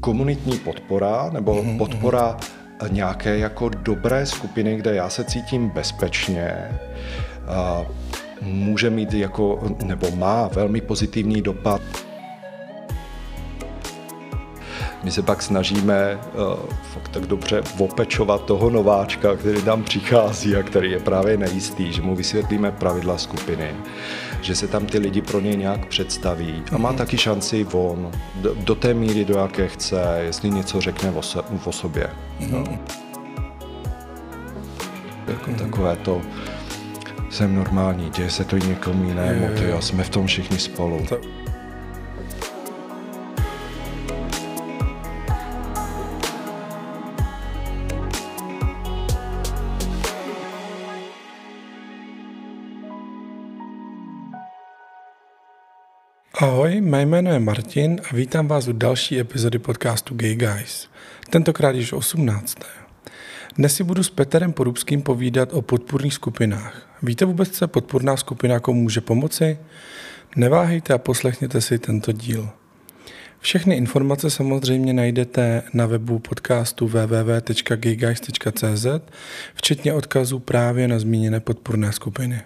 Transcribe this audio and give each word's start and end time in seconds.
Komunitní 0.00 0.58
podpora 0.58 1.30
nebo 1.32 1.54
mm-hmm. 1.54 1.78
podpora 1.78 2.36
nějaké 2.88 3.38
jako 3.38 3.68
dobré 3.68 4.26
skupiny, 4.26 4.76
kde 4.76 4.94
já 4.94 5.08
se 5.08 5.24
cítím 5.24 5.68
bezpečně, 5.68 6.70
může 8.42 8.90
mít 8.90 9.14
jako, 9.14 9.76
nebo 9.84 10.10
má 10.10 10.48
velmi 10.48 10.80
pozitivní 10.80 11.42
dopad 11.42 11.80
my 15.06 15.12
se 15.12 15.22
pak 15.22 15.42
snažíme 15.42 16.18
uh, 16.18 16.58
fakt 16.94 17.08
tak 17.08 17.26
dobře 17.26 17.62
opečovat 17.78 18.44
toho 18.44 18.70
nováčka, 18.70 19.36
který 19.36 19.62
tam 19.62 19.82
přichází 19.82 20.56
a 20.56 20.62
který 20.62 20.90
je 20.90 21.00
právě 21.00 21.36
nejistý, 21.36 21.92
že 21.92 22.02
mu 22.02 22.16
vysvětlíme 22.16 22.72
pravidla 22.72 23.18
skupiny, 23.18 23.74
že 24.40 24.54
se 24.54 24.68
tam 24.68 24.86
ty 24.86 24.98
lidi 24.98 25.22
pro 25.22 25.40
něj 25.40 25.56
nějak 25.56 25.86
představí 25.86 26.62
a 26.72 26.78
má 26.78 26.88
mhm. 26.88 26.98
taky 26.98 27.18
šanci 27.18 27.66
on 27.72 28.10
do, 28.34 28.54
do 28.54 28.74
té 28.74 28.94
míry, 28.94 29.24
do 29.24 29.38
jaké 29.38 29.68
chce, 29.68 30.18
jestli 30.20 30.50
něco 30.50 30.80
řekne 30.80 31.10
o, 31.10 31.22
se, 31.22 31.40
o 31.64 31.72
sobě. 31.72 32.10
No. 32.50 32.64
Jako 35.26 35.50
takové 35.50 35.96
to 35.96 36.22
jsem 37.30 37.54
normální, 37.54 38.10
děje 38.10 38.30
se 38.30 38.44
to 38.44 38.56
i 38.56 38.60
někomu 38.60 39.08
jinému, 39.08 39.48
ty 39.54 39.64
jo, 39.64 39.82
jsme 39.82 40.04
v 40.04 40.10
tom 40.10 40.26
všichni 40.26 40.58
spolu. 40.58 41.06
Ahoj, 56.38 56.80
mé 56.80 57.02
jméno 57.02 57.32
je 57.32 57.40
Martin 57.40 58.00
a 58.10 58.16
vítám 58.16 58.48
vás 58.48 58.68
u 58.68 58.72
další 58.72 59.20
epizody 59.20 59.58
podcastu 59.58 60.14
Gay 60.14 60.34
Guys. 60.34 60.88
Tentokrát 61.30 61.76
již 61.76 61.92
18. 61.92 62.58
Dnes 63.56 63.74
si 63.74 63.84
budu 63.84 64.02
s 64.02 64.10
Peterem 64.10 64.52
Porubským 64.52 65.02
povídat 65.02 65.52
o 65.52 65.62
podpůrných 65.62 66.14
skupinách. 66.14 66.98
Víte 67.02 67.24
vůbec, 67.24 67.50
co 67.50 67.68
podpůrná 67.68 68.16
skupina 68.16 68.54
jako 68.54 68.72
může 68.72 69.00
pomoci? 69.00 69.58
Neváhejte 70.36 70.94
a 70.94 70.98
poslechněte 70.98 71.60
si 71.60 71.78
tento 71.78 72.12
díl. 72.12 72.48
Všechny 73.40 73.74
informace 73.74 74.30
samozřejmě 74.30 74.92
najdete 74.92 75.62
na 75.72 75.86
webu 75.86 76.18
podcastu 76.18 76.86
www.gayguys.cz, 76.86 78.86
včetně 79.54 79.92
odkazů 79.92 80.38
právě 80.38 80.88
na 80.88 80.98
zmíněné 80.98 81.40
podpůrné 81.40 81.92
skupiny. 81.92 82.40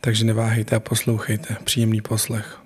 Takže 0.00 0.24
neváhejte 0.24 0.76
a 0.76 0.80
poslouchejte. 0.80 1.56
Příjemný 1.64 2.00
poslech. 2.00 2.61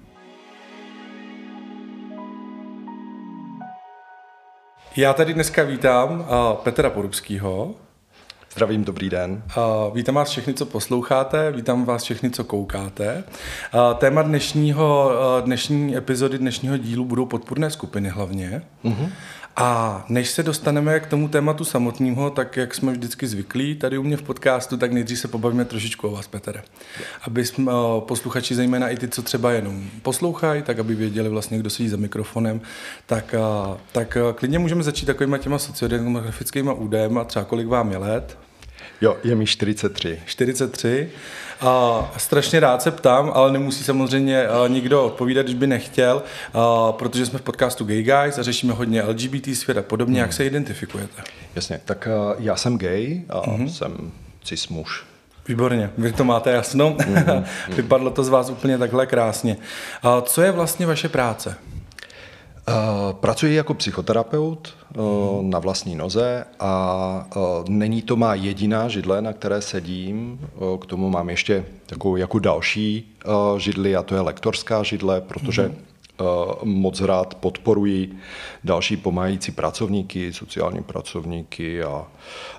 Já 4.97 5.13
tady 5.13 5.35
dneska 5.35 5.63
vítám 5.63 6.21
uh, 6.21 6.27
Petra 6.63 6.91
Porubského. 6.91 7.75
Zdravím, 8.53 8.85
dobrý 8.85 9.11
den. 9.11 9.43
Uh, 9.57 9.95
vítám 9.95 10.15
vás 10.15 10.31
všechny, 10.31 10.55
co 10.55 10.67
posloucháte, 10.67 11.53
vítám 11.53 11.85
vás 11.85 12.03
všechny, 12.03 12.31
co 12.31 12.45
koukáte. 12.45 13.25
Uh, 13.75 13.99
téma 13.99 14.23
dnešního, 14.23 15.11
uh, 15.11 15.45
dnešní 15.45 15.97
epizody, 15.97 16.39
dnešního 16.39 16.77
dílu 16.77 17.05
budou 17.05 17.27
podpůrné 17.27 17.71
skupiny 17.71 18.09
hlavně. 18.09 18.63
Uh-huh. 18.85 19.11
A 19.59 20.05
než 20.09 20.31
se 20.31 20.43
dostaneme 20.43 21.01
k 21.01 21.07
tomu 21.07 21.29
tématu 21.29 21.65
samotného, 21.65 22.31
tak 22.31 22.57
jak 22.57 22.75
jsme 22.75 22.93
vždycky 22.93 23.27
zvyklí 23.27 23.75
tady 23.75 23.99
u 23.99 24.03
mě 24.03 24.17
v 24.17 24.23
podcastu, 24.23 24.77
tak 24.77 24.93
nejdřív 24.93 25.19
se 25.19 25.29
pobavíme 25.29 25.65
trošičku 25.65 26.09
o 26.09 26.11
vás, 26.11 26.27
Petere. 26.27 26.63
Aby 27.23 27.45
jsme, 27.45 27.73
eh, 27.73 28.01
posluchači, 28.01 28.55
zejména 28.55 28.89
i 28.89 28.97
ty, 28.97 29.09
co 29.09 29.23
třeba 29.23 29.53
jenom 29.53 29.91
poslouchají, 30.03 30.63
tak 30.63 30.79
aby 30.79 30.95
věděli 30.95 31.29
vlastně, 31.29 31.59
kdo 31.59 31.71
sedí 31.71 31.89
za 31.89 31.97
mikrofonem, 31.97 32.61
tak, 33.07 33.35
eh, 33.35 33.79
tak 33.93 34.17
eh, 34.17 34.33
klidně 34.35 34.59
můžeme 34.59 34.83
začít 34.83 35.07
takovýma 35.07 35.39
těma 35.39 35.59
sociodemografickými 35.59 36.71
údajem 36.75 37.19
a 37.19 37.25
třeba 37.25 37.45
kolik 37.45 37.67
vám 37.67 37.93
je 37.93 37.99
let. 37.99 38.46
Jo, 39.01 39.17
je 39.25 39.35
mi 39.35 39.47
43. 39.47 40.21
43. 40.25 41.11
A 41.61 42.13
strašně 42.17 42.61
rád 42.61 42.83
se 42.83 42.91
ptám, 42.91 43.31
ale 43.35 43.53
nemusí 43.53 43.85
samozřejmě 43.85 44.47
nikdo 44.69 45.05
odpovídat, 45.05 45.43
když 45.43 45.55
by 45.55 45.67
nechtěl, 45.67 46.23
protože 46.91 47.27
jsme 47.27 47.39
v 47.39 47.43
podcastu 47.43 47.85
Gay 47.85 48.03
Guys 48.03 48.39
a 48.39 48.43
řešíme 48.43 48.73
hodně 48.73 49.03
LGBT 49.03 49.49
svět 49.55 49.79
a 49.79 49.83
podobně. 49.83 50.15
Hmm. 50.15 50.21
Jak 50.21 50.33
se 50.33 50.47
identifikujete? 50.47 51.23
Jasně, 51.55 51.81
tak 51.85 52.09
já 52.39 52.57
jsem 52.57 52.79
gay 52.79 53.23
a 53.29 53.41
mm-hmm. 53.41 53.67
jsem 53.67 54.13
cis 54.45 54.69
muž. 54.69 55.05
Výborně, 55.49 55.91
vy 55.99 56.13
to 56.13 56.25
máte 56.25 56.51
jasno. 56.51 56.91
Mm-hmm. 56.91 57.45
Vypadlo 57.77 58.11
to 58.11 58.25
z 58.25 58.29
vás 58.29 58.51
úplně 58.51 58.79
takhle 58.79 59.07
krásně. 59.07 59.57
A 60.03 60.21
co 60.21 60.43
je 60.43 60.51
vlastně 60.51 60.87
vaše 60.87 61.09
práce? 61.09 61.57
Uh, 62.69 63.13
pracuji 63.13 63.55
jako 63.55 63.75
psychoterapeut 63.75 64.75
uh, 64.97 65.43
na 65.43 65.59
vlastní 65.59 65.95
noze 65.95 66.45
a 66.61 67.27
uh, 67.37 67.69
není 67.69 68.03
to 68.03 68.17
má 68.17 68.35
jediná 68.35 68.89
židle, 68.89 69.23
na 69.23 69.33
které 69.33 69.63
sedím. 69.63 70.41
K 70.81 70.87
tomu 70.87 71.11
mám 71.11 71.31
ještě 71.31 71.65
takovou 71.87 72.17
jako 72.17 72.39
další 72.39 73.17
židli 73.57 73.97
a 73.97 74.03
to 74.03 74.15
je 74.15 74.21
lektorská 74.21 74.83
židle, 74.83 75.21
protože 75.21 75.73
Eh, 75.73 75.86
moc 76.63 77.01
rád 77.01 77.35
podporuji 77.35 78.19
další 78.65 78.97
pomáhající 78.97 79.53
pracovníky, 79.53 80.33
sociální 80.33 80.83
pracovníky 80.83 81.83
a, 81.83 82.07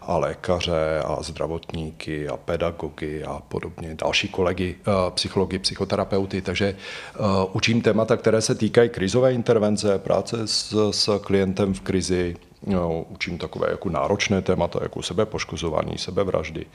a 0.02 0.18
lékaře 0.18 1.02
a 1.06 1.24
zdravotníky 1.24 2.28
a 2.28 2.38
pedagogy 2.38 3.24
a 3.24 3.40
podobně, 3.48 3.96
další 3.96 4.28
kolegy, 4.28 4.76
eh, 4.80 4.92
psychologi, 5.12 5.60
psychoterapeuty, 5.60 6.42
takže 6.42 6.76
uh, 7.20 7.26
učím 7.54 7.82
témata, 7.82 8.18
které 8.18 8.42
se 8.42 8.56
týkají 8.56 8.90
krizové 8.90 9.34
intervence, 9.34 10.00
práce 10.00 10.48
s, 10.48 10.92
s 10.92 11.20
klientem 11.20 11.74
v 11.74 11.82
krizi, 11.82 12.36
no, 12.66 13.06
učím 13.10 13.38
takové 13.38 13.68
jako 13.72 13.90
náročné 13.90 14.42
témata, 14.42 14.80
jako 14.82 15.02
sebepoškozování, 15.02 15.98
sebevraždy, 15.98 16.66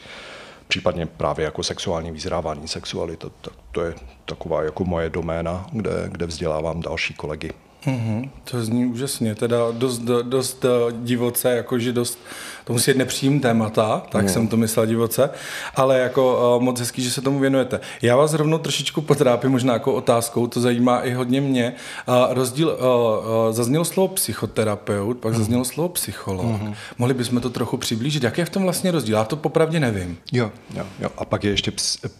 případně 0.72 1.06
právě 1.06 1.44
jako 1.44 1.62
sexuální 1.62 2.10
vyzrávání, 2.10 2.68
sexualita. 2.68 3.28
Tak 3.40 3.52
to 3.72 3.84
je 3.84 3.94
taková 4.24 4.62
jako 4.62 4.84
moje 4.84 5.10
doména, 5.10 5.66
kde, 5.72 6.08
kde 6.08 6.26
vzdělávám 6.26 6.80
další 6.80 7.14
kolegy. 7.14 7.52
Mm-hmm, 7.86 8.30
to 8.44 8.64
zní 8.64 8.86
úžasně, 8.86 9.34
teda 9.34 9.58
dost, 9.72 9.98
dost 10.22 10.64
eh, 10.64 10.68
divoce, 10.92 11.50
jakože 11.50 11.92
dost, 11.92 12.18
to 12.64 12.72
musí 12.72 12.90
být 12.90 12.98
nepříjemný 12.98 13.40
témata, 13.40 14.02
tak 14.08 14.22
mm. 14.22 14.28
jsem 14.28 14.48
to 14.48 14.56
myslel 14.56 14.86
divoce, 14.86 15.30
ale 15.74 15.98
jako 15.98 16.56
uh, 16.56 16.62
moc 16.62 16.80
hezký, 16.80 17.02
že 17.02 17.10
se 17.10 17.20
tomu 17.20 17.38
věnujete. 17.38 17.80
Já 18.02 18.16
vás 18.16 18.34
rovnou 18.34 18.58
trošičku 18.58 19.00
potrápím 19.00 19.50
možná 19.50 19.72
jako 19.72 19.94
otázkou, 19.94 20.46
to 20.46 20.60
zajímá 20.60 21.00
i 21.00 21.12
hodně 21.12 21.40
mě. 21.40 21.74
Uh, 22.08 22.14
rozdíl, 22.34 22.68
uh, 22.68 22.74
uh, 22.74 23.52
zaznělo 23.52 23.84
slovo 23.84 24.08
psychoterapeut, 24.08 25.18
pak 25.18 25.32
mm. 25.32 25.38
zaznělo 25.38 25.64
slovo 25.64 25.88
psycholog. 25.88 26.46
Mm. 26.46 26.74
Mohli 26.98 27.14
bychom 27.14 27.40
to 27.40 27.50
trochu 27.50 27.76
přiblížit, 27.76 28.22
jak 28.22 28.38
je 28.38 28.44
v 28.44 28.50
tom 28.50 28.62
vlastně 28.62 28.90
rozdíl? 28.90 29.16
Já 29.16 29.24
to 29.24 29.36
popravdě 29.36 29.80
nevím. 29.80 30.18
Jo, 30.32 30.50
jo, 30.74 30.86
jo. 31.00 31.08
a 31.18 31.24
pak 31.24 31.44
je 31.44 31.50
ještě 31.50 31.72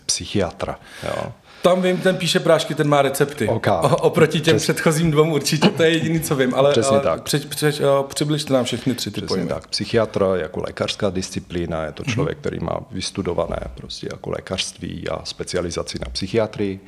psychiatra. 0.06 0.78
Jo. 1.02 1.32
Tam 1.62 1.82
vím, 1.82 1.96
ten 1.96 2.16
píše 2.16 2.40
prášky, 2.40 2.74
ten 2.74 2.88
má 2.88 3.02
recepty. 3.02 3.48
Okay. 3.48 3.74
O, 3.82 3.96
oproti 3.96 4.40
těm 4.40 4.56
Přes... 4.56 4.62
předchozím 4.64 5.10
dvou 5.10 5.34
určitě, 5.34 5.68
to 5.68 5.82
je 5.82 5.90
jediný, 5.90 6.20
co 6.20 6.36
vím. 6.36 6.54
Ale, 6.54 6.70
Přesně 6.72 6.96
ale 6.96 7.00
tak. 7.04 7.22
Při, 7.22 7.38
při, 7.38 7.66
přibližte 8.08 8.54
nám 8.54 8.64
všechny 8.64 8.94
tři 8.94 9.10
ty 9.10 9.20
Přesně 9.20 9.26
pojmy. 9.28 9.48
tak. 9.48 9.66
Psychiatr 9.66 10.24
jako 10.34 10.60
lékařská 10.66 11.10
disciplína, 11.10 11.84
je 11.84 11.92
to 11.92 12.04
člověk, 12.04 12.38
mm-hmm. 12.38 12.40
který 12.40 12.58
má 12.60 12.80
vystudované 12.90 13.58
prostě 13.74 14.08
jako 14.12 14.30
lékařství 14.30 15.08
a 15.08 15.24
specializaci 15.24 15.98
na 16.04 16.10
psychiatrii. 16.12 16.80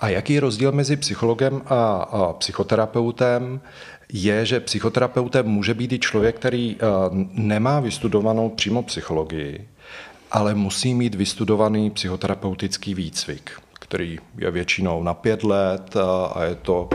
A 0.00 0.08
jaký 0.08 0.32
je 0.32 0.40
rozdíl 0.40 0.72
mezi 0.72 0.96
psychologem 0.96 1.62
a, 1.66 1.92
a 1.92 2.32
psychoterapeutem? 2.32 3.60
je, 4.12 4.46
že 4.46 4.60
psychoterapeutem 4.60 5.46
může 5.46 5.74
být 5.74 5.92
i 5.92 5.98
člověk, 5.98 6.36
který 6.36 6.76
uh, 6.76 6.80
nemá 7.32 7.80
vystudovanou 7.80 8.48
přímo 8.48 8.82
psychologii, 8.82 9.68
ale 10.30 10.54
musí 10.54 10.94
mít 10.94 11.14
vystudovaný 11.14 11.90
psychoterapeutický 11.90 12.94
výcvik 12.94 13.50
který 13.90 14.18
je 14.38 14.50
většinou 14.50 15.02
na 15.02 15.14
pět 15.14 15.44
let 15.44 15.96
a 16.34 16.44
je 16.44 16.54
to 16.54 16.88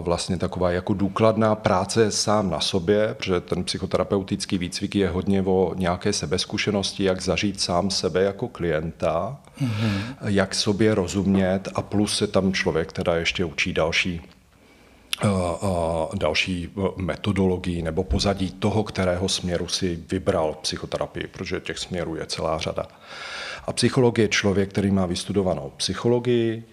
vlastně 0.00 0.38
taková 0.38 0.70
jako 0.70 0.94
důkladná 0.94 1.54
práce 1.54 2.10
sám 2.10 2.50
na 2.50 2.60
sobě, 2.60 3.14
protože 3.14 3.40
ten 3.40 3.64
psychoterapeutický 3.64 4.58
výcvik 4.58 4.94
je 4.94 5.08
hodně 5.08 5.42
o 5.42 5.74
nějaké 5.76 6.12
sebezkušenosti, 6.12 7.04
jak 7.04 7.22
zažít 7.22 7.60
sám 7.60 7.90
sebe 7.90 8.22
jako 8.22 8.48
klienta, 8.48 9.36
mm-hmm. 9.62 10.00
jak 10.24 10.54
sobě 10.54 10.94
rozumět 10.94 11.68
a 11.74 11.82
plus 11.82 12.20
je 12.20 12.26
tam 12.26 12.52
člověk, 12.52 12.92
teda 12.92 13.16
ještě 13.16 13.44
učí 13.44 13.72
další 13.72 14.20
další 16.14 16.70
metodologii 16.96 17.82
nebo 17.82 18.04
pozadí 18.04 18.50
toho, 18.50 18.84
kterého 18.84 19.28
směru 19.28 19.68
si 19.68 20.02
vybral 20.10 20.54
psychoterapii, 20.62 21.26
protože 21.26 21.60
těch 21.60 21.78
směrů 21.78 22.16
je 22.16 22.26
celá 22.26 22.58
řada. 22.58 22.86
A 23.66 23.72
psycholog 23.72 24.18
je 24.18 24.28
člověk, 24.28 24.68
který 24.68 24.90
má 24.90 25.06
vystudovanou 25.06 25.72
psychologii 25.76 26.64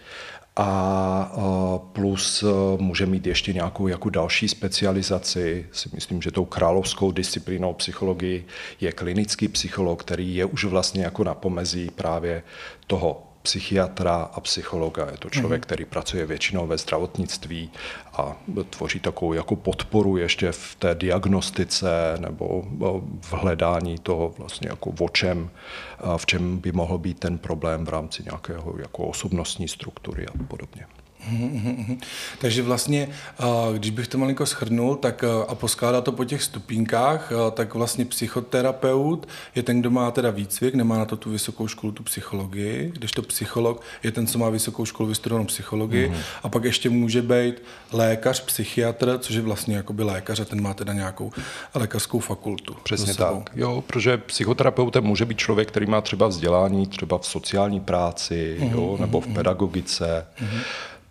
a 0.55 1.79
plus 1.93 2.43
může 2.77 3.05
mít 3.05 3.27
ještě 3.27 3.53
nějakou 3.53 3.88
jako 3.88 4.09
další 4.09 4.47
specializaci. 4.47 5.65
Si 5.71 5.89
myslím, 5.93 6.21
že 6.21 6.31
tou 6.31 6.45
královskou 6.45 7.11
disciplínou 7.11 7.73
psychologii 7.73 8.45
je 8.81 8.91
klinický 8.91 9.47
psycholog, 9.47 10.03
který 10.03 10.35
je 10.35 10.45
už 10.45 10.65
vlastně 10.65 11.03
jako 11.03 11.23
na 11.23 11.33
pomezí 11.33 11.89
právě 11.95 12.43
toho 12.88 13.31
psychiatra 13.41 14.29
a 14.33 14.39
psychologa. 14.39 15.07
Je 15.11 15.17
to 15.17 15.29
člověk, 15.29 15.61
mm-hmm. 15.61 15.65
který 15.65 15.85
pracuje 15.85 16.25
většinou 16.25 16.67
ve 16.67 16.77
zdravotnictví 16.77 17.71
a 18.13 18.35
tvoří 18.69 18.99
takovou 18.99 19.33
jako 19.33 19.55
podporu 19.55 20.17
ještě 20.17 20.51
v 20.51 20.75
té 20.75 20.95
diagnostice 20.95 22.17
nebo 22.19 22.63
v 23.21 23.33
hledání 23.33 23.97
toho 23.97 24.33
vlastně 24.38 24.69
jako 24.69 24.93
o 24.99 25.09
čem, 25.09 25.49
v 26.17 26.25
čem 26.25 26.57
by 26.57 26.71
mohl 26.71 26.97
být 26.97 27.19
ten 27.19 27.38
problém 27.38 27.85
v 27.85 27.89
rámci 27.89 28.23
nějakého 28.23 28.75
jako 28.79 29.05
osobnostní 29.05 29.67
struktury 29.67 30.25
a 30.27 30.43
podobně. 30.47 30.85
Takže 32.39 32.62
vlastně, 32.62 33.07
když 33.73 33.91
bych 33.91 34.07
to 34.07 34.18
malinko 34.18 34.45
shrnul 34.45 34.95
tak 34.95 35.23
a 35.47 35.56
poskládá 35.56 36.01
to 36.01 36.12
po 36.12 36.25
těch 36.25 36.44
stupínkách, 36.44 37.31
tak 37.53 37.73
vlastně 37.73 38.06
psychoterapeut 38.06 39.27
je 39.56 39.63
ten, 39.63 39.79
kdo 39.79 39.91
má 39.91 40.12
teda 40.12 40.31
výcvik, 40.31 40.75
nemá 40.75 40.97
na 40.97 41.06
to 41.06 41.18
tu 41.18 41.29
vysokou 41.29 41.68
školu, 41.68 41.94
tu 41.94 42.03
psychologii, 42.03 42.91
když 42.95 43.12
to 43.12 43.21
psycholog 43.21 43.81
je 44.03 44.12
ten, 44.12 44.27
co 44.27 44.39
má 44.39 44.50
vysokou 44.50 44.85
školu 44.85 45.09
vystudovanou 45.09 45.45
psychologii 45.45 46.09
mm. 46.09 46.15
a 46.44 46.50
pak 46.50 46.63
ještě 46.63 46.89
může 46.89 47.21
být 47.21 47.62
lékař, 47.91 48.45
psychiatr, 48.45 49.17
což 49.19 49.35
je 49.35 49.41
vlastně 49.41 49.75
jakoby 49.75 50.03
lékař 50.03 50.39
a 50.39 50.45
ten 50.45 50.62
má 50.62 50.74
teda 50.74 50.94
nějakou 50.94 51.31
lékařskou 51.75 52.19
fakultu. 52.19 52.75
Přesně 52.83 53.13
tak. 53.13 53.51
Jo, 53.56 53.83
protože 53.88 54.17
psychoterapeutem 54.17 55.03
může 55.03 55.25
být 55.25 55.38
člověk, 55.38 55.67
který 55.67 55.85
má 55.85 56.01
třeba 56.01 56.27
vzdělání 56.27 56.88
třeba 56.88 57.17
v 57.17 57.25
sociální 57.25 57.79
práci 57.79 58.57
mm. 58.59 58.71
jo, 58.71 58.97
nebo 59.00 59.21
v 59.21 59.25
mhm. 59.25 59.35
pedagogice. 59.35 60.25
Mm 60.41 60.59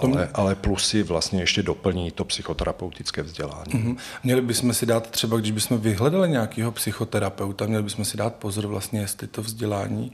ale, 0.00 0.28
ale 0.34 0.54
plusy 0.54 1.02
vlastně 1.02 1.40
ještě 1.40 1.62
doplní 1.62 2.10
to 2.10 2.24
psychoterapeutické 2.24 3.22
vzdělání. 3.22 3.72
Mm-hmm. 3.72 3.96
Měli 4.24 4.40
bychom 4.40 4.74
si 4.74 4.86
dát 4.86 5.10
třeba, 5.10 5.36
když 5.36 5.50
bychom 5.50 5.78
vyhledali 5.78 6.28
nějakého 6.28 6.72
psychoterapeuta, 6.72 7.66
měli 7.66 7.82
bychom 7.82 8.04
si 8.04 8.16
dát 8.16 8.34
pozor 8.34 8.66
vlastně, 8.66 9.00
jestli 9.00 9.26
to 9.26 9.42
vzdělání 9.42 10.12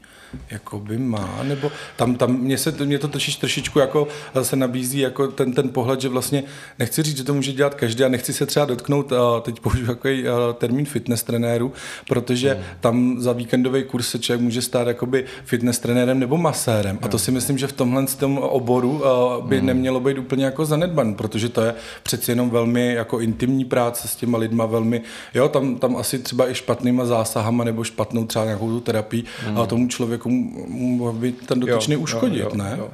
jakoby 0.49 0.97
má, 0.97 1.39
nebo 1.43 1.71
tam, 1.95 2.15
tam 2.15 2.37
mě, 2.37 2.57
se, 2.57 2.71
mě 2.85 2.99
to 2.99 3.07
točíš 3.07 3.35
trošičku 3.35 3.79
jako 3.79 4.07
se 4.41 4.55
nabízí 4.55 4.99
jako 4.99 5.27
ten, 5.27 5.53
ten 5.53 5.69
pohled, 5.69 6.01
že 6.01 6.09
vlastně 6.09 6.43
nechci 6.79 7.03
říct, 7.03 7.17
že 7.17 7.23
to 7.23 7.33
může 7.33 7.51
dělat 7.53 7.75
každý 7.75 8.03
a 8.03 8.09
nechci 8.09 8.33
se 8.33 8.45
třeba 8.45 8.65
dotknout, 8.65 9.13
teď 9.41 9.59
použiju 9.59 9.87
takový 9.87 10.23
termín 10.57 10.85
fitness 10.85 11.23
trenéru, 11.23 11.73
protože 12.07 12.55
mm. 12.55 12.61
tam 12.79 13.15
za 13.21 13.33
víkendový 13.33 13.83
kurz 13.83 14.09
se 14.09 14.19
člověk 14.19 14.41
může 14.41 14.61
stát 14.61 14.87
jakoby 14.87 15.25
fitness 15.45 15.79
trenérem 15.79 16.19
nebo 16.19 16.37
masérem. 16.37 16.95
Mm. 16.95 16.99
A 17.01 17.07
to 17.07 17.19
si 17.19 17.31
myslím, 17.31 17.57
že 17.57 17.67
v 17.67 17.73
tomhle 17.73 18.05
tom 18.05 18.37
oboru 18.37 19.03
by 19.41 19.58
mm. 19.61 19.67
nemělo 19.67 19.99
být 19.99 20.17
úplně 20.17 20.45
jako 20.45 20.65
zanedban, 20.65 21.13
protože 21.13 21.49
to 21.49 21.61
je 21.61 21.73
přeci 22.03 22.31
jenom 22.31 22.49
velmi 22.49 22.93
jako 22.93 23.19
intimní 23.19 23.65
práce 23.65 24.07
s 24.07 24.15
těma 24.15 24.37
lidma, 24.37 24.65
velmi, 24.65 25.01
jo, 25.33 25.49
tam, 25.49 25.75
tam 25.75 25.95
asi 25.95 26.19
třeba 26.19 26.51
i 26.51 26.55
špatnýma 26.55 27.05
zásahama 27.05 27.63
nebo 27.63 27.83
špatnou 27.83 28.25
třeba 28.25 28.45
nějakou 28.45 28.69
tu 28.69 28.79
terapii, 28.79 29.23
mm. 29.49 29.57
ale 29.57 29.67
tomu 29.67 29.87
člověku 29.87 30.29
může 30.29 31.31
ten 31.31 31.59
dotyčný 31.59 31.93
jo, 31.93 31.99
uškodit, 31.99 32.39
jo, 32.39 32.49
jo, 32.51 32.57
ne? 32.57 32.75
Jo. 32.77 32.89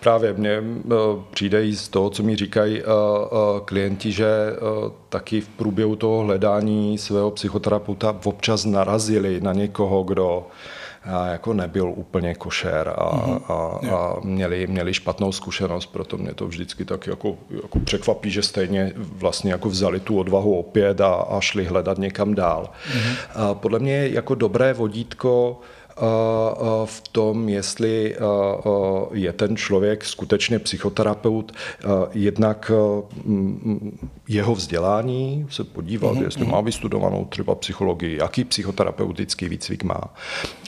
Právě 0.00 0.32
mně 0.32 0.50
eh, 0.50 0.94
přijde 1.30 1.66
i 1.66 1.76
z 1.76 1.88
toho, 1.88 2.10
co 2.10 2.22
mi 2.22 2.36
říkají 2.36 2.82
uh, 2.82 2.88
uh, 2.88 3.60
klienti, 3.64 4.12
že 4.12 4.26
taky 5.08 5.40
v 5.40 5.48
průběhu 5.48 5.96
toho 5.96 6.18
hledání 6.18 6.98
svého 6.98 7.30
psychoterapeuta 7.30 8.16
občas 8.24 8.64
narazili 8.64 9.40
na 9.40 9.52
někoho, 9.52 10.02
kdo 10.02 10.46
jako 11.30 11.54
nebyl 11.54 11.92
úplně 11.96 12.34
košer 12.34 12.88
a, 12.96 13.16
mm-hmm. 13.16 13.40
a, 13.48 13.96
a 13.96 14.20
měli, 14.24 14.66
měli 14.66 14.94
špatnou 14.94 15.32
zkušenost, 15.32 15.86
proto 15.86 16.16
mě 16.18 16.34
to 16.34 16.46
vždycky 16.46 16.84
tak 16.84 17.06
jako, 17.06 17.36
jako 17.62 17.78
překvapí, 17.78 18.30
že 18.30 18.42
stejně 18.42 18.92
vlastně 18.96 19.52
jako 19.52 19.68
vzali 19.68 20.00
tu 20.00 20.18
odvahu 20.18 20.58
opět 20.58 21.00
a, 21.00 21.14
a 21.14 21.40
šli 21.40 21.64
hledat 21.64 21.98
někam 21.98 22.34
dál. 22.34 22.70
Mm-hmm. 22.92 23.16
A 23.34 23.54
podle 23.54 23.78
mě 23.78 24.08
jako 24.08 24.34
dobré 24.34 24.72
vodítko 24.72 25.60
v 26.84 27.08
tom, 27.08 27.48
jestli 27.48 28.16
je 29.12 29.32
ten 29.32 29.56
člověk 29.56 30.04
skutečně 30.04 30.58
psychoterapeut, 30.58 31.52
jednak 32.12 32.72
jeho 34.28 34.54
vzdělání, 34.54 35.46
se 35.50 35.64
podívat, 35.64 36.14
mm-hmm. 36.14 36.24
jestli 36.24 36.46
má 36.46 36.60
vystudovanou 36.60 37.24
třeba 37.24 37.54
psychologii, 37.54 38.16
jaký 38.16 38.44
psychoterapeutický 38.44 39.48
výcvik 39.48 39.84
má. 39.84 40.00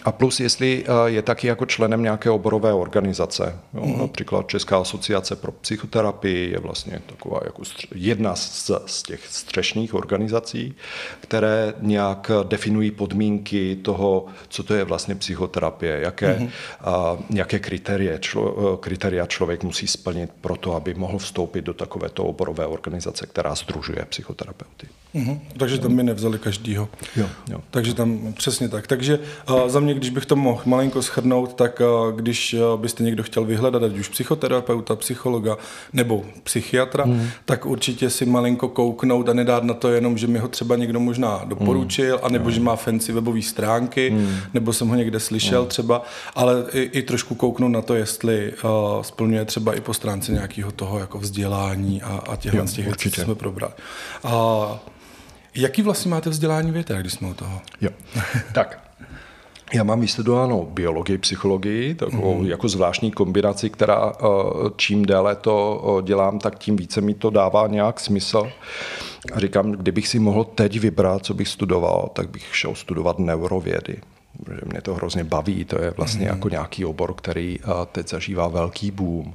A 0.05 0.13
plus, 0.13 0.41
jestli 0.41 0.85
je 1.07 1.23
taky 1.23 1.47
jako 1.47 1.67
členem 1.67 2.03
nějaké 2.03 2.31
oborové 2.31 2.73
organizace. 2.73 3.59
Jo, 3.75 3.81
mm-hmm. 3.83 3.99
Například 3.99 4.49
Česká 4.49 4.79
asociace 4.79 5.37
pro 5.37 5.53
psychoterapii 5.53 6.51
je 6.51 6.59
vlastně 6.59 7.03
taková 7.07 7.41
jako 7.45 7.63
jedna 7.95 8.35
z, 8.37 8.71
z 8.87 9.03
těch 9.03 9.27
střešních 9.27 9.95
organizací, 9.95 10.75
které 11.21 11.75
nějak 11.81 12.31
definují 12.43 12.91
podmínky 12.91 13.77
toho, 13.77 14.27
co 14.49 14.63
to 14.63 14.75
je 14.75 14.85
vlastně 14.85 15.15
psychoterapie, 15.23 16.01
jaké, 16.03 16.35
mm-hmm. 16.35 16.51
a, 16.81 17.17
jaké 17.31 17.59
kritérie, 17.59 18.19
člo, 18.19 18.77
kritéria 18.77 19.27
člověk 19.27 19.63
musí 19.63 19.87
splnit 19.87 20.31
pro 20.41 20.57
to, 20.57 20.75
aby 20.75 20.95
mohl 20.95 21.19
vstoupit 21.19 21.63
do 21.63 21.75
takovéto 21.75 22.25
oborové 22.25 22.67
organizace, 22.67 23.27
která 23.27 23.55
združuje 23.55 24.05
psychoterapeuty. 24.09 24.87
Mm-hmm. 25.15 25.41
Takže 25.57 25.79
tam 25.79 25.97
by 25.97 26.03
nevzali 26.03 26.39
každýho. 26.39 26.89
Jo, 27.17 27.27
jo. 27.51 27.61
Takže 27.71 27.95
tam 27.95 28.33
přesně 28.33 28.69
tak. 28.69 28.87
Takže 28.87 29.19
uh, 29.51 29.69
za 29.69 29.81
mě, 29.81 29.95
když 29.95 30.11
bych 30.11 30.27
to 30.27 30.37
mohl 30.37 30.63
malinko 30.65 31.03
schrnout, 31.03 31.55
tak 31.55 31.81
uh, 31.81 32.17
když 32.17 32.55
uh, 32.55 32.81
byste 32.81 33.03
někdo 33.03 33.23
chtěl 33.23 33.45
vyhledat, 33.45 33.83
ať 33.83 33.99
už 33.99 34.09
psychoterapeuta, 34.09 34.97
psychologa 34.97 35.57
nebo 35.93 36.25
psychiatra, 36.43 37.05
mm. 37.05 37.29
tak 37.45 37.67
určitě 37.67 38.11
si 38.11 38.27
malinko 38.27 38.69
kouknout 38.69 39.29
a 39.29 39.33
nedát 39.33 39.65
na 39.65 39.75
to 39.75 39.89
jenom, 39.89 40.19
že 40.19 40.27
mi 40.27 40.39
ho 40.39 40.49
třeba 40.49 40.77
někdo 40.77 41.01
možná 41.01 41.43
doporučil, 41.45 42.17
mm. 42.17 42.25
anebo 42.25 42.45
no. 42.45 42.51
že 42.51 42.61
má 42.61 42.77
fancy 42.77 43.13
webové 43.13 43.43
stránky, 43.43 44.11
mm. 44.11 44.37
nebo 44.55 44.73
jsem 44.73 44.89
ho 44.89 44.95
někde 44.95 45.21
slyšel 45.21 45.63
mm. 45.63 45.69
třeba, 45.69 46.03
ale 46.35 46.65
i, 46.73 46.81
i 46.81 47.03
trošku 47.03 47.35
kouknout 47.35 47.73
na 47.73 47.83
to, 47.83 47.95
jestli 47.95 48.53
uh, 48.53 49.03
splňuje 49.03 49.45
třeba 49.45 49.75
i 49.75 49.81
po 49.81 49.95
stránce 49.95 50.33
nějakého 50.33 50.73
toho 50.73 50.99
jako 50.99 51.19
vzdělání 51.19 52.03
a, 52.03 52.23
a 52.29 52.37
těchhle 52.37 52.67
z 52.67 52.73
těch 52.73 52.87
věcí, 52.87 53.11
co 53.11 53.21
jsme 53.21 53.35
probrali. 53.35 53.73
Uh, 54.25 54.31
Jaký 55.55 55.83
vlastně 55.83 56.11
máte 56.11 56.31
vzdělání 56.31 56.71
vy, 56.71 56.85
když 57.01 57.13
jsme 57.13 57.29
u 57.29 57.35
toho? 57.35 57.61
Jo, 57.81 57.91
tak. 58.55 58.79
Já 59.75 59.85
mám 59.85 60.01
vystudovanou 60.01 60.67
biologii, 60.67 61.19
psychologii, 61.19 61.95
takovou 61.95 62.39
mm. 62.39 62.47
jako 62.47 62.69
zvláštní 62.69 63.11
kombinaci, 63.11 63.71
která 63.71 64.13
eh, 64.13 64.25
čím 64.77 65.05
déle 65.05 65.37
to 65.37 65.85
eh, 65.99 66.07
dělám, 66.07 66.39
tak 66.39 66.59
tím 66.59 66.77
více 66.77 67.01
mi 67.01 67.15
to 67.15 67.31
dává 67.31 67.67
nějak 67.67 68.01
smysl. 68.01 68.53
A 69.33 69.41
říkám, 69.41 69.73
kdybych 69.73 70.09
si 70.09 70.19
mohl 70.19 70.45
teď 70.45 70.81
vybrat, 70.81 71.25
co 71.25 71.35
bych 71.35 71.49
studoval, 71.49 72.11
tak 72.13 72.31
bych 72.31 72.57
šel 72.57 72.75
studovat 72.75 73.19
neurovědy 73.19 73.97
že 74.49 74.61
mě 74.65 74.81
to 74.81 74.95
hrozně 74.95 75.25
baví, 75.25 75.65
to 75.65 75.83
je 75.83 75.91
vlastně 75.91 76.21
mm. 76.21 76.27
jako 76.27 76.49
nějaký 76.49 76.85
obor, 76.85 77.15
který 77.15 77.59
teď 77.93 78.09
zažívá 78.09 78.49
velký 78.49 78.91
boom. 78.91 79.35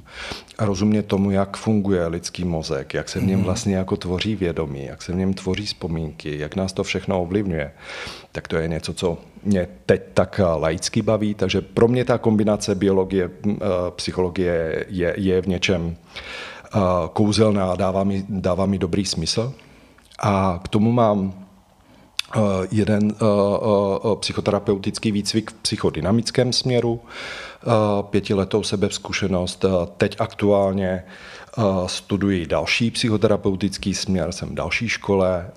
A 0.58 0.64
rozumět 0.64 1.02
tomu, 1.02 1.30
jak 1.30 1.56
funguje 1.56 2.06
lidský 2.06 2.44
mozek, 2.44 2.94
jak 2.94 3.08
se 3.08 3.20
v 3.20 3.26
něm 3.26 3.38
mhm. 3.38 3.44
vlastně 3.44 3.76
jako 3.76 3.96
tvoří 3.96 4.36
vědomí, 4.36 4.86
jak 4.86 5.02
se 5.02 5.12
v 5.12 5.16
něm 5.16 5.34
tvoří 5.34 5.66
vzpomínky, 5.66 6.38
jak 6.38 6.56
nás 6.56 6.72
to 6.72 6.84
všechno 6.84 7.22
ovlivňuje, 7.22 7.72
tak 8.32 8.48
to 8.48 8.56
je 8.56 8.68
něco, 8.68 8.94
co 8.94 9.18
mě 9.44 9.68
teď 9.86 10.02
tak 10.14 10.40
laicky 10.56 11.02
baví, 11.02 11.34
takže 11.34 11.60
pro 11.60 11.88
mě 11.88 12.04
ta 12.04 12.18
kombinace 12.18 12.74
biologie, 12.74 13.30
psychologie 13.90 14.86
je, 14.88 15.14
je 15.16 15.42
v 15.42 15.46
něčem 15.46 15.96
kouzelná, 17.12 17.76
dává 17.76 18.04
mi, 18.04 18.24
dává 18.28 18.66
mi 18.66 18.78
dobrý 18.78 19.04
smysl. 19.04 19.54
A 20.18 20.60
k 20.64 20.68
tomu 20.68 20.92
mám 20.92 21.32
Eh, 21.32 21.47
jeden 22.70 23.10
eh, 23.10 23.24
eh, 23.24 24.16
psychoterapeutický 24.20 25.12
výcvik 25.12 25.50
v 25.50 25.54
psychodynamickém 25.54 26.52
směru, 26.52 27.00
pětiletou 28.02 28.62
sebezkušenost. 28.62 29.64
Teď 29.96 30.16
aktuálně 30.18 31.04
studuji 31.86 32.46
další 32.46 32.90
psychoterapeutický 32.90 33.94
směr, 33.94 34.32
jsem 34.32 34.48
v 34.48 34.54
další 34.54 34.88
škole, 34.88 35.50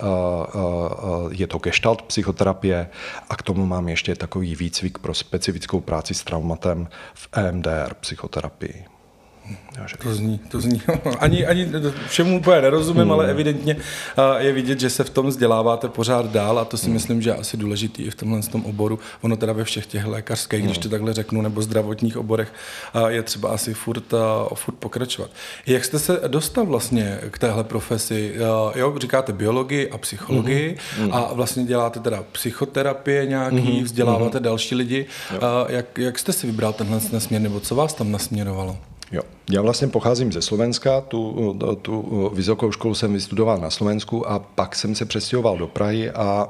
je 1.30 1.46
to 1.46 1.58
gestalt 1.58 2.02
psychoterapie 2.02 2.88
a 3.30 3.36
k 3.36 3.42
tomu 3.42 3.66
mám 3.66 3.88
ještě 3.88 4.14
takový 4.14 4.56
výcvik 4.56 4.98
pro 4.98 5.14
specifickou 5.14 5.80
práci 5.80 6.14
s 6.14 6.24
traumatem 6.24 6.88
v 7.14 7.28
EMDR 7.32 7.94
psychoterapii. 8.00 8.91
To 10.02 10.14
zní, 10.14 10.40
to 10.48 10.60
zní. 10.60 10.82
Ani, 11.18 11.46
ani 11.46 11.68
všemu 12.08 12.38
úplně 12.38 12.60
nerozumím, 12.60 13.02
hmm. 13.02 13.12
ale 13.12 13.30
evidentně 13.30 13.76
je 14.38 14.52
vidět, 14.52 14.80
že 14.80 14.90
se 14.90 15.04
v 15.04 15.10
tom 15.10 15.26
vzděláváte 15.26 15.88
pořád 15.88 16.30
dál 16.30 16.58
a 16.58 16.64
to 16.64 16.76
si 16.76 16.84
hmm. 16.84 16.94
myslím, 16.94 17.22
že 17.22 17.30
je 17.30 17.36
asi 17.36 17.56
důležitý 17.56 18.02
i 18.02 18.10
v 18.10 18.14
tomhle 18.14 18.42
tom 18.42 18.64
oboru. 18.64 18.98
Ono 19.20 19.36
teda 19.36 19.52
ve 19.52 19.64
všech 19.64 19.86
těch 19.86 20.04
lékařských, 20.04 20.60
hmm. 20.60 20.68
když 20.68 20.78
to 20.78 20.88
takhle 20.88 21.12
řeknu, 21.12 21.42
nebo 21.42 21.62
zdravotních 21.62 22.16
oborech 22.16 22.52
je 23.08 23.22
třeba 23.22 23.48
asi 23.48 23.74
furt, 23.74 24.04
furt 24.54 24.74
pokračovat. 24.74 25.30
Jak 25.66 25.84
jste 25.84 25.98
se 25.98 26.20
dostal 26.26 26.66
vlastně 26.66 27.18
k 27.30 27.38
téhle 27.38 27.64
profesi? 27.64 28.34
Jo, 28.74 28.94
říkáte 28.98 29.32
biologii 29.32 29.90
a 29.90 29.98
psychologii 29.98 30.76
hmm. 30.96 31.04
Hmm. 31.04 31.14
a 31.14 31.32
vlastně 31.32 31.64
děláte 31.64 32.00
teda 32.00 32.24
psychoterapie 32.32 33.26
nějaký, 33.26 33.56
hmm. 33.56 33.84
vzděláváte 33.84 34.38
hmm. 34.38 34.44
další 34.44 34.74
lidi. 34.74 35.06
Jak, 35.68 35.98
jak 35.98 36.18
jste 36.18 36.32
si 36.32 36.46
vybral 36.46 36.72
tenhle 36.72 37.00
směr, 37.00 37.42
nebo 37.42 37.60
co 37.60 37.74
vás 37.74 37.94
tam 37.94 38.12
nasměrovalo? 38.12 38.76
Jo. 39.12 39.22
Já 39.50 39.62
vlastně 39.62 39.88
pocházím 39.88 40.32
ze 40.32 40.42
Slovenska, 40.42 41.00
tu, 41.00 41.58
tu 41.82 42.30
vysokou 42.34 42.72
školu 42.72 42.94
jsem 42.94 43.12
vystudoval 43.12 43.58
na 43.58 43.70
Slovensku 43.70 44.28
a 44.28 44.38
pak 44.38 44.76
jsem 44.76 44.94
se 44.94 45.04
přestěhoval 45.04 45.58
do 45.58 45.66
Prahy 45.66 46.10
a 46.10 46.48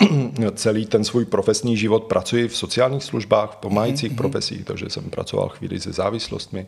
celý 0.54 0.86
ten 0.86 1.04
svůj 1.04 1.24
profesní 1.24 1.76
život 1.76 2.04
pracuji 2.04 2.48
v 2.48 2.56
sociálních 2.56 3.04
službách, 3.04 3.52
v 3.52 3.56
pomáhajících 3.56 4.12
mm-hmm. 4.12 4.16
profesích, 4.16 4.64
takže 4.64 4.90
jsem 4.90 5.10
pracoval 5.10 5.48
chvíli 5.48 5.80
se 5.80 5.92
závislostmi. 5.92 6.66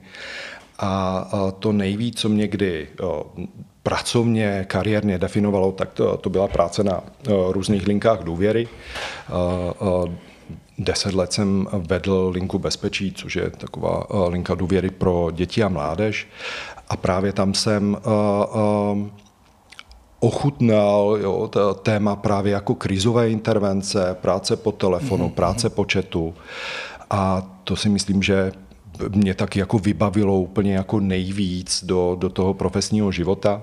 A 0.79 1.29
to 1.59 1.73
nejvíc, 1.73 2.21
co 2.21 2.29
mě 2.29 2.49
kdy 2.49 2.89
pracovně, 3.83 4.65
kariérně 4.69 5.19
definovalo, 5.19 5.73
tak 5.73 5.93
to, 5.93 6.17
to 6.17 6.31
byla 6.31 6.49
práce 6.49 6.85
na 6.85 7.01
různých 7.51 7.87
linkách 7.87 8.25
důvěry. 8.25 8.69
Deset 10.79 11.15
let 11.15 11.33
jsem 11.33 11.69
vedl 11.73 12.31
linku 12.35 12.59
bezpečí, 12.59 13.13
což 13.13 13.37
je 13.37 13.51
taková 13.51 14.07
linka 14.29 14.55
důvěry 14.55 14.91
pro 14.91 15.31
děti 15.33 15.63
a 15.63 15.69
mládež. 15.69 16.29
A 16.89 16.97
právě 16.97 17.33
tam 17.33 17.55
jsem 17.55 17.97
ochutnal 20.21 21.19
jo, 21.21 21.51
téma 21.83 22.17
právě 22.17 22.53
jako 22.53 22.75
krizové 22.75 23.31
intervence, 23.31 24.17
práce 24.21 24.57
po 24.57 24.73
telefonu, 24.73 25.29
mm-hmm. 25.29 25.33
práce 25.33 25.71
po 25.71 25.87
chatu. 25.93 26.35
A 27.11 27.43
to 27.65 27.77
si 27.77 27.89
myslím, 27.89 28.23
že 28.23 28.53
mě 29.09 29.35
tak 29.35 29.57
jako 29.57 29.79
vybavilo 29.79 30.41
úplně 30.41 30.75
jako 30.75 31.01
nejvíc 31.01 31.85
do, 31.85 32.17
do 32.19 32.29
toho 32.29 32.55
profesního 32.55 33.13
života. 33.13 33.63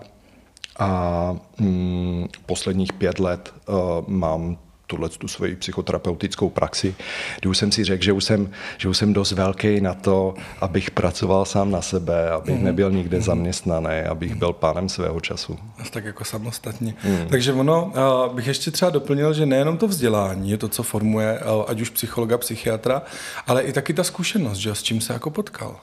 A 0.79 1.35
mm, 1.59 2.27
posledních 2.45 2.93
pět 2.93 3.19
let 3.19 3.53
uh, 3.67 3.75
mám 4.07 4.57
tuhle 4.93 5.09
tu 5.09 5.27
svoji 5.27 5.55
psychoterapeutickou 5.55 6.49
praxi, 6.49 6.95
kdy 7.39 7.49
už 7.49 7.57
jsem 7.57 7.71
si 7.71 7.83
řekl, 7.83 8.03
že 8.03 8.13
už 8.13 8.23
jsem, 8.23 8.49
že 8.77 8.89
už 8.89 8.97
jsem 8.97 9.13
dost 9.13 9.31
velký 9.31 9.81
na 9.81 9.93
to, 9.93 10.33
abych 10.61 10.91
pracoval 10.91 11.45
sám 11.45 11.71
na 11.71 11.81
sebe, 11.81 12.31
abych 12.31 12.55
mm. 12.55 12.63
nebyl 12.63 12.91
nikde 12.91 13.17
mm. 13.17 13.23
zaměstnaný, 13.23 14.01
abych 14.09 14.35
byl 14.35 14.53
pánem 14.53 14.89
svého 14.89 15.19
času. 15.19 15.57
Tak 15.91 16.05
jako 16.05 16.25
samostatně. 16.25 16.93
Mm. 17.03 17.27
Takže 17.29 17.53
ono, 17.53 17.91
bych 18.33 18.47
ještě 18.47 18.71
třeba 18.71 18.91
doplnil, 18.91 19.33
že 19.33 19.45
nejenom 19.45 19.77
to 19.77 19.87
vzdělání 19.87 20.51
je 20.51 20.57
to, 20.57 20.69
co 20.69 20.83
formuje 20.83 21.39
ať 21.67 21.81
už 21.81 21.89
psychologa, 21.89 22.37
psychiatra, 22.37 23.01
ale 23.47 23.61
i 23.61 23.73
taky 23.73 23.93
ta 23.93 24.03
zkušenost, 24.03 24.57
že 24.57 24.75
s 24.75 24.83
čím 24.83 25.01
se 25.01 25.13
jako 25.13 25.29
potkal. 25.29 25.75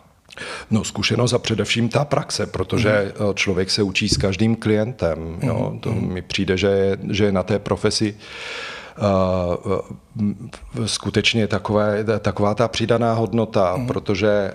No 0.71 0.85
zkušenost 0.85 1.33
a 1.33 1.38
především 1.38 1.88
ta 1.88 2.05
praxe, 2.05 2.47
protože 2.47 3.12
mm. 3.12 3.35
člověk 3.35 3.71
se 3.71 3.83
učí 3.83 4.09
s 4.09 4.17
každým 4.17 4.57
klientem. 4.57 5.38
Jo? 5.43 5.76
To 5.81 5.93
mm. 5.93 6.12
mi 6.12 6.23
přijde, 6.23 6.57
že 6.57 6.67
je, 6.67 6.99
že 7.11 7.25
je 7.25 7.33
na 7.33 7.43
té 7.43 7.59
profesi 7.59 8.17
skutečně 10.87 11.47
takové, 11.47 12.04
taková 12.18 12.54
ta 12.54 12.68
přidaná 12.68 13.12
hodnota, 13.12 13.76
mm. 13.76 13.87
protože 13.87 14.54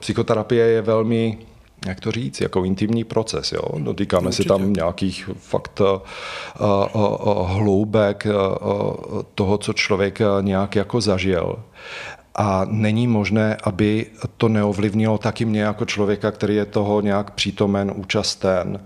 psychoterapie 0.00 0.66
je 0.66 0.82
velmi 0.82 1.38
jak 1.86 2.00
to 2.00 2.12
říct, 2.12 2.40
jako 2.40 2.64
intimní 2.64 3.04
proces. 3.04 3.52
Jo? 3.52 3.62
Dotýkáme 3.78 4.26
Určitě. 4.26 4.42
se 4.42 4.48
tam 4.48 4.72
nějakých 4.72 5.30
fakt 5.36 5.80
uh, 5.80 5.86
uh, 6.94 7.50
hloubek 7.50 8.26
uh, 8.26 9.22
toho, 9.34 9.58
co 9.58 9.72
člověk 9.72 10.18
nějak 10.40 10.76
jako 10.76 11.00
zažil. 11.00 11.58
A 12.34 12.66
není 12.68 13.06
možné, 13.06 13.56
aby 13.62 14.06
to 14.36 14.48
neovlivnilo 14.48 15.18
taky 15.18 15.44
mě 15.44 15.62
jako 15.62 15.84
člověka, 15.84 16.30
který 16.30 16.54
je 16.54 16.64
toho 16.64 17.00
nějak 17.00 17.30
přítomen, 17.30 17.92
účasten. 17.96 18.80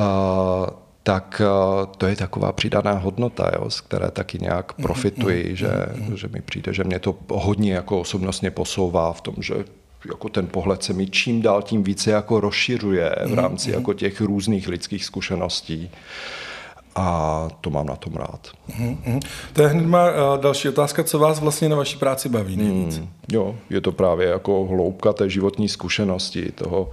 Uh, 0.00 0.66
tak 1.06 1.42
eh, 1.44 1.86
to 1.98 2.06
je 2.06 2.16
taková 2.16 2.52
přidaná 2.52 2.92
hodnota, 2.92 3.50
jo, 3.54 3.70
z 3.70 3.80
které 3.80 4.10
taky 4.10 4.38
nějak 4.38 4.78
mhm, 4.78 4.82
profituji, 4.82 5.48
mm, 5.48 5.56
že, 5.56 5.70
mm, 5.94 6.16
že 6.16 6.28
mi 6.28 6.40
přijde, 6.40 6.72
že 6.72 6.84
mě 6.84 6.98
to 6.98 7.16
hodně 7.30 7.72
jako 7.72 8.00
osobnostně 8.00 8.50
posouvá 8.50 9.12
v 9.12 9.20
tom, 9.20 9.34
že 9.40 9.54
jako 10.08 10.28
ten 10.28 10.46
pohled 10.46 10.82
se 10.82 10.92
mi 10.92 11.06
čím 11.06 11.42
dál 11.42 11.62
tím 11.62 11.82
více 11.82 12.10
jako 12.10 12.40
rozšiřuje 12.40 13.16
v 13.24 13.26
mhm, 13.26 13.38
rámci 13.38 13.68
mm, 13.68 13.74
jako 13.74 13.92
těch 13.92 14.20
různých 14.20 14.68
lidských 14.68 15.04
zkušeností 15.04 15.90
a 16.96 17.48
to 17.60 17.70
mám 17.70 17.86
na 17.86 17.96
tom 17.96 18.12
rád. 18.14 18.48
Mm, 18.78 19.20
to 19.52 19.62
je 19.62 19.68
hned 19.68 19.86
má 19.86 20.10
uh, 20.10 20.40
další 20.40 20.68
otázka, 20.68 21.04
co 21.04 21.18
vás 21.18 21.40
vlastně 21.40 21.68
na 21.68 21.76
vaší 21.76 21.96
práci 21.98 22.28
baví 22.28 22.56
nejvíc? 22.56 22.98
Mm, 22.98 23.08
jo, 23.32 23.56
je 23.70 23.80
to 23.80 23.92
právě 23.92 24.28
jako 24.28 24.64
hloubka 24.64 25.12
té 25.12 25.30
životní 25.30 25.68
zkušenosti, 25.68 26.52
toho 26.52 26.90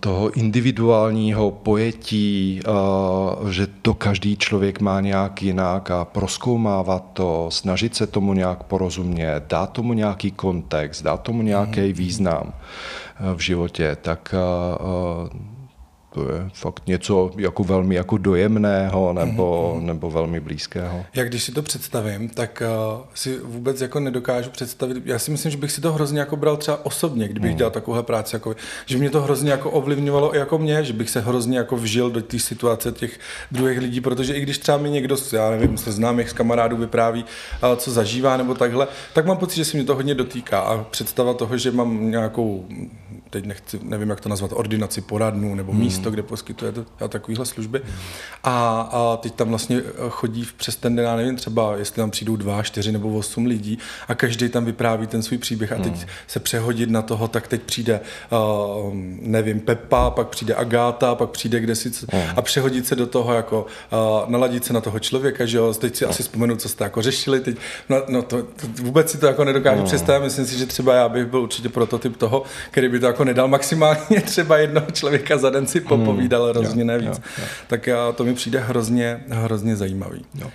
toho 0.00 0.30
individuálního 0.30 1.50
pojetí, 1.50 2.60
že 3.50 3.66
to 3.82 3.94
každý 3.94 4.36
člověk 4.36 4.80
má 4.80 5.00
nějak 5.00 5.42
jinak 5.42 5.90
a 5.90 6.04
proskoumávat 6.04 7.04
to, 7.12 7.48
snažit 7.52 7.96
se 7.96 8.06
tomu 8.06 8.32
nějak 8.32 8.62
porozumět, 8.62 9.42
dát 9.48 9.72
tomu 9.72 9.92
nějaký 9.92 10.30
kontext, 10.30 11.02
dát 11.02 11.22
tomu 11.22 11.42
nějaký 11.42 11.80
mhm. 11.80 11.92
význam 11.92 12.52
v 13.34 13.40
životě, 13.40 13.96
tak 14.02 14.34
to 16.16 16.32
je 16.32 16.50
fakt 16.54 16.86
něco 16.86 17.30
jako 17.36 17.64
velmi 17.64 17.94
jako 17.94 18.18
dojemného 18.18 19.12
nebo, 19.12 19.74
mm-hmm. 19.76 19.84
nebo 19.84 20.10
velmi 20.10 20.40
blízkého. 20.40 21.04
Jak 21.14 21.28
když 21.28 21.42
si 21.42 21.52
to 21.52 21.62
představím, 21.62 22.28
tak 22.28 22.62
uh, 22.96 23.04
si 23.14 23.38
vůbec 23.38 23.80
jako 23.80 24.00
nedokážu 24.00 24.50
představit, 24.50 25.02
já 25.04 25.18
si 25.18 25.30
myslím, 25.30 25.52
že 25.52 25.58
bych 25.58 25.72
si 25.72 25.80
to 25.80 25.92
hrozně 25.92 26.20
jako 26.20 26.36
bral 26.36 26.56
třeba 26.56 26.86
osobně, 26.86 27.28
kdybych 27.28 27.50
mm. 27.50 27.56
dělal 27.56 27.70
takovouhle 27.70 28.02
práci, 28.02 28.36
jako, 28.36 28.56
že 28.86 28.98
mě 28.98 29.10
to 29.10 29.22
hrozně 29.22 29.50
jako 29.50 29.70
ovlivňovalo 29.70 30.34
i 30.34 30.38
jako 30.38 30.58
mě, 30.58 30.84
že 30.84 30.92
bych 30.92 31.10
se 31.10 31.20
hrozně 31.20 31.58
jako 31.58 31.76
vžil 31.76 32.10
do 32.10 32.22
té 32.22 32.38
situace 32.38 32.92
těch 32.92 33.18
druhých 33.52 33.78
lidí, 33.78 34.00
protože 34.00 34.34
i 34.34 34.40
když 34.40 34.58
třeba 34.58 34.78
mi 34.78 34.90
někdo, 34.90 35.16
já 35.32 35.50
nevím, 35.50 35.78
se 35.78 35.92
známých 35.92 36.30
z 36.30 36.32
kamarádů 36.32 36.76
vypráví, 36.76 37.24
uh, 37.24 37.76
co 37.76 37.90
zažívá 37.90 38.36
nebo 38.36 38.54
takhle, 38.54 38.88
tak 39.12 39.26
mám 39.26 39.36
pocit, 39.36 39.56
že 39.56 39.64
se 39.64 39.76
mě 39.76 39.86
to 39.86 39.94
hodně 39.94 40.14
dotýká 40.14 40.60
a 40.60 40.84
představa 40.84 41.34
toho, 41.34 41.58
že 41.58 41.70
mám 41.70 42.10
nějakou, 42.10 42.64
teď 43.30 43.44
nechci, 43.44 43.80
nevím, 43.82 44.10
jak 44.10 44.20
to 44.20 44.28
nazvat, 44.28 44.50
ordinaci 44.54 45.00
poradnu 45.00 45.54
nebo 45.54 45.72
mm. 45.72 45.78
místo, 45.78 46.05
kde 46.10 46.22
poskytuje 46.22 46.72
to, 46.72 47.08
takovéhle 47.08 47.46
služby. 47.46 47.82
A, 48.44 48.80
a 48.92 49.16
teď 49.16 49.34
tam 49.34 49.48
vlastně 49.48 49.82
chodí 50.08 50.48
přes 50.56 50.76
ten 50.76 50.96
den, 50.96 51.04
já 51.04 51.16
nevím, 51.16 51.36
třeba 51.36 51.76
jestli 51.76 51.96
tam 51.96 52.10
přijdou 52.10 52.36
dva, 52.36 52.62
čtyři 52.62 52.92
nebo 52.92 53.16
osm 53.18 53.46
lidí 53.46 53.78
a 54.08 54.14
každý 54.14 54.48
tam 54.48 54.64
vypráví 54.64 55.06
ten 55.06 55.22
svůj 55.22 55.38
příběh 55.38 55.72
a 55.72 55.76
teď 55.76 55.92
hmm. 55.92 56.06
se 56.26 56.40
přehodit 56.40 56.90
na 56.90 57.02
toho, 57.02 57.28
tak 57.28 57.48
teď 57.48 57.62
přijde, 57.62 58.00
uh, 58.30 58.94
nevím, 59.20 59.60
Pepa, 59.60 60.10
pak 60.10 60.28
přijde 60.28 60.54
Agáta, 60.54 61.14
pak 61.14 61.30
přijde 61.30 61.60
kde 61.60 61.74
si 61.74 61.92
hmm. 62.12 62.22
a 62.36 62.42
přehodit 62.42 62.86
se 62.86 62.96
do 62.96 63.06
toho, 63.06 63.34
jako 63.34 63.66
uh, 63.92 64.30
naladit 64.30 64.64
se 64.64 64.72
na 64.72 64.80
toho 64.80 64.98
člověka, 64.98 65.46
že 65.46 65.58
jo, 65.58 65.74
teď 65.74 65.96
si 65.96 66.04
hmm. 66.04 66.10
asi 66.10 66.22
vzpomenu, 66.22 66.56
co 66.56 66.68
jste 66.68 66.84
jako 66.84 67.02
řešili, 67.02 67.40
teď, 67.40 67.56
no, 67.88 68.02
no 68.08 68.22
to, 68.22 68.42
to, 68.42 68.66
vůbec 68.82 69.10
si 69.10 69.18
to 69.18 69.26
jako 69.26 69.44
nedokážu 69.44 69.76
hmm. 69.76 69.86
představit, 69.86 70.24
myslím 70.24 70.46
si, 70.46 70.58
že 70.58 70.66
třeba 70.66 70.94
já 70.94 71.08
bych 71.08 71.26
byl 71.26 71.40
určitě 71.40 71.68
prototyp 71.68 72.16
toho, 72.16 72.42
který 72.70 72.88
by 72.88 73.00
to 73.00 73.06
jako 73.06 73.24
nedal 73.24 73.48
maximálně 73.48 74.20
třeba 74.24 74.58
jednoho 74.58 74.86
člověka 74.90 75.38
za 75.38 75.50
den 75.50 75.66
si 75.66 75.80
popo 75.98 76.16
povídal 76.16 76.48
hrozně 76.48 76.84
navíc. 76.84 77.06
Jo, 77.06 77.22
jo. 77.38 77.44
Tak 77.66 77.86
já, 77.86 78.12
to 78.12 78.24
mi 78.24 78.34
přijde 78.34 78.60
hrozně, 78.60 79.20
hrozně 79.28 79.76
zajímavý. 79.76 80.24
Jo. 80.34 80.50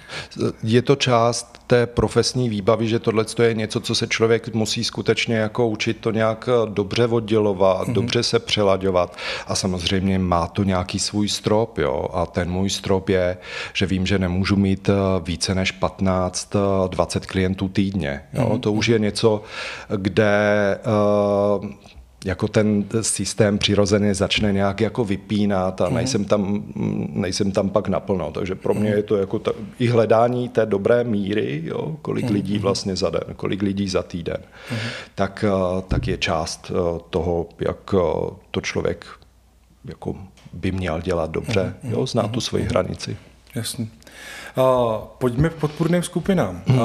Je 0.63 0.81
to 0.81 0.95
část 0.95 1.61
té 1.67 1.87
profesní 1.87 2.49
výbavy, 2.49 2.87
že 2.87 2.99
tohle 2.99 3.25
je 3.43 3.53
něco, 3.53 3.79
co 3.79 3.95
se 3.95 4.07
člověk 4.07 4.53
musí 4.53 4.83
skutečně 4.83 5.35
jako 5.35 5.67
učit 5.67 5.97
to 5.99 6.11
nějak 6.11 6.49
dobře 6.65 7.07
oddělovat, 7.07 7.87
mm-hmm. 7.87 7.93
dobře 7.93 8.23
se 8.23 8.39
přelaďovat 8.39 9.17
a 9.47 9.55
samozřejmě 9.55 10.19
má 10.19 10.47
to 10.47 10.63
nějaký 10.63 10.99
svůj 10.99 11.29
strop, 11.29 11.77
jo, 11.77 12.07
a 12.13 12.25
ten 12.25 12.51
můj 12.51 12.69
strop 12.69 13.09
je, 13.09 13.37
že 13.73 13.85
vím, 13.85 14.05
že 14.05 14.19
nemůžu 14.19 14.55
mít 14.55 14.89
eh, 14.89 14.93
více 15.23 15.55
než 15.55 15.71
15, 15.71 16.53
20 16.87 17.23
eh, 17.23 17.27
klientů 17.27 17.67
týdně. 17.69 18.21
Jo. 18.33 18.43
Mm-hmm. 18.43 18.59
To 18.59 18.71
už 18.71 18.87
je 18.87 18.99
něco, 18.99 19.43
kde 19.97 20.77
uh, 21.61 21.69
jako 22.25 22.47
ten 22.47 22.85
systém 23.01 23.57
přirozeně 23.57 24.15
začne 24.15 24.53
nějak 24.53 24.81
jako 24.81 25.05
vypínat 25.05 25.81
a 25.81 25.85
mhm. 25.85 25.95
nejsem 25.95 26.25
tam, 26.25 26.63
nejsem 27.13 27.51
tam 27.51 27.69
pak 27.69 27.87
naplno. 27.87 28.31
Takže 28.31 28.55
pro 28.55 28.73
mě 28.73 28.89
mhm. 28.89 28.97
je 28.97 29.03
to 29.03 29.17
jako 29.17 29.39
ta, 29.39 29.51
i 29.79 29.87
hledání 29.87 30.49
té 30.49 30.65
dobré 30.65 31.03
míry, 31.03 31.61
jo, 31.65 31.97
kolik 32.01 32.25
mm. 32.25 32.31
lidí 32.31 32.57
vlastně 32.57 32.95
za 32.95 33.09
den, 33.09 33.23
kolik 33.35 33.61
lidí 33.61 33.89
za 33.89 34.03
týden, 34.03 34.37
mm. 34.71 34.77
tak, 35.15 35.45
eh, 35.47 35.81
tak 35.87 36.07
je 36.07 36.17
část 36.17 36.71
eh, 36.71 36.99
toho, 37.09 37.49
jak 37.59 37.93
eh, 37.93 37.97
to 38.51 38.61
člověk 38.61 39.05
jako 39.85 40.15
by 40.53 40.71
měl 40.71 41.01
dělat 41.01 41.31
dobře, 41.31 41.73
jo, 41.83 42.05
zná 42.05 42.27
tu 42.27 42.41
svoji 42.41 42.63
hranici. 42.63 43.17
Jasně. 43.55 43.87
Pojďme 45.17 45.49
k 45.49 45.53
podpůrným 45.53 46.03
skupinám. 46.03 46.61
Hmm. 46.67 46.79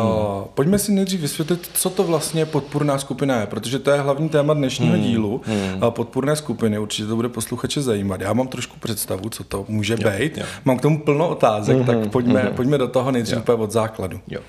Pojďme 0.55 0.79
si 0.79 0.93
nejdřív 0.93 1.21
vysvětlit, 1.21 1.71
co 1.75 1.91
to 1.91 2.05
vlastně 2.05 2.47
podpůrná 2.47 2.99
skupina 2.99 3.41
je, 3.41 3.47
protože 3.47 3.79
to 3.79 3.91
je 3.91 4.01
hlavní 4.01 4.29
téma 4.29 4.55
dnešního 4.55 4.95
hmm. 4.95 5.03
dílu. 5.03 5.41
Hmm. 5.45 5.81
Podpůrné 5.91 6.37
skupiny, 6.37 6.79
určitě 6.79 7.09
to 7.09 7.17
bude 7.17 7.29
posluchače 7.29 7.83
zajímat. 7.83 8.21
Já 8.21 8.33
mám 8.33 8.49
trošku 8.49 8.79
představu, 8.79 9.29
co 9.29 9.45
to 9.45 9.65
může 9.69 9.97
jo, 10.01 10.11
být. 10.11 10.39
Jo. 10.39 10.45
Mám 10.65 10.79
k 10.79 10.83
tomu 10.83 10.99
plno 10.99 11.29
otázek, 11.29 11.77
hmm. 11.77 11.87
tak 11.87 12.11
pojďme, 12.11 12.43
hmm. 12.43 12.55
pojďme 12.55 12.79
do 12.79 12.89
toho 12.89 13.11
nejdřív 13.11 13.39
úplně 13.39 13.59
od 13.59 13.71
základu. 13.71 14.21
Jo. 14.29 14.41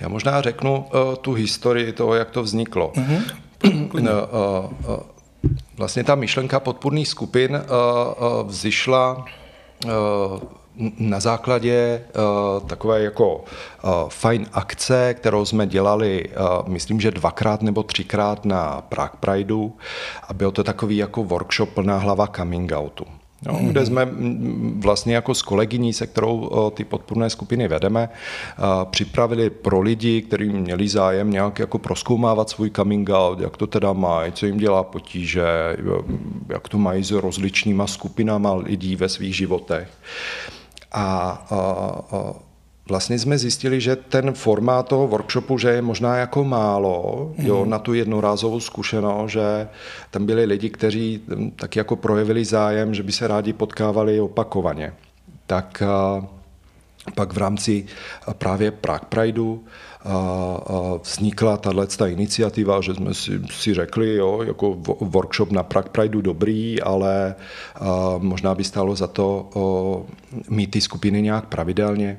Já 0.00 0.08
možná 0.08 0.40
řeknu 0.40 0.78
uh, 0.78 1.14
tu 1.14 1.32
historii 1.32 1.92
toho, 1.92 2.14
jak 2.14 2.30
to 2.30 2.42
vzniklo. 2.42 2.92
Hmm. 2.94 3.22
uh, 3.64 4.00
uh, 4.00 4.96
vlastně 5.76 6.04
ta 6.04 6.14
myšlenka 6.14 6.60
podpůrných 6.60 7.08
skupin 7.08 7.50
uh, 7.50 7.60
uh, 7.60 8.48
vzešla 8.48 9.24
uh, 9.84 9.90
na 10.98 11.20
základě 11.20 12.02
uh, 12.16 12.68
takové 12.68 13.02
jako 13.02 13.36
uh, 13.36 13.90
fajn 14.08 14.46
akce, 14.52 15.14
kterou 15.14 15.44
jsme 15.44 15.66
dělali, 15.66 16.28
uh, 16.28 16.68
myslím, 16.68 17.00
že 17.00 17.10
dvakrát 17.10 17.62
nebo 17.62 17.82
třikrát 17.82 18.44
na 18.44 18.82
Prague 18.88 19.18
Prideu 19.20 19.72
a 20.28 20.34
byl 20.34 20.50
to 20.50 20.64
takový 20.64 20.96
jako 20.96 21.24
workshop 21.24 21.68
plná 21.68 21.98
hlava 21.98 22.26
coming 22.26 22.72
outu. 22.72 23.04
No, 23.46 23.58
kde 23.62 23.86
jsme 23.86 24.08
vlastně 24.78 25.14
jako 25.14 25.34
s 25.34 25.42
kolegyní, 25.42 25.92
se 25.92 26.06
kterou 26.06 26.70
ty 26.74 26.84
podpůrné 26.84 27.30
skupiny 27.30 27.68
vedeme, 27.68 28.08
připravili 28.90 29.50
pro 29.50 29.80
lidi, 29.80 30.22
kteří 30.22 30.48
měli 30.48 30.88
zájem 30.88 31.30
nějak 31.30 31.58
jako 31.58 31.78
proskoumávat 31.78 32.50
svůj 32.50 32.70
coming 32.70 33.10
out, 33.10 33.40
jak 33.40 33.56
to 33.56 33.66
teda 33.66 33.92
mají, 33.92 34.32
co 34.32 34.46
jim 34.46 34.58
dělá 34.58 34.82
potíže, 34.82 35.42
jak 36.48 36.68
to 36.68 36.78
mají 36.78 37.04
s 37.04 37.10
rozličnýma 37.10 37.86
skupinama 37.86 38.54
lidí 38.54 38.96
ve 38.96 39.08
svých 39.08 39.36
životech. 39.36 39.88
A, 40.92 41.02
a, 41.50 41.56
a 42.16 42.34
vlastně 42.88 43.18
jsme 43.18 43.38
zjistili, 43.38 43.80
že 43.80 43.96
ten 43.96 44.32
formát 44.32 44.88
toho 44.88 45.08
workshopu, 45.08 45.58
že 45.58 45.70
je 45.70 45.82
možná 45.82 46.16
jako 46.16 46.44
málo 46.44 47.30
mm. 47.38 47.46
jo, 47.46 47.64
na 47.64 47.78
tu 47.78 47.94
jednorázovou 47.94 48.60
zkušenost, 48.60 49.30
že 49.30 49.68
tam 50.10 50.26
byli 50.26 50.44
lidi, 50.44 50.70
kteří 50.70 51.20
tak 51.56 51.76
jako 51.76 51.96
projevili 51.96 52.44
zájem, 52.44 52.94
že 52.94 53.02
by 53.02 53.12
se 53.12 53.28
rádi 53.28 53.52
potkávali 53.52 54.20
opakovaně. 54.20 54.92
Tak 55.46 55.82
a, 55.82 56.26
pak 57.14 57.32
v 57.32 57.38
rámci 57.38 57.86
právě 58.38 58.70
Prague 58.70 59.06
Prideu 59.08 59.64
vznikla 61.02 61.56
tato 61.56 62.06
iniciativa, 62.06 62.80
že 62.80 62.94
jsme 62.94 63.14
si, 63.14 63.40
si 63.50 63.74
řekli, 63.74 64.14
jo, 64.16 64.42
jako 64.42 64.74
workshop 65.00 65.52
na 65.52 65.62
Prague 65.62 65.90
Prideu 65.90 66.20
dobrý, 66.20 66.82
ale 66.82 67.34
možná 68.18 68.54
by 68.54 68.64
stálo 68.64 68.96
za 68.96 69.06
to 69.06 69.50
mít 70.48 70.70
ty 70.70 70.80
skupiny 70.80 71.22
nějak 71.22 71.46
pravidelně. 71.46 72.18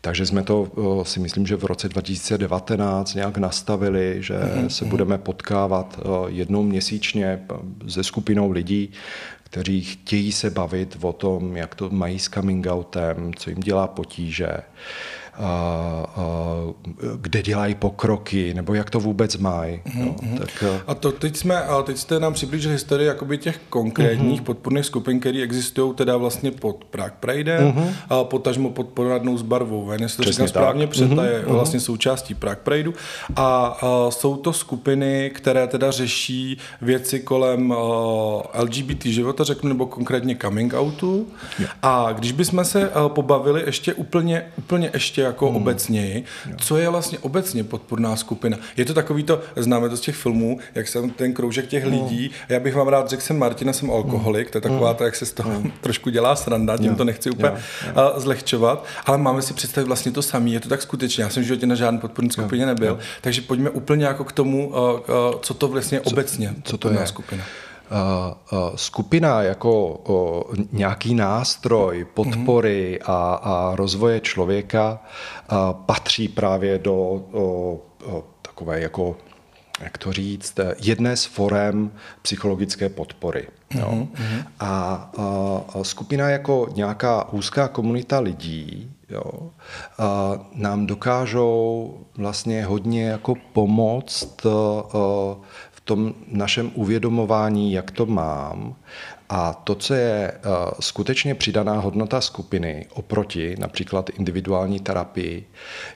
Takže 0.00 0.26
jsme 0.26 0.42
to 0.42 0.68
si 1.02 1.20
myslím, 1.20 1.46
že 1.46 1.56
v 1.56 1.64
roce 1.64 1.88
2019 1.88 3.14
nějak 3.14 3.38
nastavili, 3.38 4.16
že 4.20 4.34
mm-hmm. 4.34 4.66
se 4.66 4.84
budeme 4.84 5.18
potkávat 5.18 6.00
jednou 6.26 6.62
měsíčně 6.62 7.40
se 7.88 8.04
skupinou 8.04 8.50
lidí, 8.50 8.92
kteří 9.44 9.84
chtějí 9.84 10.32
se 10.32 10.50
bavit 10.50 10.98
o 11.00 11.12
tom, 11.12 11.56
jak 11.56 11.74
to 11.74 11.90
mají 11.90 12.18
s 12.18 12.28
coming 12.28 12.66
outem, 12.66 13.32
co 13.36 13.50
jim 13.50 13.60
dělá 13.60 13.86
potíže 13.86 14.48
kde 17.20 17.42
dělají 17.42 17.74
pokroky, 17.74 18.54
nebo 18.54 18.74
jak 18.74 18.90
to 18.90 19.00
vůbec 19.00 19.36
mají. 19.36 19.80
Mm-hmm. 19.86 20.14
No, 20.32 20.38
tak, 20.38 20.64
a 20.86 20.94
to 20.94 21.12
teď 21.12 21.36
jsme, 21.36 21.62
a 21.62 21.82
teď 21.82 21.98
jste 21.98 22.20
nám 22.20 22.32
přiblížili 22.32 22.74
historii 22.74 23.06
jakoby 23.06 23.38
těch 23.38 23.60
konkrétních 23.68 24.40
mm-hmm. 24.40 24.44
podporných 24.44 24.86
skupin, 24.86 25.20
které 25.20 25.42
existují 25.42 25.94
teda 25.94 26.16
vlastně 26.16 26.50
pod 26.50 26.84
Prague 26.84 27.16
Pride 27.20 27.58
mm-hmm. 27.58 27.92
a 28.10 28.24
potažmo 28.24 28.70
pod 28.70 28.88
poradnou 28.88 29.38
s 29.38 29.42
barvou 29.42 29.86
ven, 29.86 30.02
jestli 30.02 30.24
to 30.24 30.32
říkám 30.32 30.48
správně, 30.48 30.86
protože 30.86 31.04
mm-hmm. 31.04 31.24
je 31.24 31.42
mm-hmm. 31.42 31.52
vlastně 31.52 31.80
součástí 31.80 32.34
Prague 32.34 32.60
Prideu. 32.64 32.94
A, 33.36 33.66
a 33.66 34.10
jsou 34.10 34.36
to 34.36 34.52
skupiny, 34.52 35.30
které 35.34 35.66
teda 35.66 35.90
řeší 35.90 36.58
věci 36.82 37.20
kolem 37.20 37.70
uh, 37.70 37.76
LGBT 38.54 39.04
života, 39.04 39.44
řeknu, 39.44 39.68
nebo 39.68 39.86
konkrétně 39.86 40.36
coming 40.36 40.74
outu. 40.74 41.26
Yeah. 41.58 41.72
A 41.82 42.12
když 42.12 42.32
bychom 42.32 42.64
se 42.64 42.88
uh, 42.88 43.08
pobavili 43.08 43.62
ještě 43.66 43.94
úplně, 43.94 44.44
úplně 44.58 44.90
ještě 44.94 45.27
jako 45.28 45.46
hmm. 45.46 45.56
obecněji. 45.56 46.24
Co 46.56 46.76
je 46.76 46.88
vlastně 46.88 47.18
obecně 47.18 47.64
podporná 47.64 48.16
skupina? 48.16 48.58
Je 48.76 48.84
to 48.84 48.94
takový 48.94 49.22
to, 49.22 49.40
známe 49.56 49.88
to 49.88 49.96
z 49.96 50.00
těch 50.00 50.16
filmů, 50.16 50.58
jak 50.74 50.88
jsem 50.88 51.10
ten 51.10 51.32
kroužek 51.32 51.66
těch 51.66 51.84
hmm. 51.84 51.92
lidí. 51.92 52.30
Já 52.48 52.60
bych 52.60 52.74
vám 52.74 52.88
rád 52.88 53.08
řekl, 53.08 53.22
jsem 53.22 53.38
Martina, 53.38 53.72
jsem 53.72 53.90
alkoholik, 53.90 54.50
to 54.50 54.58
je 54.58 54.62
taková 54.62 54.88
hmm. 54.88 54.96
to, 54.96 55.04
jak 55.04 55.16
se 55.16 55.26
z 55.26 55.32
toho 55.32 55.50
hmm. 55.50 55.72
trošku 55.80 56.10
dělá 56.10 56.36
sranda, 56.36 56.76
tím 56.76 56.96
to 56.96 57.04
nechci 57.04 57.30
úplně 57.30 57.52
jo. 57.96 58.12
zlehčovat, 58.16 58.84
ale 59.06 59.18
máme 59.18 59.42
si 59.42 59.54
představit 59.54 59.86
vlastně 59.86 60.12
to 60.12 60.22
samé. 60.22 60.50
Je 60.50 60.60
to 60.60 60.68
tak 60.68 60.82
skutečně. 60.82 61.24
Já 61.24 61.30
jsem 61.30 61.42
v 61.42 61.46
životě 61.46 61.66
na 61.66 61.74
žádné 61.74 62.00
podporné 62.00 62.30
skupině 62.30 62.66
nebyl, 62.66 62.88
jo. 62.88 62.98
takže 63.20 63.40
pojďme 63.40 63.70
úplně 63.70 64.04
jako 64.04 64.24
k 64.24 64.32
tomu, 64.32 64.72
co 65.40 65.54
to 65.54 65.68
vlastně 65.68 66.00
obecně 66.00 66.54
co 66.64 66.78
to 66.78 66.90
je 66.90 67.06
skupina 67.06 67.44
skupina 68.74 69.42
jako 69.42 70.00
nějaký 70.72 71.14
nástroj 71.14 72.06
podpory 72.14 72.98
mm-hmm. 73.02 73.12
a, 73.12 73.34
a 73.34 73.76
rozvoje 73.76 74.20
člověka 74.20 75.00
patří 75.72 76.28
právě 76.28 76.78
do 76.78 77.22
takové 78.42 78.80
jako 78.80 79.16
jak 79.80 79.98
to 79.98 80.12
říct, 80.12 80.54
jedné 80.82 81.16
z 81.16 81.24
forem 81.24 81.90
psychologické 82.22 82.88
podpory. 82.88 83.48
Mm-hmm. 83.70 83.80
Jo. 83.80 83.92
Mhm. 83.92 84.42
A, 84.60 85.10
a 85.18 85.84
skupina 85.84 86.30
jako 86.30 86.68
nějaká 86.74 87.32
úzká 87.32 87.68
komunita 87.68 88.20
lidí 88.20 88.92
jo, 89.10 89.50
a 89.98 90.38
nám 90.54 90.86
dokážou 90.86 91.94
vlastně 92.16 92.64
hodně 92.64 93.08
jako 93.08 93.34
pomoct 93.52 94.46
tom 95.88 96.14
našem 96.28 96.70
uvědomování, 96.74 97.72
jak 97.72 97.90
to 97.90 98.06
mám. 98.06 98.76
A 99.28 99.52
to, 99.54 99.74
co 99.74 99.94
je 99.94 100.32
uh, 100.32 100.52
skutečně 100.80 101.34
přidaná 101.34 101.80
hodnota 101.80 102.20
skupiny 102.20 102.86
oproti 102.94 103.56
například 103.58 104.10
individuální 104.10 104.80
terapii, 104.80 105.46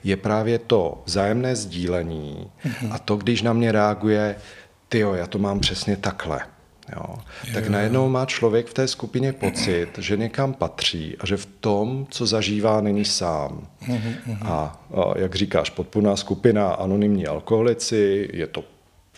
je 0.05 0.17
právě 0.17 0.59
to 0.59 1.03
vzájemné 1.05 1.57
sdílení 1.57 2.51
mm-hmm. 2.65 2.93
a 2.93 2.99
to, 2.99 3.17
když 3.17 3.43
na 3.43 3.53
mě 3.53 3.73
reaguje, 3.73 4.37
tyjo, 4.89 5.15
já 5.15 5.27
to 5.27 5.39
mám 5.39 5.61
přesně 5.61 5.97
takhle. 5.97 6.41
Jo. 6.97 7.15
Tak 7.55 7.69
najednou 7.69 8.09
má 8.09 8.27
člověk 8.27 8.67
v 8.67 8.75
té 8.75 8.89
skupině 8.89 9.33
pocit, 9.33 9.99
že 9.99 10.17
někam 10.17 10.55
patří 10.55 11.17
a 11.21 11.27
že 11.27 11.37
v 11.37 11.47
tom, 11.47 12.07
co 12.11 12.27
zažívá, 12.27 12.81
není 12.81 13.05
sám. 13.05 13.67
Mm-hmm. 13.89 14.37
A, 14.43 14.83
a 14.95 15.19
jak 15.19 15.35
říkáš, 15.35 15.71
podpůrná 15.71 16.17
skupina 16.17 16.73
anonymní 16.73 17.27
alkoholici, 17.27 18.29
je 18.33 18.47
to 18.47 18.65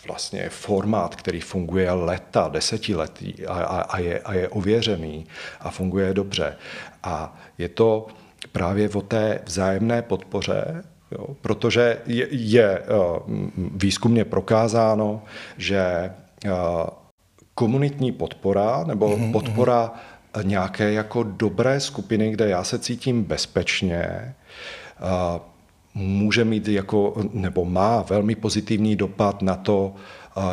vlastně 0.07 0.49
formát, 0.49 1.15
který 1.15 1.41
funguje 1.41 1.91
leta, 1.91 2.47
desetiletí 2.47 3.45
a, 3.45 3.53
a, 3.53 3.81
a, 3.81 3.99
je, 3.99 4.19
a 4.19 4.33
je 4.33 4.49
ověřený 4.49 5.25
a 5.59 5.71
funguje 5.71 6.13
dobře. 6.13 6.55
A 7.03 7.37
je 7.57 7.69
to 7.69 8.07
právě 8.51 8.89
o 8.89 9.01
té 9.01 9.39
vzájemné 9.45 10.01
podpoře, 10.01 10.83
jo, 11.11 11.27
protože 11.41 11.97
je, 12.05 12.27
je 12.31 12.83
výzkumně 13.55 14.25
prokázáno, 14.25 15.23
že 15.57 16.11
komunitní 17.55 18.11
podpora 18.11 18.83
nebo 18.87 19.09
mm-hmm. 19.09 19.31
podpora 19.31 19.91
nějaké 20.43 20.93
jako 20.93 21.23
dobré 21.23 21.79
skupiny, 21.79 22.31
kde 22.31 22.49
já 22.49 22.63
se 22.63 22.79
cítím 22.79 23.23
bezpečně, 23.23 24.35
může 25.95 26.45
mít 26.45 26.67
jako, 26.67 27.13
nebo 27.33 27.65
má 27.65 28.01
velmi 28.01 28.35
pozitivní 28.35 28.95
dopad 28.95 29.41
na 29.41 29.55
to, 29.55 29.95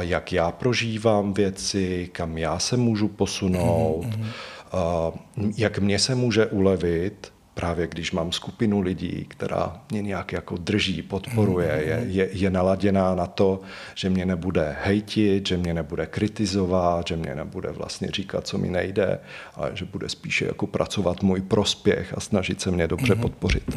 jak 0.00 0.32
já 0.32 0.50
prožívám 0.50 1.32
věci, 1.32 2.08
kam 2.12 2.38
já 2.38 2.58
se 2.58 2.76
můžu 2.76 3.08
posunout, 3.08 4.06
mm-hmm. 4.06 5.52
jak 5.56 5.78
mě 5.78 5.98
se 5.98 6.14
může 6.14 6.46
ulevit, 6.46 7.31
právě 7.54 7.86
když 7.86 8.12
mám 8.12 8.32
skupinu 8.32 8.80
lidí, 8.80 9.26
která 9.28 9.80
mě 9.90 10.02
nějak 10.02 10.32
jako 10.32 10.56
drží, 10.56 11.02
podporuje, 11.02 11.68
mm-hmm. 11.68 11.88
je, 11.88 12.04
je, 12.06 12.28
je 12.32 12.50
naladěná 12.50 13.14
na 13.14 13.26
to, 13.26 13.60
že 13.94 14.10
mě 14.10 14.26
nebude 14.26 14.76
hejtit, 14.82 15.48
že 15.48 15.56
mě 15.56 15.74
nebude 15.74 16.06
kritizovat, 16.06 17.06
že 17.06 17.16
mě 17.16 17.34
nebude 17.34 17.70
vlastně 17.72 18.10
říkat, 18.10 18.46
co 18.46 18.58
mi 18.58 18.70
nejde, 18.70 19.18
ale 19.54 19.70
že 19.74 19.84
bude 19.84 20.08
spíše 20.08 20.44
jako 20.44 20.66
pracovat 20.66 21.22
můj 21.22 21.40
prospěch 21.40 22.14
a 22.16 22.20
snažit 22.20 22.60
se 22.60 22.70
mě 22.70 22.88
dobře 22.88 23.14
mm-hmm. 23.14 23.20
podpořit. 23.20 23.76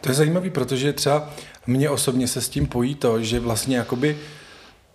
To 0.00 0.08
je 0.08 0.14
zajímavé, 0.14 0.50
protože 0.50 0.92
třeba 0.92 1.30
mně 1.66 1.90
osobně 1.90 2.28
se 2.28 2.40
s 2.40 2.48
tím 2.48 2.66
pojí 2.66 2.94
to, 2.94 3.22
že 3.22 3.40
vlastně 3.40 3.76
jakoby 3.76 4.16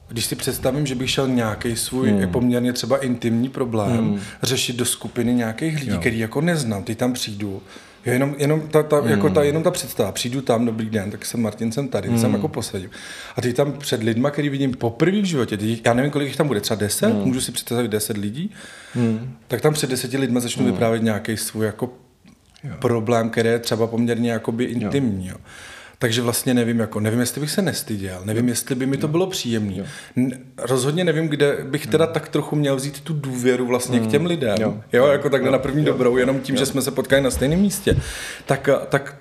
když 0.07 0.25
si 0.25 0.35
představím, 0.35 0.85
že 0.85 0.95
bych 0.95 1.09
šel 1.09 1.27
nějaký 1.27 1.75
svůj 1.75 2.09
hmm. 2.09 2.31
poměrně 2.31 2.73
třeba 2.73 2.97
intimní 2.97 3.49
problém 3.49 3.97
hmm. 3.97 4.19
řešit 4.43 4.75
do 4.75 4.85
skupiny 4.85 5.33
nějakých 5.33 5.79
lidí, 5.79 5.91
jo. 5.91 5.99
který 5.99 6.19
jako 6.19 6.41
neznám, 6.41 6.83
ty 6.83 6.95
tam 6.95 7.13
přijdu, 7.13 7.61
jo, 8.05 8.13
jenom, 8.13 8.35
jenom, 8.37 8.61
ta, 8.61 8.83
ta, 8.83 8.99
hmm. 8.99 9.09
jako 9.09 9.29
ta, 9.29 9.43
jenom 9.43 9.63
ta 9.63 9.71
představa, 9.71 10.11
přijdu 10.11 10.41
tam, 10.41 10.65
dobrý 10.65 10.89
den, 10.89 11.11
tak 11.11 11.25
jsem 11.25 11.41
Martin, 11.41 11.71
jsem 11.71 11.87
tady, 11.87 12.09
hmm. 12.09 12.19
jsem 12.19 12.33
jako 12.33 12.47
posadím. 12.47 12.89
A 13.35 13.41
ty 13.41 13.53
tam 13.53 13.73
před 13.73 14.03
lidma, 14.03 14.31
který 14.31 14.49
vidím 14.49 14.73
poprvé 14.73 15.21
v 15.21 15.25
životě, 15.25 15.57
ty, 15.57 15.81
já 15.85 15.93
nevím, 15.93 16.11
kolik 16.11 16.27
jich 16.27 16.37
tam 16.37 16.47
bude, 16.47 16.61
třeba 16.61 16.79
deset, 16.79 17.13
hmm. 17.13 17.25
můžu 17.25 17.41
si 17.41 17.51
představit 17.51 17.87
deset 17.87 18.17
lidí, 18.17 18.51
hmm. 18.93 19.35
tak 19.47 19.61
tam 19.61 19.73
před 19.73 19.89
deseti 19.89 20.17
lidma 20.17 20.39
začnu 20.39 20.63
hmm. 20.63 20.71
vyprávět 20.71 21.03
nějaký 21.03 21.37
svůj 21.37 21.65
jako 21.65 21.93
jo. 22.63 22.73
problém, 22.81 23.29
který 23.29 23.49
je 23.49 23.59
třeba 23.59 23.87
poměrně 23.87 24.31
jakoby 24.31 24.63
intimní. 24.63 25.27
Jo. 25.27 25.33
Jo. 25.33 25.41
Takže 25.99 26.21
vlastně 26.21 26.53
nevím, 26.53 26.79
jako, 26.79 26.99
nevím, 26.99 27.19
jestli 27.19 27.41
bych 27.41 27.51
se 27.51 27.61
nestyděl, 27.61 28.21
nevím, 28.23 28.47
jestli 28.49 28.75
by 28.75 28.85
mi 28.85 28.97
to 28.97 29.07
bylo 29.07 29.27
příjemné. 29.27 29.85
Rozhodně 30.57 31.03
nevím, 31.03 31.27
kde 31.27 31.57
bych 31.63 31.87
teda 31.87 32.07
tak 32.07 32.29
trochu 32.29 32.55
měl 32.55 32.75
vzít 32.75 32.99
tu 32.99 33.13
důvěru 33.13 33.65
vlastně 33.65 33.99
k 33.99 34.07
těm 34.07 34.21
mm. 34.21 34.27
lidem. 34.27 34.57
Jo, 34.59 34.77
jo 34.93 35.07
jako 35.07 35.29
takhle 35.29 35.51
na 35.51 35.59
první 35.59 35.85
dobrou, 35.85 36.17
jenom 36.17 36.39
tím, 36.39 36.57
že 36.57 36.65
jsme 36.65 36.81
se 36.81 36.91
potkali 36.91 37.21
na 37.21 37.31
stejném 37.31 37.59
místě. 37.59 37.97
Tak, 38.45 38.69
tak 38.89 39.15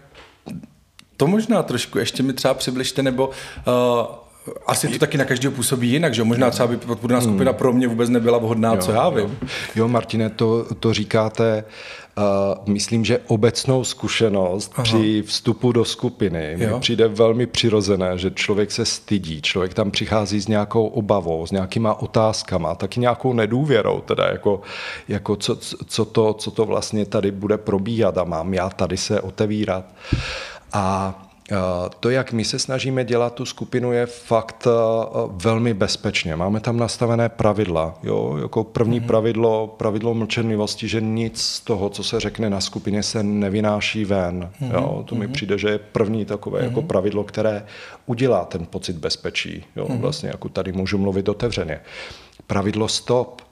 to 1.16 1.26
možná 1.26 1.62
trošku 1.62 1.98
ještě 1.98 2.22
mi 2.22 2.32
třeba 2.32 2.54
přibližte, 2.54 3.02
nebo 3.02 3.28
uh, 3.28 3.34
asi 4.66 4.88
to 4.88 4.98
taky 4.98 5.18
na 5.18 5.24
každého 5.24 5.54
působí 5.54 5.90
jinak, 5.90 6.14
že 6.14 6.24
možná 6.24 6.50
třeba 6.50 6.66
by 6.66 6.76
podpůrná 6.76 7.20
skupina 7.20 7.52
pro 7.52 7.72
mě 7.72 7.88
vůbec 7.88 8.10
nebyla 8.10 8.38
vhodná, 8.38 8.74
jo, 8.74 8.80
co 8.80 8.92
já 8.92 9.08
vím. 9.08 9.18
Jo, 9.18 9.48
jo 9.74 9.88
Martine, 9.88 10.30
to, 10.30 10.66
to 10.80 10.94
říkáte 10.94 11.64
Uh, 11.64 12.03
myslím, 12.66 13.04
že 13.04 13.18
obecnou 13.26 13.84
zkušenost 13.84 14.72
Aha. 14.74 14.82
při 14.82 15.22
vstupu 15.22 15.72
do 15.72 15.84
skupiny 15.84 16.56
mi 16.56 16.80
přijde 16.80 17.08
velmi 17.08 17.46
přirozené, 17.46 18.18
že 18.18 18.30
člověk 18.30 18.70
se 18.70 18.84
stydí, 18.84 19.42
člověk 19.42 19.74
tam 19.74 19.90
přichází 19.90 20.40
s 20.40 20.48
nějakou 20.48 20.86
obavou, 20.86 21.46
s 21.46 21.50
nějakýma 21.50 21.94
otázkama, 21.94 22.74
taky 22.74 23.00
nějakou 23.00 23.32
nedůvěrou, 23.32 24.00
teda 24.00 24.26
jako, 24.26 24.60
jako 25.08 25.36
co, 25.36 25.56
co, 25.86 26.04
to, 26.04 26.34
co 26.34 26.50
to 26.50 26.64
vlastně 26.64 27.06
tady 27.06 27.30
bude 27.30 27.58
probíhat 27.58 28.18
a 28.18 28.24
mám 28.24 28.54
já 28.54 28.70
tady 28.70 28.96
se 28.96 29.20
otevírat. 29.20 29.84
A 30.72 31.14
to, 32.00 32.10
jak 32.10 32.32
my 32.32 32.44
se 32.44 32.58
snažíme 32.58 33.04
dělat 33.04 33.34
tu 33.34 33.44
skupinu, 33.44 33.92
je 33.92 34.06
fakt 34.06 34.66
velmi 35.28 35.74
bezpečně. 35.74 36.36
Máme 36.36 36.60
tam 36.60 36.76
nastavené 36.76 37.28
pravidla. 37.28 37.98
Jo? 38.02 38.36
Jako 38.42 38.64
první 38.64 39.00
mm-hmm. 39.00 39.06
pravidlo, 39.06 39.66
pravidlo 39.66 40.14
mlčenlivosti, 40.14 40.88
že 40.88 41.00
nic 41.00 41.42
z 41.42 41.60
toho, 41.60 41.88
co 41.88 42.04
se 42.04 42.20
řekne 42.20 42.50
na 42.50 42.60
skupině, 42.60 43.02
se 43.02 43.22
nevynáší 43.22 44.04
ven. 44.04 44.50
Mm-hmm. 44.62 44.74
Jo? 44.74 45.04
To 45.06 45.14
mi 45.14 45.26
mm-hmm. 45.26 45.32
přijde, 45.32 45.58
že 45.58 45.68
je 45.68 45.78
první 45.78 46.24
takové 46.24 46.60
mm-hmm. 46.60 46.64
jako 46.64 46.80
mhm. 46.80 46.88
pravidlo, 46.88 47.24
které 47.24 47.66
udělá 48.06 48.44
ten 48.44 48.66
pocit 48.66 48.96
bezpečí. 48.96 49.64
Jo? 49.76 49.84
Mm-hmm. 49.84 50.00
Vlastně 50.00 50.28
jako 50.28 50.48
tady 50.48 50.72
můžu 50.72 50.98
mluvit 50.98 51.28
otevřeně. 51.28 51.80
Pravidlo 52.46 52.88
stop 52.88 53.42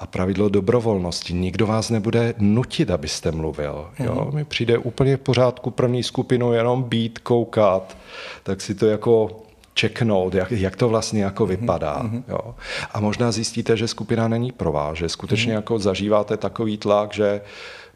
a 0.00 0.06
pravidlo 0.06 0.48
dobrovolnosti. 0.48 1.32
Nikdo 1.32 1.66
vás 1.66 1.90
nebude 1.90 2.34
nutit, 2.38 2.90
abyste 2.90 3.32
mluvil. 3.32 3.88
Jo? 3.98 4.24
Mhm. 4.24 4.34
Mi 4.34 4.44
přijde 4.44 4.78
úplně 4.78 5.16
v 5.16 5.20
pořádku 5.20 5.70
první 5.70 6.02
skupinu 6.02 6.52
jenom 6.52 6.82
být, 6.82 7.18
koukat, 7.18 7.96
tak 8.42 8.60
si 8.60 8.74
to 8.74 8.86
jako 8.86 9.30
čeknout, 9.74 10.34
jak, 10.34 10.50
jak 10.50 10.76
to 10.76 10.88
vlastně 10.88 11.24
jako 11.24 11.46
mhm, 11.46 11.56
vypadá. 11.56 12.02
Mm-hmm. 12.02 12.22
Jo. 12.28 12.54
A 12.92 13.00
možná 13.00 13.32
zjistíte, 13.32 13.76
že 13.76 13.88
skupina 13.88 14.28
není 14.28 14.52
pro 14.52 14.72
vás, 14.72 14.98
že 14.98 15.08
skutečně 15.08 15.52
mm-hmm. 15.52 15.56
jako 15.56 15.78
zažíváte 15.78 16.36
takový 16.36 16.78
tlak, 16.78 17.14
že 17.14 17.40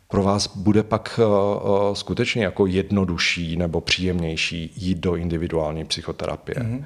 pro 0.08 0.22
vás 0.22 0.56
bude 0.56 0.82
pak 0.82 1.20
uh, 1.22 1.24
uh, 1.88 1.94
skutečně 1.94 2.44
jako 2.44 2.66
jednodušší 2.66 3.56
nebo 3.56 3.80
příjemnější 3.80 4.72
jít 4.76 4.98
do 4.98 5.16
individuální 5.16 5.84
psychoterapie. 5.84 6.56
Mm-hmm. 6.56 6.84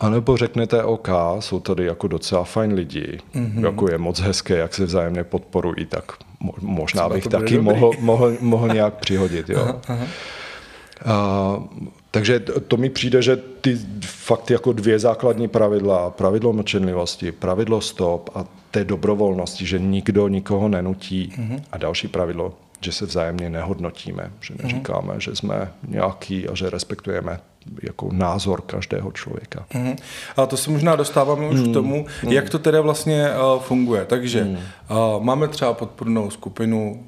A 0.00 0.10
nebo 0.10 0.36
řeknete, 0.36 0.84
OK, 0.84 1.08
jsou 1.38 1.60
tady 1.60 1.84
jako 1.84 2.08
docela 2.08 2.44
fajn 2.44 2.72
lidi, 2.72 3.18
mm-hmm. 3.34 3.64
jako 3.64 3.90
je 3.90 3.98
moc 3.98 4.20
hezké, 4.20 4.56
jak 4.56 4.74
se 4.74 4.84
vzájemně 4.84 5.24
podporují, 5.24 5.86
tak 5.86 6.12
mo- 6.44 6.54
možná 6.60 7.02
Třeba 7.02 7.14
bych 7.14 7.26
taky 7.26 7.58
mohl, 7.58 7.90
mohl, 8.00 8.36
mohl 8.40 8.68
nějak 8.68 8.94
přihodit. 8.94 9.48
Jo. 9.48 9.60
Aha, 9.62 9.80
aha. 9.88 10.06
A, 11.04 11.62
takže 12.10 12.40
to 12.40 12.76
mi 12.76 12.90
přijde, 12.90 13.22
že 13.22 13.36
ty 13.36 13.78
fakt 14.06 14.50
jako 14.50 14.72
dvě 14.72 14.98
základní 14.98 15.48
pravidla, 15.48 16.10
pravidlo 16.10 16.52
mlčenlivosti, 16.52 17.32
pravidlo 17.32 17.80
stop 17.80 18.30
a 18.34 18.44
té 18.70 18.84
dobrovolnosti, 18.84 19.66
že 19.66 19.78
nikdo 19.78 20.28
nikoho 20.28 20.68
nenutí 20.68 21.32
mm-hmm. 21.36 21.62
a 21.72 21.78
další 21.78 22.08
pravidlo, 22.08 22.52
že 22.80 22.92
se 22.92 23.06
vzájemně 23.06 23.50
nehodnotíme, 23.50 24.30
že 24.40 24.54
mhm. 24.54 24.62
neříkáme, 24.62 25.14
že 25.18 25.36
jsme 25.36 25.72
nějaký 25.88 26.48
a 26.48 26.54
že 26.54 26.70
respektujeme 26.70 27.40
jako 27.82 28.08
názor 28.12 28.60
každého 28.60 29.12
člověka. 29.12 29.66
Mm. 29.74 29.96
A 30.36 30.46
to 30.46 30.56
se 30.56 30.70
možná 30.70 30.96
dostáváme 30.96 31.48
už 31.48 31.60
mm. 31.60 31.70
k 31.70 31.74
tomu, 31.74 32.06
mm. 32.22 32.32
jak 32.32 32.50
to 32.50 32.58
tedy 32.58 32.80
vlastně 32.80 33.28
uh, 33.30 33.62
funguje. 33.62 34.04
Takže 34.04 34.44
mm. 34.44 34.52
uh, 34.54 35.22
máme 35.24 35.48
třeba 35.48 35.74
podpornou 35.74 36.30
skupinu 36.30 37.04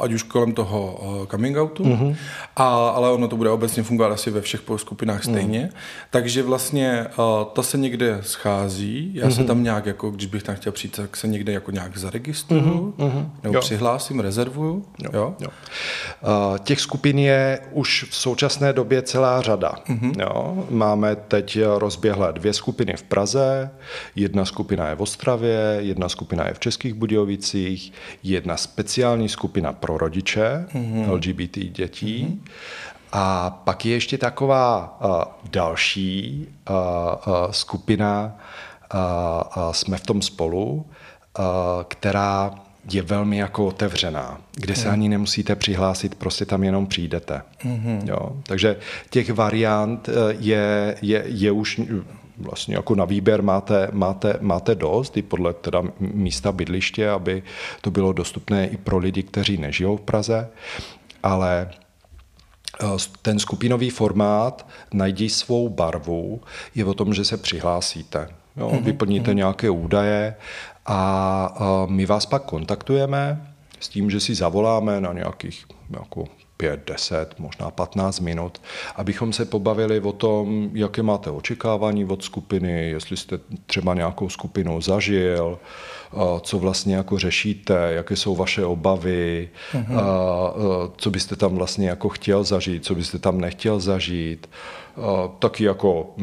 ať 0.00 0.12
už 0.12 0.22
kolem 0.22 0.52
toho 0.52 1.00
eh, 1.22 1.26
coming 1.26 1.56
outu, 1.56 1.84
mm-hmm. 1.84 2.16
a, 2.56 2.88
ale 2.88 3.10
ono 3.10 3.28
to 3.28 3.36
bude 3.36 3.50
obecně 3.50 3.82
fungovat 3.82 4.12
asi 4.12 4.30
ve 4.30 4.40
všech 4.40 4.60
skupinách 4.76 5.24
mhm. 5.24 5.34
stejně. 5.34 5.60
Mm. 5.60 5.70
Takže 6.10 6.42
vlastně 6.42 7.06
uh, 7.18 7.24
to 7.52 7.62
se 7.62 7.78
někde 7.78 8.18
schází, 8.20 9.10
já 9.14 9.26
mm-hmm. 9.26 9.30
se 9.30 9.40
mhm. 9.40 9.46
tam 9.46 9.62
nějak, 9.62 9.86
jako 9.86 10.10
když 10.10 10.26
bych 10.26 10.42
tam 10.42 10.54
chtěl 10.54 10.72
přijít, 10.72 10.96
tak 10.96 11.16
se 11.16 11.28
někde 11.28 11.52
jako 11.52 11.70
nějak 11.70 11.96
zaregistruju, 11.96 12.94
mm-hmm. 12.98 13.30
nebo 13.42 13.54
jo. 13.54 13.60
přihlásím, 13.60 14.20
rezervuju. 14.20 14.84
Jo. 15.02 15.10
Jo? 15.12 15.34
Jo. 15.40 15.48
Uh, 16.22 16.58
těch 16.58 16.80
skupin 16.80 17.18
je 17.18 17.60
už 17.72 18.06
v 18.10 18.16
současné 18.16 18.72
době 18.72 19.02
celá 19.02 19.40
řada. 19.40 19.74
Mm-hmm. 19.88 20.20
Jo? 20.20 20.66
Máme 20.70 21.16
teď 21.16 21.58
rozběhlé 21.78 22.32
dvě 22.32 22.52
skupiny 22.52 22.94
v 22.96 23.02
Praze, 23.02 23.70
jedna 24.16 24.44
skupina 24.44 24.88
je 24.88 24.94
v 24.94 25.00
Ostravě, 25.00 25.76
jedna 25.78 26.08
skupina 26.08 26.48
je 26.48 26.54
v 26.54 26.58
Českých 26.60 26.94
Budějovicích, 26.94 27.92
jedna 28.22 28.56
speciální 28.56 29.28
skupina 29.28 29.51
skupina 29.52 29.72
pro 29.72 29.98
rodiče 29.98 30.66
mm-hmm. 30.74 31.10
LGBT 31.12 31.58
dětí. 31.58 32.24
Mm-hmm. 32.24 32.50
A 33.12 33.50
pak 33.50 33.86
je 33.86 33.92
ještě 33.92 34.18
taková 34.18 34.98
uh, 35.04 35.50
další 35.50 36.46
uh, 36.70 36.76
uh, 36.76 37.50
skupina, 37.50 38.32
uh, 38.94 39.00
uh, 39.64 39.72
jsme 39.72 39.96
v 39.96 40.06
tom 40.06 40.22
spolu, 40.22 40.72
uh, 40.72 41.44
která 41.88 42.54
je 42.92 43.02
velmi 43.02 43.36
jako 43.36 43.66
otevřená, 43.66 44.40
kde 44.56 44.74
se 44.74 44.88
mm. 44.88 44.92
ani 44.92 45.08
nemusíte 45.08 45.56
přihlásit, 45.56 46.14
prostě 46.14 46.44
tam 46.44 46.64
jenom 46.64 46.86
přijdete. 46.86 47.42
Mm-hmm. 47.64 48.00
Jo? 48.04 48.32
Takže 48.42 48.76
těch 49.10 49.32
variant 49.32 50.08
je, 50.38 50.96
je, 51.02 51.24
je 51.26 51.50
už 51.52 51.80
vlastně 52.38 52.76
jako 52.76 52.94
na 52.94 53.04
výběr 53.04 53.42
máte, 53.42 53.88
máte, 53.92 54.38
máte 54.40 54.74
dost, 54.74 55.16
i 55.16 55.22
podle 55.22 55.52
teda 55.52 55.82
místa 56.00 56.52
bydliště, 56.52 57.10
aby 57.10 57.42
to 57.80 57.90
bylo 57.90 58.12
dostupné 58.12 58.66
i 58.66 58.76
pro 58.76 58.98
lidi, 58.98 59.22
kteří 59.22 59.56
nežijou 59.56 59.96
v 59.96 60.00
Praze, 60.00 60.48
ale 61.22 61.70
eh, 62.80 62.86
ten 63.22 63.38
skupinový 63.38 63.90
formát 63.90 64.66
najdi 64.92 65.28
svou 65.28 65.68
barvu 65.68 66.40
je 66.74 66.84
o 66.84 66.94
tom, 66.94 67.14
že 67.14 67.24
se 67.24 67.36
přihlásíte. 67.36 68.28
Jo, 68.56 68.68
mm-hmm. 68.68 68.82
Vyplníte 68.82 69.30
mm-hmm. 69.30 69.36
nějaké 69.36 69.70
údaje 69.70 70.34
a 70.86 71.54
eh, 71.56 71.92
my 71.92 72.06
vás 72.06 72.26
pak 72.26 72.44
kontaktujeme 72.44 73.52
s 73.80 73.88
tím, 73.88 74.10
že 74.10 74.20
si 74.20 74.34
zavoláme 74.34 75.00
na 75.00 75.12
nějakých 75.12 75.66
jako 75.90 76.24
5, 76.62 76.80
10, 76.86 77.38
možná 77.38 77.70
15 77.70 78.20
minut, 78.20 78.62
abychom 78.96 79.32
se 79.32 79.44
pobavili 79.44 80.00
o 80.00 80.12
tom, 80.12 80.70
jaké 80.72 81.02
máte 81.02 81.30
očekávání 81.30 82.04
od 82.04 82.24
skupiny, 82.24 82.90
jestli 82.90 83.16
jste 83.16 83.38
třeba 83.66 83.94
nějakou 83.94 84.28
skupinu 84.28 84.80
zažil, 84.80 85.58
co 86.40 86.58
vlastně 86.58 86.96
jako 86.96 87.18
řešíte, 87.18 87.74
jaké 87.92 88.16
jsou 88.16 88.36
vaše 88.36 88.64
obavy, 88.64 89.48
uh-huh. 89.74 90.90
co 90.96 91.10
byste 91.10 91.36
tam 91.36 91.54
vlastně 91.54 91.88
jako 91.88 92.08
chtěl 92.08 92.44
zažít, 92.44 92.84
co 92.84 92.94
byste 92.94 93.18
tam 93.18 93.40
nechtěl 93.40 93.80
zažít 93.80 94.48
taky 95.38 95.64
jako, 95.64 96.14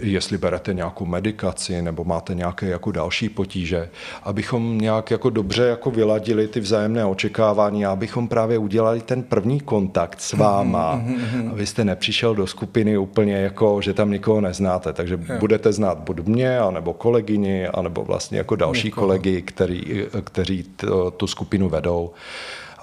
jestli 0.00 0.38
berete 0.38 0.74
nějakou 0.74 1.06
medikaci 1.06 1.82
nebo 1.82 2.04
máte 2.04 2.34
nějaké 2.34 2.66
jako 2.66 2.92
další 2.92 3.28
potíže, 3.28 3.88
abychom 4.22 4.78
nějak 4.78 5.10
jako 5.10 5.30
dobře 5.30 5.64
jako 5.64 5.90
vyladili 5.90 6.48
ty 6.48 6.60
vzájemné 6.60 7.04
očekávání 7.04 7.86
a 7.86 7.90
abychom 7.90 8.28
právě 8.28 8.58
udělali 8.58 9.00
ten 9.00 9.22
první 9.22 9.60
kontakt 9.60 10.20
s 10.20 10.32
váma, 10.32 10.96
mm-hmm. 10.96 11.50
abyste 11.50 11.84
nepřišel 11.84 12.34
do 12.34 12.46
skupiny 12.46 12.98
úplně 12.98 13.36
jako, 13.36 13.80
že 13.80 13.94
tam 13.94 14.10
nikoho 14.10 14.40
neznáte, 14.40 14.92
takže 14.92 15.18
jo. 15.28 15.36
budete 15.40 15.72
znát 15.72 15.98
buď 15.98 16.20
mě, 16.20 16.58
anebo 16.58 16.92
kolegyni, 16.92 17.66
anebo 17.66 18.04
vlastně 18.04 18.38
jako 18.38 18.56
další 18.56 18.88
Někoho. 18.88 19.03
Kolegy, 19.04 19.42
který, 19.42 20.06
kteří 20.24 20.64
tu 21.16 21.26
skupinu 21.26 21.68
vedou 21.68 22.12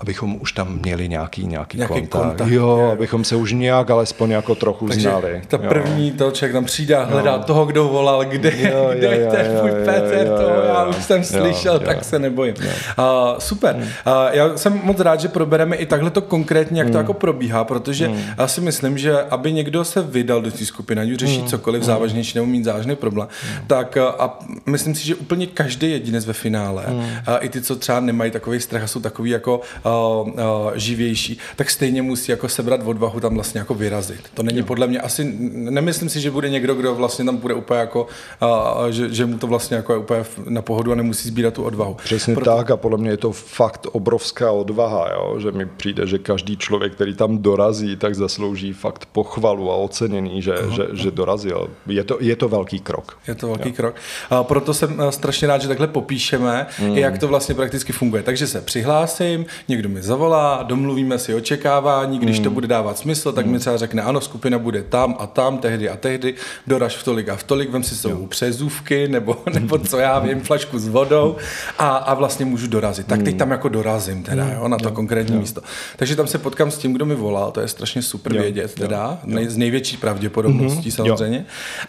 abychom 0.01 0.37
už 0.41 0.51
tam 0.51 0.79
měli 0.83 1.09
nějaký, 1.09 1.47
nějaký, 1.47 1.77
nějaký 1.77 1.93
kontakt. 1.93 2.27
kontakt. 2.27 2.47
Jo, 2.51 2.77
je. 2.77 2.91
abychom 2.91 3.23
se 3.23 3.35
už 3.35 3.53
nějak 3.53 3.89
alespoň 3.89 4.31
jako 4.31 4.55
trochu 4.55 4.87
Takže 4.87 5.09
znali. 5.09 5.41
ta 5.47 5.57
první, 5.57 6.11
to 6.11 6.31
člověk 6.31 6.53
tam 6.53 6.65
přijde 6.65 6.95
a 6.95 7.03
hledá 7.03 7.31
jo. 7.31 7.43
toho, 7.45 7.65
kdo 7.65 7.87
volal, 7.87 8.25
kde, 8.25 8.53
jo, 8.57 8.89
kde 8.93 9.07
jo, 9.07 9.11
je 9.11 9.27
ten 9.27 9.61
můj 9.61 9.71
Petr, 9.85 10.27
to 10.27 10.49
já 10.67 10.85
už 10.85 10.95
jsem 10.95 11.23
slyšel, 11.23 11.73
jo, 11.73 11.79
tak 11.79 11.97
jo. 11.97 12.03
se 12.03 12.19
nebojím. 12.19 12.55
Jo. 12.61 12.71
Uh, 12.99 13.39
super. 13.39 13.75
Hmm. 13.75 13.83
Uh, 13.83 13.89
já 14.31 14.57
jsem 14.57 14.81
moc 14.83 14.99
rád, 14.99 15.19
že 15.19 15.27
probereme 15.27 15.75
i 15.75 15.85
takhle 15.85 16.09
to 16.09 16.21
konkrétně, 16.21 16.79
jak 16.79 16.87
hmm. 16.87 16.93
to 16.93 16.97
jako 16.97 17.13
probíhá, 17.13 17.63
protože 17.63 18.07
hmm. 18.07 18.21
já 18.37 18.47
si 18.47 18.61
myslím, 18.61 18.97
že 18.97 19.21
aby 19.21 19.53
někdo 19.53 19.85
se 19.85 20.01
vydal 20.01 20.41
do 20.41 20.51
té 20.51 20.65
skupiny, 20.65 21.01
ať 21.01 21.09
už 21.09 21.17
řeší 21.17 21.39
hmm. 21.39 21.47
cokoliv 21.47 21.81
hmm. 21.81 21.87
závažnější 21.87 22.37
nebo 22.37 22.47
mít 22.47 22.63
závažný 22.63 22.95
problém, 22.95 23.27
hmm. 23.55 23.67
tak 23.67 23.97
a 23.97 24.39
myslím 24.65 24.95
si, 24.95 25.05
že 25.05 25.15
úplně 25.15 25.47
každý 25.47 25.91
jedinec 25.91 26.25
ve 26.25 26.33
finále, 26.33 26.83
hmm. 26.87 27.05
a 27.25 27.37
i 27.37 27.49
ty, 27.49 27.61
co 27.61 27.75
třeba 27.75 27.99
nemají 27.99 28.31
takový 28.31 28.59
strach 28.59 28.83
a 28.83 28.87
jsou 28.87 28.99
takový 28.99 29.29
jako 29.29 29.57
uh, 29.57 29.90
uh, 29.99 30.31
živější, 30.75 31.37
tak 31.55 31.69
stejně 31.69 32.01
musí 32.01 32.31
jako 32.31 32.49
sebrat 32.49 32.81
odvahu 32.85 33.19
tam 33.19 33.33
vlastně 33.33 33.59
jako 33.59 33.73
vyrazit. 33.73 34.21
To 34.33 34.43
není 34.43 34.59
jo. 34.59 34.65
podle 34.65 34.87
mě 34.87 34.99
asi, 34.99 35.33
nemyslím 35.51 36.09
si, 36.09 36.21
že 36.21 36.31
bude 36.31 36.49
někdo, 36.49 36.75
kdo 36.75 36.95
vlastně 36.95 37.25
tam 37.25 37.37
bude 37.37 37.53
úplně 37.53 37.79
jako, 37.79 38.07
uh, 38.41 38.87
že, 38.87 39.13
že 39.13 39.25
mu 39.25 39.37
to 39.37 39.47
vlastně 39.47 39.77
jako 39.77 39.93
je 39.93 39.99
úplně 39.99 40.23
na 40.49 40.61
pohodu 40.61 40.91
a 40.91 40.95
nemusí 40.95 41.27
sbírat 41.27 41.53
tu 41.53 41.63
odvahu. 41.63 41.97
Přesně 42.03 42.35
Proto... 42.35 42.55
tak 42.57 42.71
a 42.71 42.77
podle 42.77 42.97
mě 42.97 43.09
je 43.09 43.17
to 43.17 43.31
fakt 43.31 43.87
obrovská 43.91 44.51
odvaha, 44.51 45.09
jo? 45.13 45.39
že 45.39 45.51
mi 45.51 45.65
přijde, 45.65 46.07
že 46.07 46.17
každý 46.19 46.57
člověk, 46.57 46.93
který 46.93 47.15
tam 47.15 47.37
dorazí, 47.37 47.95
tak 47.95 48.15
zaslouží 48.15 48.73
fakt 48.73 49.05
pochvalu 49.11 49.71
a 49.71 49.75
ocenění, 49.75 50.41
že, 50.41 50.53
uh-huh. 50.53 50.75
že, 50.75 51.03
že 51.03 51.11
dorazil. 51.11 51.69
Je 51.87 52.03
to, 52.03 52.17
je 52.19 52.35
to 52.35 52.49
velký 52.49 52.79
krok. 52.79 53.17
Je 53.27 53.35
to 53.35 53.47
velký 53.47 53.69
jo. 53.69 53.75
krok. 53.75 53.95
A 54.29 54.43
proto 54.43 54.73
jsem 54.73 55.01
strašně 55.09 55.47
rád, 55.47 55.61
že 55.61 55.67
takhle 55.67 55.87
popíšeme, 55.87 56.67
mm. 56.79 56.97
jak 56.97 57.17
to 57.17 57.27
vlastně 57.27 57.55
prakticky 57.55 57.93
funguje. 57.93 58.23
Takže 58.23 58.47
se 58.47 58.61
přihlásím, 58.61 59.45
někdo 59.67 59.80
někdo 59.81 59.93
mi 59.93 60.01
zavolá, 60.01 60.63
domluvíme 60.63 61.19
si 61.19 61.33
očekávání, 61.33 62.19
když 62.19 62.39
to 62.39 62.49
bude 62.49 62.67
dávat 62.67 62.97
smysl, 62.97 63.31
tak 63.31 63.45
mi 63.45 63.59
třeba 63.59 63.77
řekne, 63.77 64.01
ano, 64.01 64.21
skupina 64.21 64.59
bude 64.59 64.83
tam 64.83 65.15
a 65.19 65.27
tam, 65.27 65.57
tehdy 65.57 65.89
a 65.89 65.97
tehdy, 65.97 66.35
doraž 66.67 66.95
v 66.95 67.03
tolik 67.03 67.29
a 67.29 67.35
v 67.35 67.43
tolik, 67.43 67.69
vem 67.69 67.83
si 67.83 67.95
svou 67.95 68.27
přezůvky, 68.27 69.07
nebo, 69.07 69.37
nebo 69.53 69.77
co 69.77 69.97
já 69.97 70.19
vím, 70.19 70.41
flašku 70.41 70.79
s 70.79 70.87
vodou 70.87 71.35
a, 71.79 71.89
a 71.89 72.13
vlastně 72.13 72.45
můžu 72.45 72.67
dorazit. 72.67 73.07
Tak 73.07 73.23
teď 73.23 73.37
tam 73.37 73.51
jako 73.51 73.69
dorazím 73.69 74.23
teda, 74.23 74.51
jo, 74.53 74.67
na 74.67 74.77
to 74.77 74.91
konkrétní 74.91 75.37
místo. 75.37 75.61
Takže 75.97 76.15
tam 76.15 76.27
se 76.27 76.37
potkám 76.37 76.71
s 76.71 76.77
tím, 76.77 76.93
kdo 76.93 77.05
mi 77.05 77.15
volal, 77.15 77.51
to 77.51 77.61
je 77.61 77.67
strašně 77.67 78.01
super 78.01 78.33
vědět 78.33 78.73
teda, 78.73 79.19
nej, 79.23 79.47
z 79.47 79.57
největší 79.57 79.97
pravděpodobností 79.97 80.91
samozřejmě. 80.91 81.45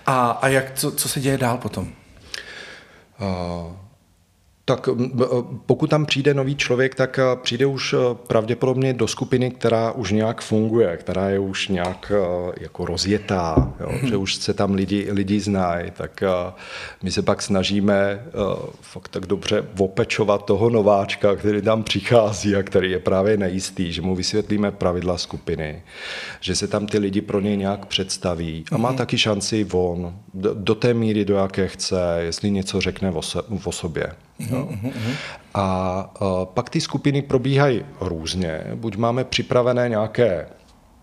A, 0.07 0.31
a 0.31 0.49
jak, 0.49 0.73
co, 0.75 0.91
co 0.91 1.09
se 1.09 1.21
děje 1.21 1.39
dál 1.39 1.59
potom? 1.59 1.89
Uh, 3.21 3.83
tak 4.65 4.89
pokud 5.67 5.91
tam 5.91 6.07
přijde 6.07 6.35
nový 6.35 6.57
člověk, 6.57 6.95
tak 6.95 7.21
přijde 7.43 7.67
už 7.67 7.93
eh, 7.93 7.97
pravděpodobně 8.27 8.95
do 8.95 9.09
skupiny, 9.09 9.51
která 9.51 9.93
už 9.93 10.13
nějak 10.13 10.41
funguje, 10.41 10.97
která 10.97 11.29
je 11.29 11.39
už 11.39 11.69
nějak 11.69 12.13
eh, 12.15 12.53
jako 12.61 12.87
rozjetá, 12.87 13.75
jo, 13.81 13.93
že 14.09 14.17
už 14.17 14.35
se 14.35 14.55
tam 14.55 14.75
lidi, 14.75 15.09
lidi 15.11 15.41
znají, 15.41 15.91
tak 15.91 16.23
my 17.03 17.11
se 17.11 17.23
pak 17.23 17.43
snažíme 17.43 17.95
eh, 17.95 18.31
fakt 18.81 19.09
tak 19.09 19.27
dobře 19.27 19.65
opečovat 19.79 20.45
toho 20.45 20.71
nováčka, 20.71 21.37
který 21.37 21.63
tam 21.63 21.83
přichází 21.83 22.57
a 22.57 22.63
který 22.63 22.91
je 22.91 22.99
právě 22.99 23.37
nejistý, 23.37 23.93
že 23.93 24.03
mu 24.03 24.17
vysvětlíme 24.17 24.71
pravidla 24.71 25.19
skupiny, 25.19 25.83
že 26.41 26.57
se 26.57 26.69
tam 26.69 26.87
ty 26.87 26.99
lidi 26.99 27.21
pro 27.21 27.41
něj 27.41 27.57
nějak 27.57 27.87
představí 27.87 28.65
a 28.73 28.77
má 28.77 28.93
taky 28.93 29.19
šanci 29.19 29.67
on, 29.73 30.15
do, 30.35 30.75
té 30.75 30.95
míry, 30.95 31.25
do 31.25 31.35
jaké 31.35 31.69
chce, 31.69 32.17
jestli 32.19 32.51
něco 32.51 32.81
řekne 32.81 33.13
o 33.65 33.73
sobě. 33.73 34.13
Jo. 34.51 34.69
A, 35.55 35.63
a 36.21 36.45
pak 36.45 36.71
ty 36.71 36.81
skupiny 36.81 37.23
probíhají 37.23 37.85
různě. 38.01 38.61
Buď 38.75 38.97
máme 38.97 39.25
připravené 39.25 39.89
nějaké 39.89 40.47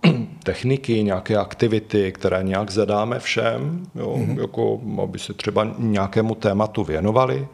techniky, 0.43 1.03
nějaké 1.03 1.37
aktivity, 1.37 2.11
které 2.11 2.43
nějak 2.43 2.69
zadáme 2.69 3.19
všem, 3.19 3.83
jo, 3.95 4.15
mm-hmm. 4.17 4.41
jako 4.41 4.81
aby 5.03 5.19
se 5.19 5.33
třeba 5.33 5.67
nějakému 5.77 6.35
tématu 6.35 6.83
věnovali. 6.83 7.47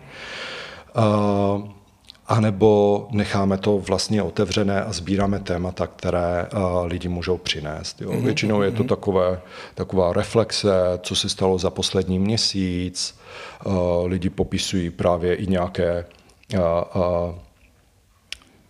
Uh, 0.97 1.74
a 2.27 2.39
nebo 2.39 3.07
necháme 3.11 3.57
to 3.57 3.77
vlastně 3.77 4.23
otevřené 4.23 4.83
a 4.83 4.93
sbíráme 4.93 5.39
témata, 5.39 5.87
které 5.87 6.47
uh, 6.53 6.85
lidi 6.85 7.07
můžou 7.07 7.37
přinést. 7.37 8.01
Jo. 8.01 8.11
Většinou 8.21 8.61
je 8.61 8.71
to 8.71 8.83
takové, 8.83 9.41
taková 9.75 10.13
reflexe, 10.13 10.69
co 10.99 11.15
se 11.15 11.29
stalo 11.29 11.57
za 11.57 11.69
poslední 11.69 12.19
měsíc. 12.19 13.19
Uh, 13.65 13.73
lidi 14.05 14.29
popisují 14.29 14.89
právě 14.89 15.35
i 15.35 15.47
nějaké 15.47 16.05
uh, 16.53 16.59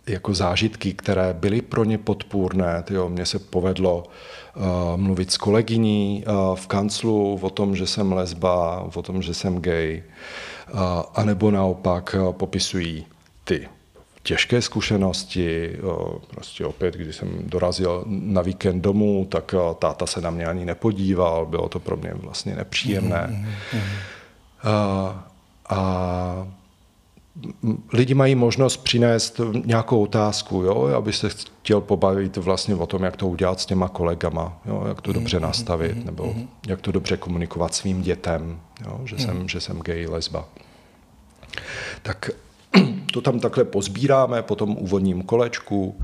jako 0.06 0.34
zážitky, 0.34 0.92
které 0.92 1.32
byly 1.32 1.62
pro 1.62 1.84
ně 1.84 1.98
podpůrné. 1.98 2.82
Tyjo, 2.82 3.08
mně 3.08 3.26
se 3.26 3.38
povedlo 3.38 4.04
uh, 4.56 4.62
mluvit 4.96 5.32
s 5.32 5.36
kolegyní 5.36 6.24
uh, 6.26 6.56
v 6.56 6.66
kanclu 6.66 7.38
o 7.42 7.50
tom, 7.50 7.76
že 7.76 7.86
jsem 7.86 8.12
lesba, 8.12 8.86
o 8.94 9.02
tom, 9.02 9.22
že 9.22 9.34
jsem 9.34 9.60
gay, 9.60 10.02
uh, 10.72 10.80
anebo 11.14 11.50
naopak 11.50 12.16
uh, 12.18 12.32
popisují 12.32 13.06
ty 13.46 13.68
těžké 14.22 14.62
zkušenosti. 14.62 15.78
Prostě 16.30 16.66
opět, 16.66 16.94
když 16.94 17.16
jsem 17.16 17.28
dorazil 17.44 18.04
na 18.06 18.42
víkend 18.42 18.80
domů, 18.80 19.26
tak 19.30 19.54
táta 19.78 20.06
se 20.06 20.20
na 20.20 20.30
mě 20.30 20.46
ani 20.46 20.64
nepodíval, 20.64 21.46
bylo 21.46 21.68
to 21.68 21.78
pro 21.78 21.96
mě 21.96 22.14
vlastně 22.14 22.56
nepříjemné. 22.56 23.46
Uh, 24.64 25.16
a 25.68 26.48
lidi 27.92 28.14
mají 28.14 28.34
možnost 28.34 28.76
přinést 28.76 29.40
nějakou 29.64 30.02
otázku, 30.02 30.62
jo, 30.62 30.94
aby 30.96 31.12
se 31.12 31.28
chtěl 31.28 31.80
pobavit 31.80 32.36
vlastně 32.36 32.74
o 32.74 32.86
tom, 32.86 33.02
jak 33.02 33.16
to 33.16 33.28
udělat 33.28 33.60
s 33.60 33.66
těma 33.66 33.88
kolegama, 33.88 34.60
jo, 34.64 34.84
jak 34.88 35.00
to 35.00 35.12
dobře 35.12 35.40
nastavit, 35.40 36.04
nebo 36.04 36.34
jak 36.66 36.80
to 36.80 36.92
dobře 36.92 37.16
komunikovat 37.16 37.74
svým 37.74 38.02
dětem, 38.02 38.60
jo, 38.84 39.00
že, 39.04 39.18
jsem, 39.18 39.48
že 39.48 39.60
jsem 39.60 39.80
gay, 39.80 40.06
lesba. 40.06 40.48
Tak 42.02 42.30
to 43.12 43.20
tam 43.20 43.40
takhle 43.40 43.64
pozbíráme 43.64 44.42
po 44.42 44.54
tom 44.54 44.76
úvodním 44.78 45.22
kolečku 45.22 46.00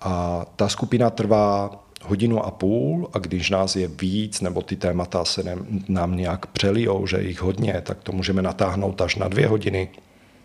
a 0.00 0.44
ta 0.56 0.68
skupina 0.68 1.10
trvá 1.10 1.70
hodinu 2.04 2.44
a 2.44 2.50
půl 2.50 3.10
a 3.12 3.18
když 3.18 3.50
nás 3.50 3.76
je 3.76 3.88
víc 3.88 4.40
nebo 4.40 4.62
ty 4.62 4.76
témata 4.76 5.24
se 5.24 5.42
ne, 5.42 5.56
nám 5.88 6.16
nějak 6.16 6.46
přelijou, 6.46 7.06
že 7.06 7.22
jich 7.22 7.42
hodně, 7.42 7.82
tak 7.86 7.98
to 8.02 8.12
můžeme 8.12 8.42
natáhnout 8.42 9.00
až 9.00 9.16
na 9.16 9.28
dvě 9.28 9.48
hodiny 9.48 9.88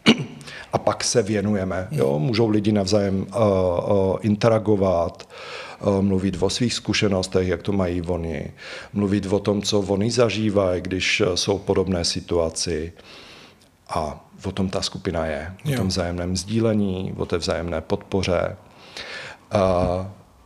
a 0.74 0.78
pak 0.78 1.04
se 1.04 1.22
věnujeme. 1.22 1.88
Jo? 1.92 2.20
Můžou 2.20 2.50
lidi 2.50 2.72
navzájem 2.72 3.16
uh, 3.16 3.26
uh, 3.26 4.18
interagovat, 4.22 5.30
uh, 5.82 6.02
mluvit 6.02 6.38
o 6.40 6.50
svých 6.50 6.74
zkušenostech, 6.74 7.48
jak 7.48 7.62
to 7.62 7.72
mají 7.72 8.02
oni, 8.02 8.52
mluvit 8.94 9.26
o 9.26 9.40
tom, 9.40 9.62
co 9.62 9.80
oni 9.80 10.12
zažívají, 10.12 10.82
když 10.82 11.22
uh, 11.22 11.34
jsou 11.34 11.60
podobné 11.60 12.06
situaci. 12.06 12.94
A 13.90 14.26
o 14.46 14.52
tom 14.52 14.70
ta 14.70 14.82
skupina 14.82 15.26
je. 15.26 15.54
O 15.74 15.76
tom 15.76 15.88
vzájemném 15.88 16.38
sdílení, 16.38 17.14
o 17.18 17.26
té 17.26 17.38
vzájemné 17.38 17.82
podpoře. 17.82 18.56
Uh, 19.56 20.06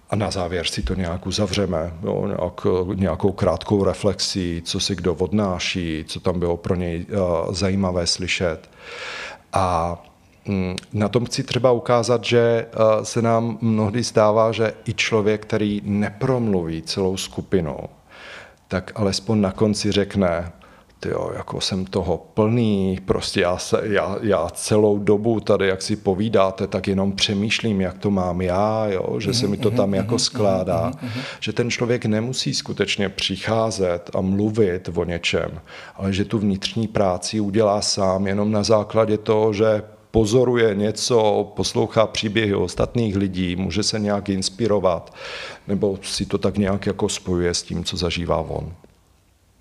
a 0.09 0.15
na 0.15 0.31
závěr 0.31 0.65
si 0.65 0.81
to 0.81 0.93
nějak 0.93 1.27
uzavřeme, 1.27 1.93
jo, 2.03 2.27
nějak, 2.27 2.67
nějakou 2.99 3.31
krátkou 3.31 3.83
reflexí, 3.83 4.61
co 4.65 4.79
si 4.79 4.95
kdo 4.95 5.15
odnáší, 5.15 6.05
co 6.07 6.19
tam 6.19 6.39
bylo 6.39 6.57
pro 6.57 6.75
něj 6.75 7.05
uh, 7.09 7.53
zajímavé 7.53 8.07
slyšet. 8.07 8.69
A 9.53 9.97
mm, 10.45 10.75
na 10.93 11.09
tom 11.09 11.25
chci 11.25 11.43
třeba 11.43 11.71
ukázat, 11.71 12.23
že 12.23 12.65
uh, 12.65 13.03
se 13.03 13.21
nám 13.21 13.57
mnohdy 13.61 14.03
stává, 14.03 14.51
že 14.51 14.73
i 14.85 14.93
člověk, 14.93 15.41
který 15.41 15.81
nepromluví 15.85 16.81
celou 16.81 17.17
skupinu, 17.17 17.77
tak 18.67 18.91
alespoň 18.95 19.41
na 19.41 19.51
konci 19.51 19.91
řekne, 19.91 20.51
jo, 21.05 21.31
jako 21.35 21.61
jsem 21.61 21.85
toho 21.85 22.17
plný, 22.33 22.99
prostě 23.05 23.41
já, 23.41 23.57
se, 23.57 23.81
já, 23.83 24.17
já 24.21 24.49
celou 24.49 24.99
dobu 24.99 25.39
tady, 25.39 25.67
jak 25.67 25.81
si 25.81 25.95
povídáte, 25.95 26.67
tak 26.67 26.87
jenom 26.87 27.11
přemýšlím, 27.11 27.81
jak 27.81 27.97
to 27.97 28.11
mám 28.11 28.41
já, 28.41 28.87
jo, 28.87 29.19
že 29.19 29.33
se 29.33 29.47
mi 29.47 29.57
to 29.57 29.71
tam 29.71 29.93
jako 29.93 30.19
skládá, 30.19 30.91
že 31.39 31.53
ten 31.53 31.69
člověk 31.69 32.05
nemusí 32.05 32.53
skutečně 32.53 33.09
přicházet 33.09 34.09
a 34.15 34.21
mluvit 34.21 34.89
o 34.95 35.03
něčem, 35.03 35.61
ale 35.95 36.13
že 36.13 36.25
tu 36.25 36.39
vnitřní 36.39 36.87
práci 36.87 37.39
udělá 37.39 37.81
sám 37.81 38.27
jenom 38.27 38.51
na 38.51 38.63
základě 38.63 39.17
toho, 39.17 39.53
že 39.53 39.83
pozoruje 40.11 40.75
něco, 40.75 41.51
poslouchá 41.55 42.07
příběhy 42.07 42.55
ostatních 42.55 43.15
lidí, 43.15 43.55
může 43.55 43.83
se 43.83 43.99
nějak 43.99 44.29
inspirovat, 44.29 45.13
nebo 45.67 45.99
si 46.01 46.25
to 46.25 46.37
tak 46.37 46.57
nějak 46.57 46.85
jako 46.85 47.09
spojuje 47.09 47.53
s 47.53 47.63
tím, 47.63 47.83
co 47.83 47.97
zažívá 47.97 48.37
on. 48.37 48.73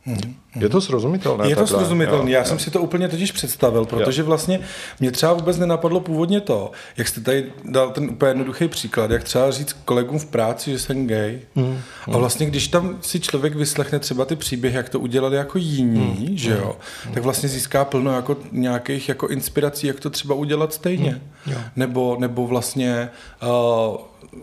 Hmm. 0.06 0.34
Je 0.60 0.68
to 0.68 0.80
srozumitelné? 0.80 1.48
Je 1.48 1.56
to 1.56 1.60
takhle? 1.60 1.78
srozumitelné. 1.78 2.30
Já 2.30 2.38
jo. 2.38 2.44
jsem 2.44 2.58
si 2.58 2.70
to 2.70 2.80
úplně 2.80 3.08
totiž 3.08 3.32
představil, 3.32 3.84
protože 3.84 4.22
vlastně 4.22 4.60
mě 5.00 5.12
třeba 5.12 5.32
vůbec 5.32 5.58
nenapadlo 5.58 6.00
původně 6.00 6.40
to, 6.40 6.70
jak 6.96 7.08
jste 7.08 7.20
tady 7.20 7.44
dal 7.64 7.90
ten 7.90 8.04
úplně 8.04 8.30
jednoduchý 8.30 8.68
příklad, 8.68 9.10
jak 9.10 9.24
třeba 9.24 9.50
říct 9.50 9.72
kolegům 9.84 10.18
v 10.18 10.26
práci, 10.26 10.70
že 10.70 10.78
jsem 10.78 11.06
gay. 11.06 11.40
Mm. 11.54 11.80
A 12.12 12.18
vlastně, 12.18 12.46
když 12.46 12.68
tam 12.68 12.98
si 13.00 13.20
člověk 13.20 13.54
vyslechne 13.54 13.98
třeba 13.98 14.24
ty 14.24 14.36
příběhy, 14.36 14.76
jak 14.76 14.88
to 14.88 15.00
udělali 15.00 15.36
jako 15.36 15.58
jiní, 15.58 16.26
mm. 16.30 16.36
že 16.36 16.50
jo, 16.50 16.76
mm. 17.06 17.14
tak 17.14 17.22
vlastně 17.22 17.48
získá 17.48 17.84
plno 17.84 18.12
jako 18.12 18.36
nějakých 18.52 19.08
jako 19.08 19.28
inspirací, 19.28 19.86
jak 19.86 20.00
to 20.00 20.10
třeba 20.10 20.34
udělat 20.34 20.74
stejně. 20.74 21.20
Mm. 21.46 21.54
Nebo, 21.76 22.16
nebo 22.20 22.46
vlastně 22.46 23.08
uh, 23.42 23.96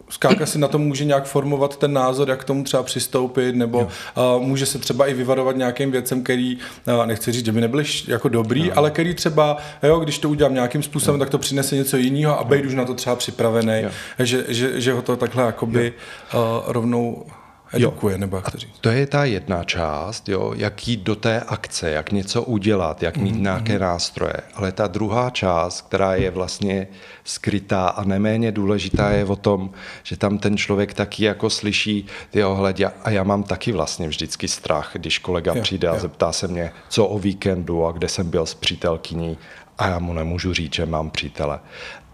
skáka 0.10 0.46
si 0.46 0.60
na 0.60 0.68
tom 0.68 0.82
může 0.82 1.06
nějak 1.06 1.26
formovat 1.26 1.78
ten 1.78 1.94
názor, 1.94 2.30
jak 2.30 2.42
k 2.42 2.44
tomu 2.44 2.64
třeba 2.64 2.84
přistoupit, 2.84 3.56
nebo 3.56 3.80
uh, 3.80 4.44
může 4.44 4.66
se 4.66 4.80
třeba 4.80 5.08
i 5.08 5.14
vyvarovat 5.14 5.56
nějakým 5.56 5.92
věcem, 5.92 6.24
který, 6.24 6.58
uh, 6.88 7.06
nechci 7.06 7.32
říct, 7.32 7.46
že 7.46 7.52
by 7.52 7.62
nebyly 7.62 7.84
jako 8.08 8.30
dobrý, 8.30 8.68
jo. 8.68 8.74
ale 8.76 8.92
který 8.92 9.14
třeba, 9.14 9.58
jo, 9.84 10.00
když 10.00 10.20
to 10.20 10.30
udělám 10.30 10.54
nějakým 10.54 10.84
způsobem, 10.84 11.16
jo. 11.16 11.20
tak 11.20 11.30
to 11.30 11.38
přinese 11.38 11.76
něco 11.76 11.98
jiného 11.98 12.40
a 12.40 12.44
být 12.44 12.66
už 12.66 12.74
na 12.74 12.86
to 12.86 12.94
třeba 12.94 13.16
připravený, 13.16 13.84
že, 14.20 14.46
že, 14.48 14.82
že 14.82 14.94
ho 14.94 15.02
to 15.02 15.16
takhle 15.16 15.46
jakoby 15.46 15.94
uh, 16.34 16.40
rovnou 16.68 17.26
edukuje, 17.74 18.18
nebo 18.18 18.36
jak 18.36 18.52
to 18.52 18.58
říct. 18.58 18.80
To 18.82 18.90
je 18.90 19.08
ta 19.08 19.26
jedna 19.26 19.64
část, 19.64 20.30
jo, 20.30 20.54
jak 20.56 20.88
jít 20.88 21.00
do 21.00 21.16
té 21.16 21.42
akce, 21.42 21.90
jak 21.90 22.12
něco 22.12 22.44
udělat, 22.44 23.04
jak 23.04 23.18
mít 23.18 23.36
mm, 23.36 23.44
nějaké 23.44 23.74
mm. 23.74 23.82
nástroje. 23.82 24.34
Ale 24.54 24.72
ta 24.72 24.88
druhá 24.88 25.30
část, 25.30 25.82
která 25.82 26.16
je 26.16 26.32
vlastně 26.32 26.88
skrytá 27.24 27.88
a 27.88 28.04
neméně 28.04 28.52
důležitá, 28.52 29.10
je 29.10 29.26
o 29.26 29.36
tom, 29.36 29.70
že 30.04 30.18
tam 30.18 30.38
ten 30.38 30.58
člověk 30.58 30.94
taky 30.94 31.24
jako 31.24 31.50
slyší, 31.50 32.06
ty 32.30 32.44
ohledě, 32.44 32.92
a 33.04 33.10
já 33.10 33.24
mám 33.24 33.44
taky 33.44 33.72
vlastně 33.72 34.08
vždycky 34.08 34.48
strach, 34.48 34.90
když 34.94 35.20
kolega 35.20 35.54
jo, 35.56 35.62
přijde 35.62 35.88
a 35.88 35.94
jo. 35.94 36.00
zeptá 36.00 36.32
se 36.32 36.48
mě, 36.48 36.72
co 36.90 37.06
o 37.06 37.20
víkendu 37.20 37.86
a 37.86 37.92
kde 37.92 38.08
jsem 38.08 38.30
byl 38.30 38.46
s 38.46 38.54
přítelkyní 38.54 39.38
a 39.78 39.88
já 39.88 40.00
mu 40.00 40.14
nemůžu 40.14 40.54
říct, 40.54 40.74
že 40.74 40.86
mám 40.86 41.10
přítele. 41.10 41.60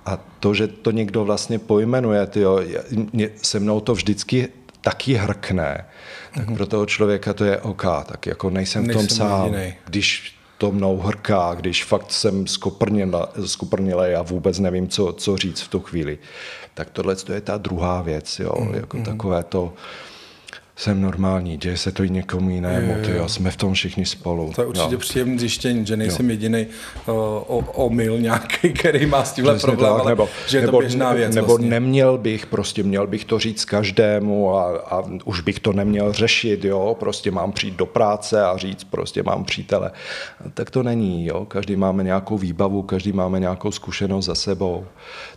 A 0.06 0.20
to, 0.40 0.54
že 0.54 0.68
to 0.68 0.92
někdo 0.92 1.26
vlastně 1.26 1.60
pojmenuje, 1.60 2.28
tyjo, 2.28 2.60
se 3.36 3.60
mnou 3.60 3.80
to 3.80 3.94
vždycky 3.94 4.50
taky 4.82 5.14
hrkne, 5.14 5.86
tak 6.34 6.50
mm-hmm. 6.50 6.56
pro 6.56 6.66
toho 6.66 6.86
člověka 6.86 7.34
to 7.34 7.46
je 7.46 7.58
OK, 7.58 7.84
tak 8.06 8.26
jako 8.26 8.50
nejsem 8.50 8.90
v 8.90 8.94
tom 8.94 9.08
sám. 9.08 9.56
Když 9.86 10.40
to 10.58 10.72
mnou 10.72 10.98
hrká, 10.98 11.54
když 11.54 11.84
fakt 11.84 12.12
jsem 12.12 12.48
skoprnilý 13.46 14.14
a 14.18 14.22
vůbec 14.22 14.60
nevím, 14.60 14.88
co, 14.88 15.14
co 15.14 15.38
říct 15.38 15.62
v 15.62 15.68
tu 15.68 15.80
chvíli. 15.80 16.18
Tak 16.74 16.90
tohle 16.90 17.16
je 17.34 17.42
ta 17.42 17.58
druhá 17.58 18.02
věc, 18.02 18.40
jo, 18.40 18.54
mm, 18.60 18.76
jako 18.76 18.98
mm. 18.98 19.04
takové 19.04 19.44
to, 19.44 19.74
jsem 20.80 21.02
normální, 21.02 21.58
děje 21.58 21.78
se 21.78 21.92
to 21.92 22.04
i 22.04 22.10
někomu 22.10 22.50
jinému, 22.50 22.96
ty 23.06 23.12
jo, 23.12 23.30
jsme 23.30 23.52
v 23.52 23.58
tom 23.58 23.74
všichni 23.74 24.06
spolu. 24.06 24.52
To 24.56 24.62
je 24.62 24.68
určitě 24.68 24.92
no. 24.92 24.98
příjemný 24.98 25.40
zjištění, 25.40 25.86
že 25.86 25.98
nejsem 25.98 26.30
jediný 26.30 26.68
uh, 27.08 27.16
omyl 27.74 28.20
nějaký, 28.20 28.74
který 28.74 29.06
má 29.06 29.26
s 29.26 29.34
tímhle 29.34 29.60
problém, 29.60 29.94
ale 29.94 30.12
nebo, 30.12 30.30
že 30.48 30.58
je 30.58 30.62
nebo, 30.62 30.78
to 30.78 30.80
běžná 30.80 31.14
věc. 31.14 31.36
Nebo 31.36 31.48
vlastně. 31.48 31.70
neměl 31.70 32.18
bych, 32.18 32.46
prostě 32.46 32.84
měl 32.84 33.08
bych 33.08 33.26
to 33.26 33.40
říct 33.40 33.66
každému 33.66 34.56
a, 34.56 34.78
a 34.78 35.04
už 35.26 35.42
bych 35.42 35.60
to 35.60 35.74
neměl 35.74 36.14
řešit, 36.14 36.66
jo, 36.66 36.96
prostě 37.00 37.32
mám 37.32 37.52
přijít 37.52 37.76
do 37.76 37.86
práce 37.86 38.44
a 38.44 38.58
říct, 38.58 38.84
prostě 38.84 39.24
mám 39.24 39.44
přítele. 39.44 39.92
Tak 40.54 40.72
to 40.72 40.84
není, 40.84 41.26
jo, 41.26 41.46
každý 41.46 41.76
máme 41.76 42.04
nějakou 42.04 42.38
výbavu, 42.38 42.82
každý 42.82 43.12
máme 43.12 43.40
nějakou 43.40 43.72
zkušenost 43.72 44.26
za 44.26 44.36
sebou 44.36 44.86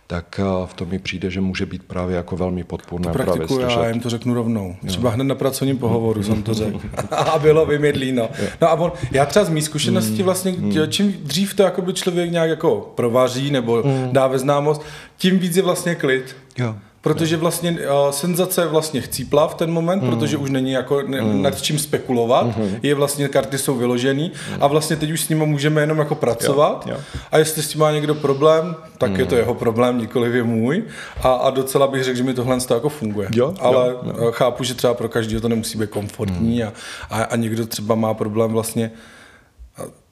tak 0.07 0.39
eh, 0.39 0.67
v 0.67 0.73
tom 0.73 0.89
mi 0.89 0.99
přijde, 0.99 1.29
že 1.29 1.41
může 1.41 1.65
být 1.65 1.83
právě 1.83 2.15
jako 2.15 2.37
velmi 2.37 2.63
podpůrné. 2.63 3.07
To 3.07 3.13
praktikuju, 3.13 3.59
já 3.59 3.87
jim 3.87 3.99
to 3.99 4.09
řeknu 4.09 4.33
rovnou. 4.33 4.75
Třeba 4.87 5.09
hned 5.09 5.23
na 5.23 5.35
pracovním 5.35 5.77
pohovoru 5.77 6.23
jsem 6.23 6.43
to 6.43 6.53
řekl. 6.53 6.79
a 7.11 7.39
bylo 7.39 7.65
vymydlý, 7.65 8.11
no. 8.11 8.29
No 8.61 8.69
a 8.69 8.73
on, 8.73 8.91
já 9.11 9.25
třeba 9.25 9.45
z 9.45 9.49
mý 9.49 9.61
zkušenosti 9.61 10.15
hmm. 10.15 10.23
vlastně, 10.23 10.51
hmm. 10.51 10.73
čím 10.89 11.11
dřív 11.11 11.53
to 11.53 11.63
jakoby 11.63 11.93
člověk 11.93 12.31
nějak 12.31 12.49
jako 12.49 12.91
provaří 12.95 13.51
nebo 13.51 13.81
hmm. 13.85 14.09
dá 14.11 14.27
ve 14.27 14.39
známost, 14.39 14.81
tím 15.17 15.39
víc 15.39 15.55
je 15.55 15.63
vlastně 15.63 15.95
klid. 15.95 16.35
Jo. 16.57 16.75
Protože 17.03 17.37
vlastně 17.37 17.71
uh, 17.71 18.11
senzace 18.11 18.61
je 18.61 18.67
vlastně 18.67 19.01
chcípla 19.01 19.47
v 19.47 19.53
ten 19.53 19.71
moment, 19.71 20.03
mm. 20.03 20.09
protože 20.09 20.37
už 20.37 20.49
není 20.49 20.71
jako 20.71 21.01
ne, 21.01 21.21
mm. 21.21 21.41
nad 21.41 21.61
čím 21.61 21.79
spekulovat, 21.79 22.57
mm. 22.57 22.75
je 22.83 22.95
vlastně 22.95 23.27
karty 23.27 23.57
jsou 23.57 23.75
vyložený 23.75 24.31
mm. 24.51 24.63
a 24.63 24.67
vlastně 24.67 24.95
teď 24.95 25.11
už 25.11 25.21
s 25.21 25.29
nimi 25.29 25.45
můžeme 25.45 25.81
jenom 25.81 25.97
jako 25.97 26.15
pracovat 26.15 26.85
jo, 26.87 26.93
jo. 26.93 27.19
a 27.31 27.37
jestli 27.37 27.63
s 27.63 27.67
tím 27.67 27.81
má 27.81 27.91
někdo 27.91 28.15
problém, 28.15 28.75
tak 28.97 29.11
mm. 29.11 29.19
je 29.19 29.25
to 29.25 29.35
jeho 29.35 29.53
problém, 29.53 29.97
nikoliv 29.97 30.33
je 30.33 30.43
můj 30.43 30.83
a, 31.23 31.33
a 31.33 31.49
docela 31.49 31.87
bych 31.87 32.03
řekl, 32.03 32.17
že 32.17 32.23
mi 32.23 32.33
tohle 32.33 32.57
jako 32.69 32.89
funguje. 32.89 33.27
Jo, 33.35 33.53
Ale 33.59 33.89
jo, 33.89 34.13
jo. 34.21 34.31
chápu, 34.31 34.63
že 34.63 34.73
třeba 34.73 34.93
pro 34.93 35.09
každého 35.09 35.41
to 35.41 35.49
nemusí 35.49 35.77
být 35.77 35.89
komfortní 35.89 36.61
mm. 36.61 36.67
a, 36.67 36.71
a, 37.09 37.23
a 37.23 37.35
někdo 37.35 37.67
třeba 37.67 37.95
má 37.95 38.13
problém 38.13 38.51
vlastně 38.51 38.91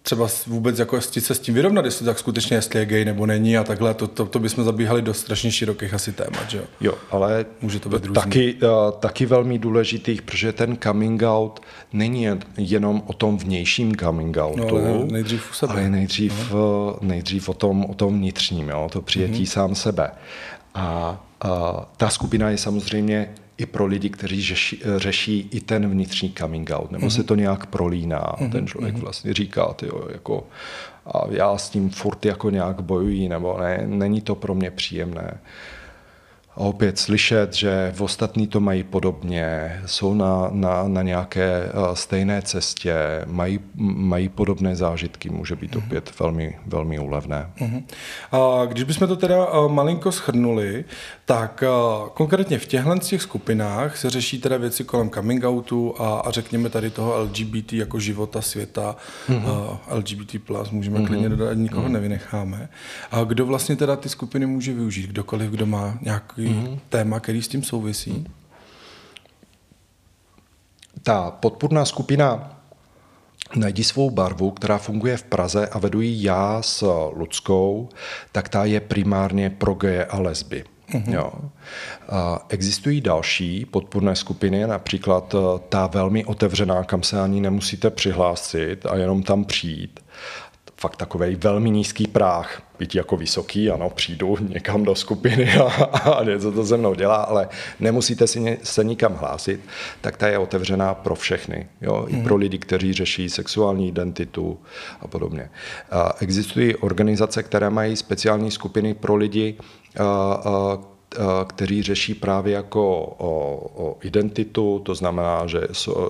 třeba 0.01 0.27
vůbec 0.47 0.79
jako 0.79 1.01
se 1.01 1.35
s 1.35 1.39
tím 1.39 1.53
vyrovnat, 1.53 1.85
jestli 1.85 2.05
tak 2.05 2.19
skutečně, 2.19 2.57
jestli 2.57 2.79
je 2.79 2.85
gay 2.85 3.05
nebo 3.05 3.25
není 3.25 3.57
a 3.57 3.63
takhle, 3.63 3.93
to, 3.93 4.07
to, 4.07 4.25
to 4.25 4.39
bychom 4.39 4.63
zabíhali 4.63 5.01
do 5.01 5.13
strašně 5.13 5.51
širokých 5.51 5.93
asi 5.93 6.13
témat, 6.13 6.49
že 6.49 6.57
jo? 6.57 6.63
Jo, 6.81 6.93
ale 7.11 7.45
Může 7.61 7.79
to 7.79 7.89
být 7.89 8.13
taky, 8.13 8.53
uh, 8.53 8.69
taky 8.99 9.25
velmi 9.25 9.59
důležitých, 9.59 10.21
protože 10.21 10.53
ten 10.53 10.77
coming 10.83 11.23
out 11.23 11.59
není 11.93 12.27
jenom 12.57 13.03
o 13.05 13.13
tom 13.13 13.37
vnějším 13.37 13.95
coming 13.95 14.37
outu, 14.37 14.77
no, 14.77 14.85
ale 14.85 15.05
nejdřív 15.05 15.51
u 15.51 15.53
sebe. 15.53 15.73
Ale 15.73 15.89
nejdřív, 15.89 16.51
no. 16.53 16.97
nejdřív 17.01 17.49
o, 17.49 17.53
tom, 17.53 17.85
o 17.85 17.93
tom 17.93 18.17
vnitřním, 18.19 18.69
jo? 18.69 18.89
to 18.91 19.01
přijetí 19.01 19.43
mm-hmm. 19.43 19.51
sám 19.51 19.75
sebe. 19.75 20.11
A 20.75 21.19
a 21.41 21.85
ta 21.97 22.09
skupina 22.09 22.49
je 22.49 22.57
samozřejmě 22.57 23.29
i 23.57 23.65
pro 23.65 23.85
lidi, 23.85 24.09
kteří 24.09 24.41
řeší, 24.41 24.81
řeší 24.97 25.49
i 25.51 25.59
ten 25.59 25.89
vnitřní 25.89 26.33
coming 26.37 26.71
out, 26.73 26.91
nebo 26.91 27.07
mm-hmm. 27.07 27.15
se 27.15 27.23
to 27.23 27.35
nějak 27.35 27.65
prolíná. 27.65 28.19
Mm-hmm. 28.19 28.51
Ten 28.51 28.67
člověk 28.67 28.93
mhm. 28.93 29.01
vlastně 29.01 29.33
říká, 29.33 29.73
tyjo, 29.73 30.07
jako, 30.11 30.47
a 31.05 31.21
já 31.29 31.57
s 31.57 31.69
tím 31.69 31.89
furt 31.89 32.25
jako 32.25 32.49
nějak 32.49 32.81
bojuji, 32.81 33.29
nebo 33.29 33.57
ne, 33.59 33.83
není 33.85 34.21
to 34.21 34.35
pro 34.35 34.55
mě 34.55 34.71
příjemné 34.71 35.39
a 36.55 36.59
opět 36.59 36.99
slyšet, 36.99 37.53
že 37.53 37.91
v 37.95 38.01
ostatní 38.01 38.47
to 38.47 38.59
mají 38.59 38.83
podobně, 38.83 39.79
jsou 39.85 40.13
na, 40.13 40.49
na, 40.51 40.87
na 40.87 41.01
nějaké 41.01 41.63
eh, 41.65 41.95
stejné 41.95 42.41
cestě, 42.41 42.95
mají, 43.25 43.59
mají 43.75 44.29
podobné 44.29 44.75
zážitky, 44.75 45.29
může 45.29 45.55
být 45.55 45.75
mm-hmm. 45.75 45.85
opět 45.85 46.19
velmi, 46.19 46.59
velmi 46.65 46.99
úlevné. 46.99 47.49
Mm-hmm. 47.57 47.83
A 48.31 48.65
když 48.65 48.83
bychom 48.83 49.07
to 49.07 49.15
teda 49.15 49.47
eh, 49.47 49.67
malinko 49.67 50.11
schrnuli, 50.11 50.85
tak 51.31 51.63
eh, 51.63 51.67
konkrétně 52.13 52.59
v 52.59 52.65
těchto 52.65 52.97
těch 52.99 53.21
skupinách 53.21 53.97
se 53.97 54.09
řeší 54.09 54.41
teda 54.41 54.57
věci 54.57 54.83
kolem 54.83 55.09
coming 55.09 55.43
outu 55.45 56.01
a, 56.01 56.19
a 56.19 56.31
řekněme 56.31 56.69
tady 56.69 56.89
toho 56.89 57.21
LGBT 57.21 57.73
jako 57.73 57.99
života 57.99 58.41
světa, 58.41 58.95
mm-hmm. 59.29 59.77
LGBT+, 59.89 60.71
můžeme 60.71 60.99
mm-hmm. 60.99 61.07
klidně 61.07 61.29
dodat, 61.29 61.53
nikoho 61.53 61.87
mm-hmm. 61.87 61.91
nevynecháme. 61.91 62.69
A 63.11 63.23
kdo 63.23 63.45
vlastně 63.45 63.75
teda 63.75 63.95
ty 63.95 64.09
skupiny 64.09 64.45
může 64.45 64.73
využít? 64.73 65.07
Kdokoliv, 65.07 65.51
kdo 65.51 65.65
má 65.65 65.97
nějaký 66.01 66.41
nějaký 66.41 66.41
mm-hmm. 66.41 66.79
téma, 66.89 67.19
který 67.19 67.41
s 67.41 67.47
tím 67.47 67.63
souvisí? 67.63 68.27
Ta 71.03 71.31
podpůrná 71.31 71.85
skupina 71.85 72.57
Najdi 73.55 73.83
svou 73.83 74.09
barvu, 74.09 74.51
která 74.51 74.77
funguje 74.77 75.17
v 75.17 75.23
Praze 75.23 75.67
a 75.67 75.79
vedu 75.79 76.01
ji 76.01 76.23
já 76.23 76.61
s 76.61 76.85
Ludskou, 77.15 77.89
tak 78.31 78.49
ta 78.49 78.65
je 78.65 78.79
primárně 78.79 79.49
pro 79.49 79.73
geje 79.73 80.05
a 80.05 80.19
lesby. 80.19 80.63
Mm-hmm. 80.93 81.13
Jo. 81.13 81.31
A 82.09 82.45
existují 82.49 83.01
další 83.01 83.65
podpůrné 83.65 84.15
skupiny, 84.15 84.67
například 84.67 85.35
eh, 85.35 85.59
ta 85.69 85.87
velmi 85.87 86.25
otevřená, 86.25 86.83
kam 86.83 87.03
se 87.03 87.21
ani 87.21 87.41
nemusíte 87.41 87.89
přihlásit 87.89 88.85
a 88.85 88.95
jenom 88.95 89.23
tam 89.23 89.45
přijít 89.45 89.99
fakt 90.81 90.95
takový 90.95 91.35
velmi 91.35 91.69
nízký 91.69 92.07
práh, 92.07 92.61
být 92.79 92.95
jako 92.95 93.17
vysoký, 93.17 93.69
ano, 93.69 93.89
přijdu 93.89 94.37
někam 94.41 94.83
do 94.83 94.95
skupiny 94.95 95.53
a, 95.57 95.65
a 96.09 96.23
něco 96.23 96.51
to 96.51 96.65
se 96.65 96.77
mnou 96.77 96.93
dělá, 96.93 97.15
ale 97.15 97.49
nemusíte 97.79 98.27
si 98.27 98.57
se 98.63 98.83
nikam 98.83 99.13
hlásit, 99.13 99.59
tak 100.01 100.17
ta 100.17 100.27
je 100.27 100.37
otevřená 100.37 100.93
pro 100.93 101.15
všechny, 101.15 101.67
jo, 101.81 102.07
hmm. 102.09 102.19
i 102.19 102.23
pro 102.23 102.35
lidi, 102.35 102.57
kteří 102.57 102.93
řeší 102.93 103.29
sexuální 103.29 103.87
identitu 103.87 104.59
a 105.01 105.07
podobně. 105.07 105.49
A 105.91 106.13
existují 106.19 106.75
organizace, 106.75 107.43
které 107.43 107.69
mají 107.69 107.95
speciální 107.95 108.51
skupiny 108.51 108.93
pro 108.93 109.15
lidi, 109.15 109.57
kteří 111.47 111.83
řeší 111.83 112.13
právě 112.13 112.53
jako 112.53 112.99
o, 113.17 113.31
o 113.83 113.97
identitu, 114.01 114.81
to 114.85 114.95
znamená, 114.95 115.47
že, 115.47 115.61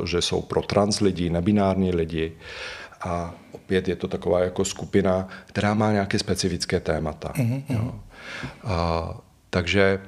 že 0.06 0.22
jsou 0.22 0.42
pro 0.42 0.62
trans 0.62 1.00
lidi, 1.00 1.30
nebinární 1.30 1.92
lidi, 1.92 2.34
a 3.02 3.34
opět 3.52 3.88
je 3.88 3.96
to 3.96 4.08
taková 4.08 4.40
jako 4.40 4.66
skupina, 4.66 5.28
která 5.46 5.74
má 5.74 5.92
nějaké 5.92 6.20
specifické 6.20 6.80
témata. 6.80 7.34
Mm-hmm. 7.36 7.64
Jo. 7.70 7.96
A, 8.64 9.18
takže 9.50 10.00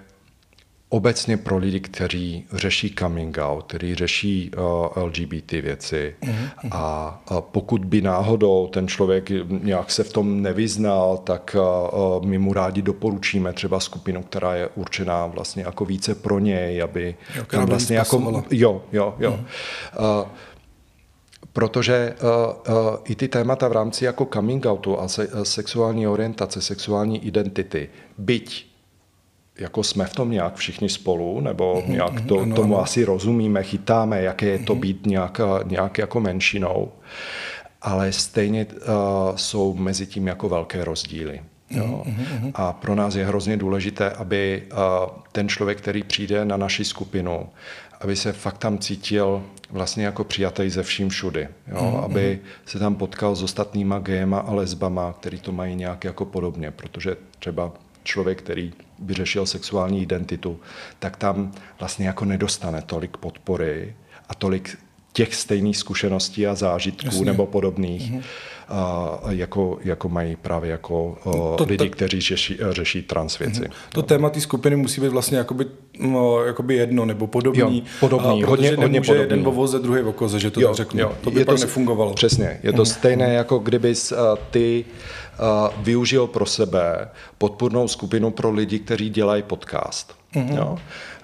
obecně 0.94 1.38
pro 1.38 1.58
lidi, 1.58 1.80
kteří 1.80 2.46
řeší 2.54 2.96
coming 3.00 3.38
out, 3.42 3.66
kteří 3.66 3.96
řeší 3.96 4.52
uh, 4.58 5.04
LGBT 5.04 5.52
věci 5.52 6.16
mm-hmm. 6.22 6.50
a, 6.72 7.22
a 7.28 7.42
pokud 7.42 7.86
by 7.86 8.02
náhodou 8.02 8.68
ten 8.68 8.88
člověk 8.88 9.30
nějak 9.50 9.92
se 9.92 10.04
v 10.04 10.14
tom 10.14 10.42
nevyznal, 10.42 11.18
tak 11.18 11.56
uh, 11.60 12.26
my 12.26 12.38
mu 12.38 12.54
rádi 12.54 12.82
doporučíme 12.82 13.54
třeba 13.54 13.80
skupinu, 13.80 14.24
která 14.24 14.56
je 14.56 14.70
určená 14.76 15.26
vlastně 15.26 15.64
jako 15.64 15.86
více 15.86 16.16
pro 16.16 16.40
něj, 16.40 16.82
aby 16.82 17.16
jo, 17.36 17.44
tam 17.46 17.66
vlastně 17.66 17.98
jako... 17.98 18.44
Jo, 18.52 18.82
jo, 18.92 19.16
jo. 19.20 19.32
Mm-hmm. 19.32 20.22
Uh, 20.22 20.28
protože 21.54 22.16
uh, 22.22 22.76
uh, 22.76 22.98
i 23.06 23.16
ty 23.16 23.28
témata 23.28 23.68
v 23.68 23.72
rámci 23.72 24.06
jako 24.06 24.28
coming 24.34 24.66
outu 24.66 25.00
a 25.00 25.08
se, 25.08 25.28
uh, 25.28 25.44
sexuální 25.44 26.08
orientace, 26.08 26.62
sexuální 26.62 27.28
identity, 27.28 27.90
byť 28.18 28.73
jako 29.60 29.84
jsme 29.84 30.06
v 30.06 30.16
tom 30.16 30.32
nějak 30.32 30.56
všichni 30.56 30.90
spolu, 30.90 31.42
nebo 31.42 31.76
mm-hmm, 31.76 31.92
nějak 31.92 32.22
to, 32.22 32.40
ano, 32.40 32.56
tomu 32.56 32.76
ano. 32.76 32.84
asi 32.84 33.06
rozumíme, 33.06 33.64
chytáme, 33.64 34.22
jaké 34.22 34.46
je 34.46 34.60
to 34.60 34.76
mm-hmm. 34.76 34.80
být 34.80 35.06
nějak, 35.06 35.42
nějak 35.66 35.98
jako 35.98 36.20
menšinou, 36.20 36.92
ale 37.82 38.12
stejně 38.12 38.66
uh, 38.66 39.36
jsou 39.36 39.74
mezi 39.74 40.06
tím 40.06 40.28
jako 40.28 40.50
velké 40.50 40.84
rozdíly. 40.84 41.42
Jo. 41.70 42.04
A 42.54 42.74
pro 42.74 42.96
nás 42.96 43.16
je 43.16 43.26
hrozně 43.26 43.58
důležité, 43.58 44.10
aby 44.10 44.64
uh, 44.72 44.78
ten 45.32 45.50
člověk, 45.50 45.78
který 45.78 46.04
přijde 46.04 46.46
na 46.46 46.58
naši 46.58 46.86
skupinu, 46.86 47.50
aby 48.02 48.16
se 48.16 48.32
fakt 48.32 48.58
tam 48.58 48.78
cítil 48.78 49.44
vlastně 49.70 50.06
jako 50.06 50.24
přijatý 50.24 50.70
ze 50.70 50.84
vším 50.84 51.10
všudy. 51.10 51.48
Jo? 51.68 51.78
Mm-hmm. 51.78 52.04
Aby 52.04 52.40
se 52.66 52.80
tam 52.80 52.96
potkal 52.96 53.36
s 53.36 53.44
ostatníma 53.44 54.00
gejema 54.00 54.40
a 54.40 54.54
lesbama, 54.54 55.14
který 55.14 55.40
to 55.40 55.52
mají 55.52 55.76
nějak 55.76 56.04
jako 56.04 56.26
podobně, 56.26 56.72
protože 56.72 57.16
třeba 57.40 57.72
člověk, 58.04 58.42
který 58.42 58.74
by 59.00 59.14
řešil 59.14 59.46
sexuální 59.46 60.02
identitu, 60.02 60.60
tak 61.00 61.18
tam 61.18 61.52
vlastně 61.80 62.08
jako 62.08 62.26
nedostane 62.26 62.82
tolik 62.82 63.18
podpory 63.18 63.96
a 64.30 64.36
tolik 64.36 64.78
těch 65.14 65.36
stejných 65.36 65.78
zkušeností 65.78 66.48
a 66.48 66.56
zážitků 66.56 67.06
Jasně. 67.06 67.26
nebo 67.26 67.46
podobných, 67.46 68.12
mm-hmm. 68.12 68.22
uh, 69.24 69.32
jako, 69.32 69.80
jako 69.84 70.10
mají 70.10 70.36
právě 70.36 70.72
jako 70.72 71.18
uh, 71.24 71.56
to, 71.56 71.64
lidi, 71.64 71.78
to, 71.78 71.90
kteří 71.90 72.22
řeší, 72.22 72.58
řeší 72.70 73.02
trans 73.02 73.40
věci. 73.40 73.62
Mm-hmm. 73.62 73.72
To 73.90 74.02
no. 74.02 74.04
téma 74.04 74.30
té 74.30 74.42
skupiny 74.42 74.76
musí 74.76 75.02
být 75.02 75.08
vlastně 75.08 75.38
jakoby, 75.38 75.66
no, 76.00 76.44
jakoby 76.44 76.76
jedno 76.76 77.06
nebo 77.06 77.28
podobný. 77.28 77.78
Jo, 77.78 77.86
podobný, 78.00 78.44
a, 78.44 78.48
hodně, 78.48 78.76
hodně 78.76 79.02
podobný. 79.02 79.22
jeden 79.22 79.48
o 79.48 79.52
voze, 79.52 79.80
druhý 79.80 80.02
o 80.02 80.14
koze, 80.14 80.40
že 80.40 80.52
to 80.52 80.62
jo, 80.62 80.68
tak 80.68 80.76
řeknu. 80.76 81.00
Jo, 81.00 81.14
to 81.22 81.32
by 81.32 81.40
je 81.40 81.46
pak 81.46 81.56
to, 81.56 81.62
nefungovalo. 81.62 82.14
Přesně, 82.14 82.60
je 82.64 82.74
to 82.74 82.84
mm-hmm. 82.84 82.94
stejné, 82.94 83.34
jako 83.34 83.60
kdybys 83.60 84.12
uh, 84.12 84.18
ty 84.52 84.86
uh, 84.88 84.94
využil 85.78 86.28
pro 86.28 86.46
sebe 86.46 87.10
podpůrnou 87.38 87.88
skupinu 87.88 88.32
pro 88.32 88.52
lidi, 88.52 88.80
kteří 88.80 89.10
dělají 89.10 89.44
podcast. 89.44 90.16
Mm-hmm. 90.36 90.56
Jo? 90.56 90.78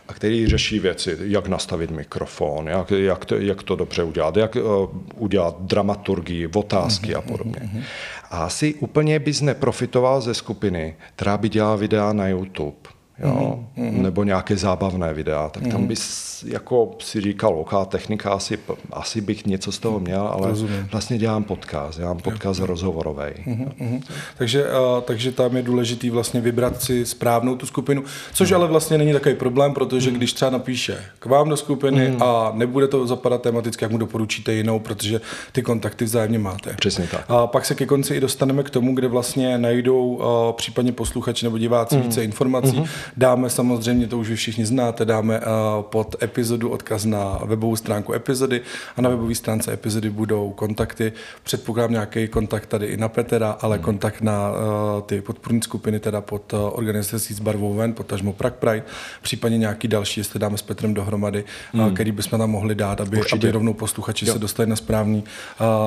a 0.09 0.13
který 0.13 0.47
řeší 0.47 0.79
věci, 0.79 1.17
jak 1.21 1.47
nastavit 1.47 1.91
mikrofon, 1.91 2.67
jak, 2.67 2.91
jak, 2.91 3.25
to, 3.25 3.35
jak 3.35 3.63
to 3.63 3.75
dobře 3.75 4.03
udělat, 4.03 4.37
jak 4.37 4.55
uh, 4.55 4.89
udělat 5.15 5.55
dramaturgii, 5.61 6.47
otázky 6.47 7.07
mm-hmm. 7.07 7.17
a 7.17 7.21
podobně. 7.21 7.61
Mm-hmm. 7.63 7.83
A 8.31 8.37
asi 8.37 8.73
úplně 8.73 9.19
bys 9.19 9.41
neprofitoval 9.41 10.21
ze 10.21 10.33
skupiny, 10.33 10.95
která 11.15 11.37
by 11.37 11.49
dělala 11.49 11.75
videa 11.75 12.13
na 12.13 12.27
YouTube 12.27 12.77
jo, 13.23 13.59
mm-hmm. 13.77 14.01
nebo 14.01 14.23
nějaké 14.23 14.57
zábavné 14.57 15.13
videa, 15.13 15.49
tak 15.49 15.63
tam 15.63 15.71
mm-hmm. 15.71 15.87
bys 15.87 16.43
jako 16.47 16.91
si 16.99 17.21
říkal, 17.21 17.59
OK, 17.59 17.73
technika, 17.87 18.31
asi, 18.31 18.59
asi 18.91 19.21
bych 19.21 19.45
něco 19.45 19.71
z 19.71 19.79
toho 19.79 19.99
měl, 19.99 20.21
ale 20.21 20.47
Rozumím. 20.47 20.87
vlastně 20.91 21.17
dělám 21.17 21.43
podcast, 21.43 21.97
dělám 21.97 22.17
podcast 22.17 22.59
rozhovorový. 22.59 23.31
Mm-hmm. 23.47 24.01
Takže, 24.37 24.63
uh, 24.63 24.69
takže 25.01 25.31
tam 25.31 25.55
je 25.55 25.63
důležitý 25.63 26.09
vlastně 26.09 26.41
vybrat 26.41 26.81
si 26.81 27.05
správnou 27.05 27.55
tu 27.55 27.65
skupinu, 27.65 28.03
což 28.33 28.49
mm. 28.49 28.55
ale 28.55 28.67
vlastně 28.67 28.97
není 28.97 29.13
takový 29.13 29.35
problém, 29.35 29.73
protože 29.73 30.09
mm. 30.09 30.15
když 30.17 30.33
třeba 30.33 30.51
napíše 30.51 30.97
k 31.19 31.25
vám 31.25 31.49
do 31.49 31.57
skupiny 31.57 32.09
mm. 32.09 32.23
a 32.23 32.51
nebude 32.55 32.87
to 32.87 33.07
zapadat 33.07 33.41
tematicky, 33.41 33.85
jak 33.85 33.91
mu 33.91 33.97
doporučíte 33.97 34.53
jinou, 34.53 34.79
protože 34.79 35.21
ty 35.51 35.61
kontakty 35.61 36.05
vzájemně 36.05 36.39
máte. 36.39 36.73
Přesně 36.73 37.07
tak. 37.11 37.25
A 37.27 37.47
pak 37.47 37.65
se 37.65 37.75
ke 37.75 37.85
konci 37.85 38.15
i 38.15 38.19
dostaneme 38.19 38.63
k 38.63 38.69
tomu, 38.69 38.95
kde 38.95 39.07
vlastně 39.07 39.57
najdou 39.57 40.07
uh, 40.07 40.25
případně 40.51 40.91
posluchači 40.91 41.45
nebo 41.45 41.57
diváci 41.57 41.95
mm. 41.95 42.01
více 42.01 42.23
informací, 42.23 42.79
mm 42.79 42.85
Dáme 43.17 43.49
samozřejmě, 43.49 44.07
to 44.07 44.17
už 44.17 44.29
vy 44.29 44.35
všichni 44.35 44.65
znáte, 44.65 45.05
dáme 45.05 45.39
uh, 45.39 45.45
pod 45.81 46.23
epizodu 46.23 46.69
odkaz 46.69 47.05
na 47.05 47.39
webovou 47.45 47.75
stránku 47.75 48.13
epizody 48.13 48.61
a 48.97 49.01
na 49.01 49.09
webové 49.09 49.35
stránce 49.35 49.73
epizody 49.73 50.09
budou 50.09 50.51
kontakty. 50.51 51.13
Předpokládám 51.43 51.91
nějaký 51.91 52.27
kontakt 52.27 52.65
tady 52.65 52.85
i 52.85 52.97
na 52.97 53.09
Petera, 53.09 53.57
ale 53.61 53.75
hmm. 53.75 53.85
kontakt 53.85 54.21
na 54.21 54.51
uh, 54.51 54.55
ty 55.01 55.21
podpůrní 55.21 55.61
skupiny, 55.61 55.99
teda 55.99 56.21
pod 56.21 56.53
uh, 56.53 56.59
organizací 56.73 57.33
s 57.33 57.39
barvou 57.39 57.73
ven, 57.73 57.93
tažmo 57.93 58.33
Prague 58.33 58.57
Pride, 58.59 58.83
případně 59.21 59.57
nějaký 59.57 59.87
další, 59.87 60.19
jestli 60.19 60.39
dáme 60.39 60.57
s 60.57 60.61
Petrem 60.61 60.93
dohromady, 60.93 61.43
hmm. 61.73 61.93
který 61.93 62.11
bychom 62.11 62.39
tam 62.39 62.49
mohli 62.49 62.75
dát, 62.75 63.01
aby, 63.01 63.21
aby 63.33 63.51
rovnou 63.51 63.73
posluchači 63.73 64.27
jo. 64.27 64.33
se 64.33 64.39
dostali 64.39 64.69
na 64.69 64.75
správný, 64.75 65.23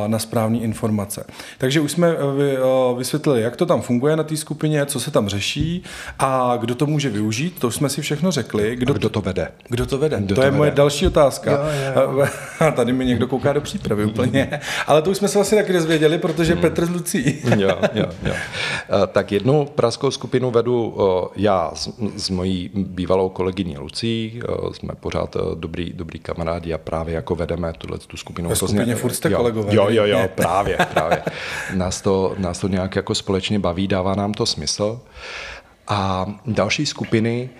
na 0.06 0.18
správný 0.18 0.62
informace. 0.62 1.24
Takže 1.58 1.80
už 1.80 1.92
jsme 1.92 2.16
vy, 2.36 2.58
vysvětlili, 2.98 3.42
jak 3.42 3.56
to 3.56 3.66
tam 3.66 3.82
funguje 3.82 4.16
na 4.16 4.22
té 4.22 4.36
skupině, 4.36 4.86
co 4.86 5.00
se 5.00 5.10
tam 5.10 5.28
řeší 5.28 5.82
a 6.18 6.56
kdo 6.60 6.74
to 6.74 6.86
může 6.86 7.10
využít, 7.12 7.58
to 7.58 7.70
jsme 7.70 7.88
si 7.88 8.02
všechno 8.02 8.30
řekli. 8.30 8.76
Kdo, 8.76 8.94
a 8.94 8.96
kdo 8.96 9.08
to 9.08 9.20
vede? 9.20 9.48
Kdo 9.68 9.86
to 9.86 9.98
vede? 9.98 10.16
Kdo 10.16 10.34
to, 10.34 10.34
to 10.34 10.40
je 10.40 10.50
vede? 10.50 10.58
moje 10.58 10.70
další 10.70 11.06
otázka. 11.06 11.50
Jo, 11.50 11.58
jo. 11.94 12.26
A 12.60 12.70
tady 12.76 12.92
mi 12.92 13.06
někdo 13.06 13.26
kouká 13.26 13.52
do 13.52 13.60
přípravy 13.60 14.04
úplně. 14.04 14.60
Ale 14.86 15.02
to 15.02 15.10
už 15.10 15.16
jsme 15.16 15.28
se 15.28 15.38
vlastně 15.38 15.58
taky 15.58 15.72
dozvěděli, 15.72 16.18
protože 16.18 16.52
hmm. 16.52 16.62
Petr 16.62 16.86
z 16.86 16.90
Lucí. 16.90 17.42
jo, 17.56 17.78
jo, 17.94 18.06
jo. 18.22 18.34
Tak 19.12 19.32
jednu 19.32 19.64
pražskou 19.64 20.10
skupinu 20.10 20.50
vedu 20.50 20.96
já 21.36 21.70
s, 21.74 21.92
s 22.16 22.30
mojí 22.30 22.70
bývalou 22.74 23.28
kolegyní 23.28 23.78
Lucí. 23.78 24.40
Jsme 24.72 24.94
pořád 25.00 25.36
dobrý, 25.54 25.92
dobrý 25.92 26.18
kamarádi 26.18 26.72
a 26.72 26.78
právě 26.78 27.14
jako 27.14 27.34
vedeme 27.34 27.72
tuhle 27.78 27.98
tu 27.98 28.16
skupinu. 28.16 28.48
Ve 28.48 28.56
skupině 28.56 28.94
furt 28.94 29.14
jste 29.14 29.30
jo, 29.30 29.36
kolegové. 29.36 29.74
Jo, 29.74 29.86
jo, 29.88 30.06
jo, 30.06 30.28
právě, 30.34 30.78
právě. 30.92 31.22
Nás 31.74 32.00
to, 32.00 32.34
nás 32.38 32.58
to 32.58 32.68
nějak 32.68 32.96
jako 32.96 33.14
společně 33.14 33.58
baví, 33.58 33.88
dává 33.88 34.14
nám 34.14 34.34
to 34.34 34.46
smysl. 34.46 35.00
A 35.88 36.26
další 36.46 36.86
skupiny, 36.86 37.50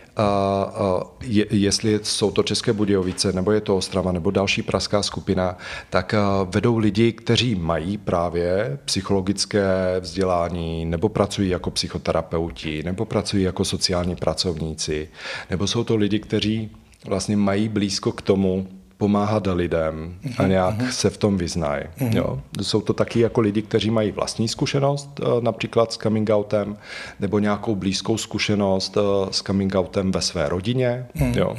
je, 1.22 1.46
jestli 1.50 2.00
jsou 2.02 2.30
to 2.30 2.42
České 2.42 2.72
Budějovice, 2.72 3.32
nebo 3.32 3.52
je 3.52 3.60
to 3.60 3.76
Ostrava, 3.76 4.12
nebo 4.12 4.30
další 4.30 4.62
pražská 4.62 5.02
skupina, 5.02 5.56
tak 5.90 6.14
vedou 6.50 6.78
lidi, 6.78 7.12
kteří 7.12 7.54
mají 7.54 7.98
právě 7.98 8.78
psychologické 8.84 9.96
vzdělání, 10.00 10.84
nebo 10.84 11.08
pracují 11.08 11.50
jako 11.50 11.70
psychoterapeuti, 11.70 12.82
nebo 12.82 13.04
pracují 13.04 13.42
jako 13.44 13.64
sociální 13.64 14.16
pracovníci, 14.16 15.08
nebo 15.50 15.66
jsou 15.66 15.84
to 15.84 15.96
lidi, 15.96 16.18
kteří 16.18 16.70
vlastně 17.06 17.36
mají 17.36 17.68
blízko 17.68 18.12
k 18.12 18.22
tomu, 18.22 18.66
pomáhat 19.02 19.46
lidem 19.54 20.14
a 20.38 20.42
mhm, 20.42 20.50
nějak 20.50 20.78
uh-huh. 20.78 20.88
se 20.88 21.10
v 21.10 21.16
tom 21.16 21.36
vyznají. 21.36 21.84
Uh-huh. 21.98 22.16
Jo. 22.16 22.40
Jsou 22.62 22.80
to 22.80 22.92
taky 22.92 23.20
jako 23.20 23.40
lidi, 23.40 23.62
kteří 23.62 23.90
mají 23.90 24.12
vlastní 24.12 24.48
zkušenost, 24.48 25.20
eh, 25.20 25.40
například 25.40 25.92
s 25.92 25.98
coming 25.98 26.30
outem, 26.30 26.76
nebo 27.20 27.38
nějakou 27.38 27.74
blízkou 27.74 28.18
zkušenost 28.18 28.96
eh, 28.96 29.00
s 29.30 29.42
coming 29.42 29.74
outem 29.74 30.12
ve 30.12 30.20
své 30.20 30.48
rodině. 30.48 31.06
Uh-huh. 31.16 31.38
Jo. 31.38 31.56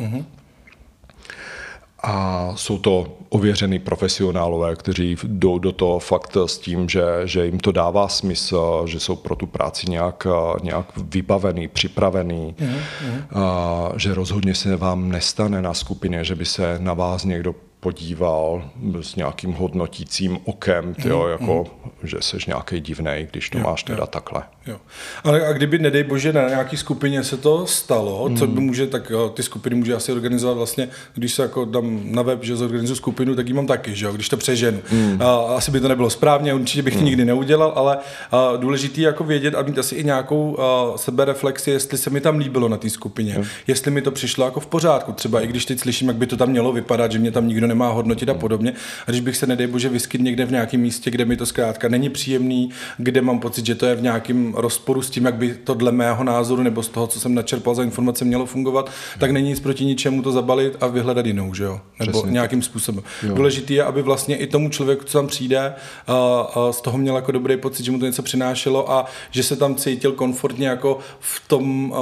A 2.03 2.51
jsou 2.55 2.77
to 2.77 3.07
ověřený 3.29 3.79
profesionálové, 3.79 4.75
kteří 4.75 5.17
jdou 5.23 5.59
do 5.59 5.71
toho 5.71 5.99
fakt 5.99 6.37
s 6.45 6.57
tím, 6.57 6.89
že, 6.89 7.03
že 7.25 7.45
jim 7.45 7.59
to 7.59 7.71
dává 7.71 8.07
smysl, 8.07 8.83
že 8.87 8.99
jsou 8.99 9.15
pro 9.15 9.35
tu 9.35 9.45
práci 9.45 9.91
nějak, 9.91 10.27
nějak 10.63 10.85
vybavený, 10.97 11.67
připravený, 11.67 12.55
mm-hmm. 12.59 13.39
a, 13.39 13.91
že 13.97 14.13
rozhodně 14.13 14.55
se 14.55 14.75
vám 14.75 15.09
nestane 15.09 15.61
na 15.61 15.73
skupině, 15.73 16.23
že 16.23 16.35
by 16.35 16.45
se 16.45 16.79
na 16.79 16.93
vás 16.93 17.25
někdo 17.25 17.55
podíval 17.83 18.63
s 19.01 19.15
nějakým 19.15 19.53
hodnotícím 19.53 20.37
okem, 20.45 20.93
tyjo, 20.93 21.23
mm, 21.23 21.31
jako, 21.31 21.65
mm. 21.85 22.07
že 22.07 22.17
jsi 22.21 22.37
nějaký 22.47 22.79
divný, 22.79 23.27
když 23.31 23.49
to 23.49 23.57
jo, 23.57 23.63
máš 23.63 23.83
teda 23.83 24.03
jo. 24.03 24.07
takhle. 24.07 24.43
Jo. 24.67 24.77
Ale 25.23 25.47
a 25.47 25.53
kdyby, 25.53 25.79
nedej 25.79 26.03
bože, 26.03 26.33
na 26.33 26.49
nějaké 26.49 26.77
skupině 26.77 27.23
se 27.23 27.37
to 27.37 27.67
stalo, 27.67 28.29
mm. 28.29 28.37
co 28.37 28.47
by 28.47 28.61
může, 28.61 28.87
tak 28.87 29.09
jo, 29.09 29.29
ty 29.29 29.43
skupiny 29.43 29.75
může 29.75 29.95
asi 29.95 30.11
organizovat 30.11 30.57
vlastně, 30.57 30.89
když 31.15 31.33
se 31.33 31.41
jako 31.41 31.65
dám 31.65 32.01
na 32.03 32.21
web, 32.21 32.43
že 32.43 32.55
zorganizuju 32.55 32.95
skupinu, 32.95 33.35
tak 33.35 33.47
ji 33.47 33.53
mám 33.53 33.67
taky, 33.67 33.95
že 33.95 34.05
jo, 34.05 34.11
když 34.11 34.29
to 34.29 34.37
přeženu. 34.37 34.79
Mm. 34.91 35.21
A, 35.21 35.35
asi 35.35 35.71
by 35.71 35.79
to 35.79 35.87
nebylo 35.87 36.09
správně, 36.09 36.53
určitě 36.53 36.81
bych 36.81 36.93
to 36.93 36.99
mm. 36.99 37.05
nikdy 37.05 37.25
neudělal, 37.25 37.73
ale 37.75 37.97
a, 38.31 38.55
důležitý 38.57 39.01
je 39.01 39.07
jako 39.07 39.23
vědět 39.23 39.55
a 39.55 39.61
mít 39.61 39.77
asi 39.77 39.95
i 39.95 40.03
nějakou 40.03 40.59
a, 40.59 40.97
sebereflexi, 40.97 41.71
jestli 41.71 41.97
se 41.97 42.09
mi 42.09 42.21
tam 42.21 42.37
líbilo 42.37 42.69
na 42.69 42.77
té 42.77 42.89
skupině, 42.89 43.35
mm. 43.37 43.45
jestli 43.67 43.91
mi 43.91 44.01
to 44.01 44.11
přišlo 44.11 44.45
jako 44.45 44.59
v 44.59 44.65
pořádku, 44.65 45.11
třeba 45.11 45.41
i 45.41 45.47
když 45.47 45.65
teď 45.65 45.79
slyším, 45.79 46.07
jak 46.07 46.17
by 46.17 46.27
to 46.27 46.37
tam 46.37 46.49
mělo 46.49 46.71
vypadat, 46.71 47.11
že 47.11 47.19
mě 47.19 47.31
tam 47.31 47.47
nikdo 47.47 47.67
nemá 47.67 47.89
hodnotit 47.89 48.29
a 48.29 48.33
podobně. 48.33 48.73
A 49.07 49.11
když 49.11 49.21
bych 49.21 49.37
se, 49.37 49.47
nedej 49.47 49.67
bože, 49.67 49.89
vyskyt 49.89 50.21
někde 50.21 50.45
v 50.45 50.51
nějakém 50.51 50.81
místě, 50.81 51.11
kde 51.11 51.25
mi 51.25 51.37
to 51.37 51.45
zkrátka 51.45 51.87
není 51.87 52.09
příjemný, 52.09 52.69
kde 52.97 53.21
mám 53.21 53.39
pocit, 53.39 53.65
že 53.65 53.75
to 53.75 53.85
je 53.85 53.95
v 53.95 54.01
nějakém 54.01 54.52
rozporu 54.55 55.01
s 55.01 55.09
tím, 55.09 55.25
jak 55.25 55.35
by 55.35 55.53
to 55.53 55.73
dle 55.73 55.91
mého 55.91 56.23
názoru 56.23 56.63
nebo 56.63 56.83
z 56.83 56.89
toho, 56.89 57.07
co 57.07 57.19
jsem 57.19 57.35
načerpal 57.35 57.75
za 57.75 57.83
informace, 57.83 58.25
mělo 58.25 58.45
fungovat, 58.45 58.91
tak 59.19 59.31
není 59.31 59.49
nic 59.49 59.59
proti 59.59 59.85
ničemu 59.85 60.21
to 60.21 60.31
zabalit 60.31 60.77
a 60.81 60.87
vyhledat 60.87 61.25
jinou, 61.25 61.53
že 61.53 61.63
jo? 61.63 61.81
Nebo 61.99 62.11
Přesně. 62.11 62.31
nějakým 62.31 62.61
způsobem. 62.61 63.03
Jo. 63.23 63.35
Důležité 63.35 63.73
je, 63.73 63.83
aby 63.83 64.01
vlastně 64.01 64.37
i 64.37 64.47
tomu 64.47 64.69
člověku, 64.69 65.03
co 65.03 65.17
tam 65.17 65.27
přijde, 65.27 65.73
a, 66.07 66.13
a 66.55 66.71
z 66.71 66.81
toho 66.81 66.97
měl 66.97 67.15
jako 67.15 67.31
dobrý 67.31 67.57
pocit, 67.57 67.83
že 67.83 67.91
mu 67.91 67.99
to 67.99 68.05
něco 68.05 68.23
přinášelo 68.23 68.91
a 68.91 69.05
že 69.31 69.43
se 69.43 69.55
tam 69.55 69.75
cítil 69.75 70.11
komfortně 70.11 70.67
jako 70.67 70.99
v 71.19 71.47
tom, 71.47 71.93
a, 71.93 72.01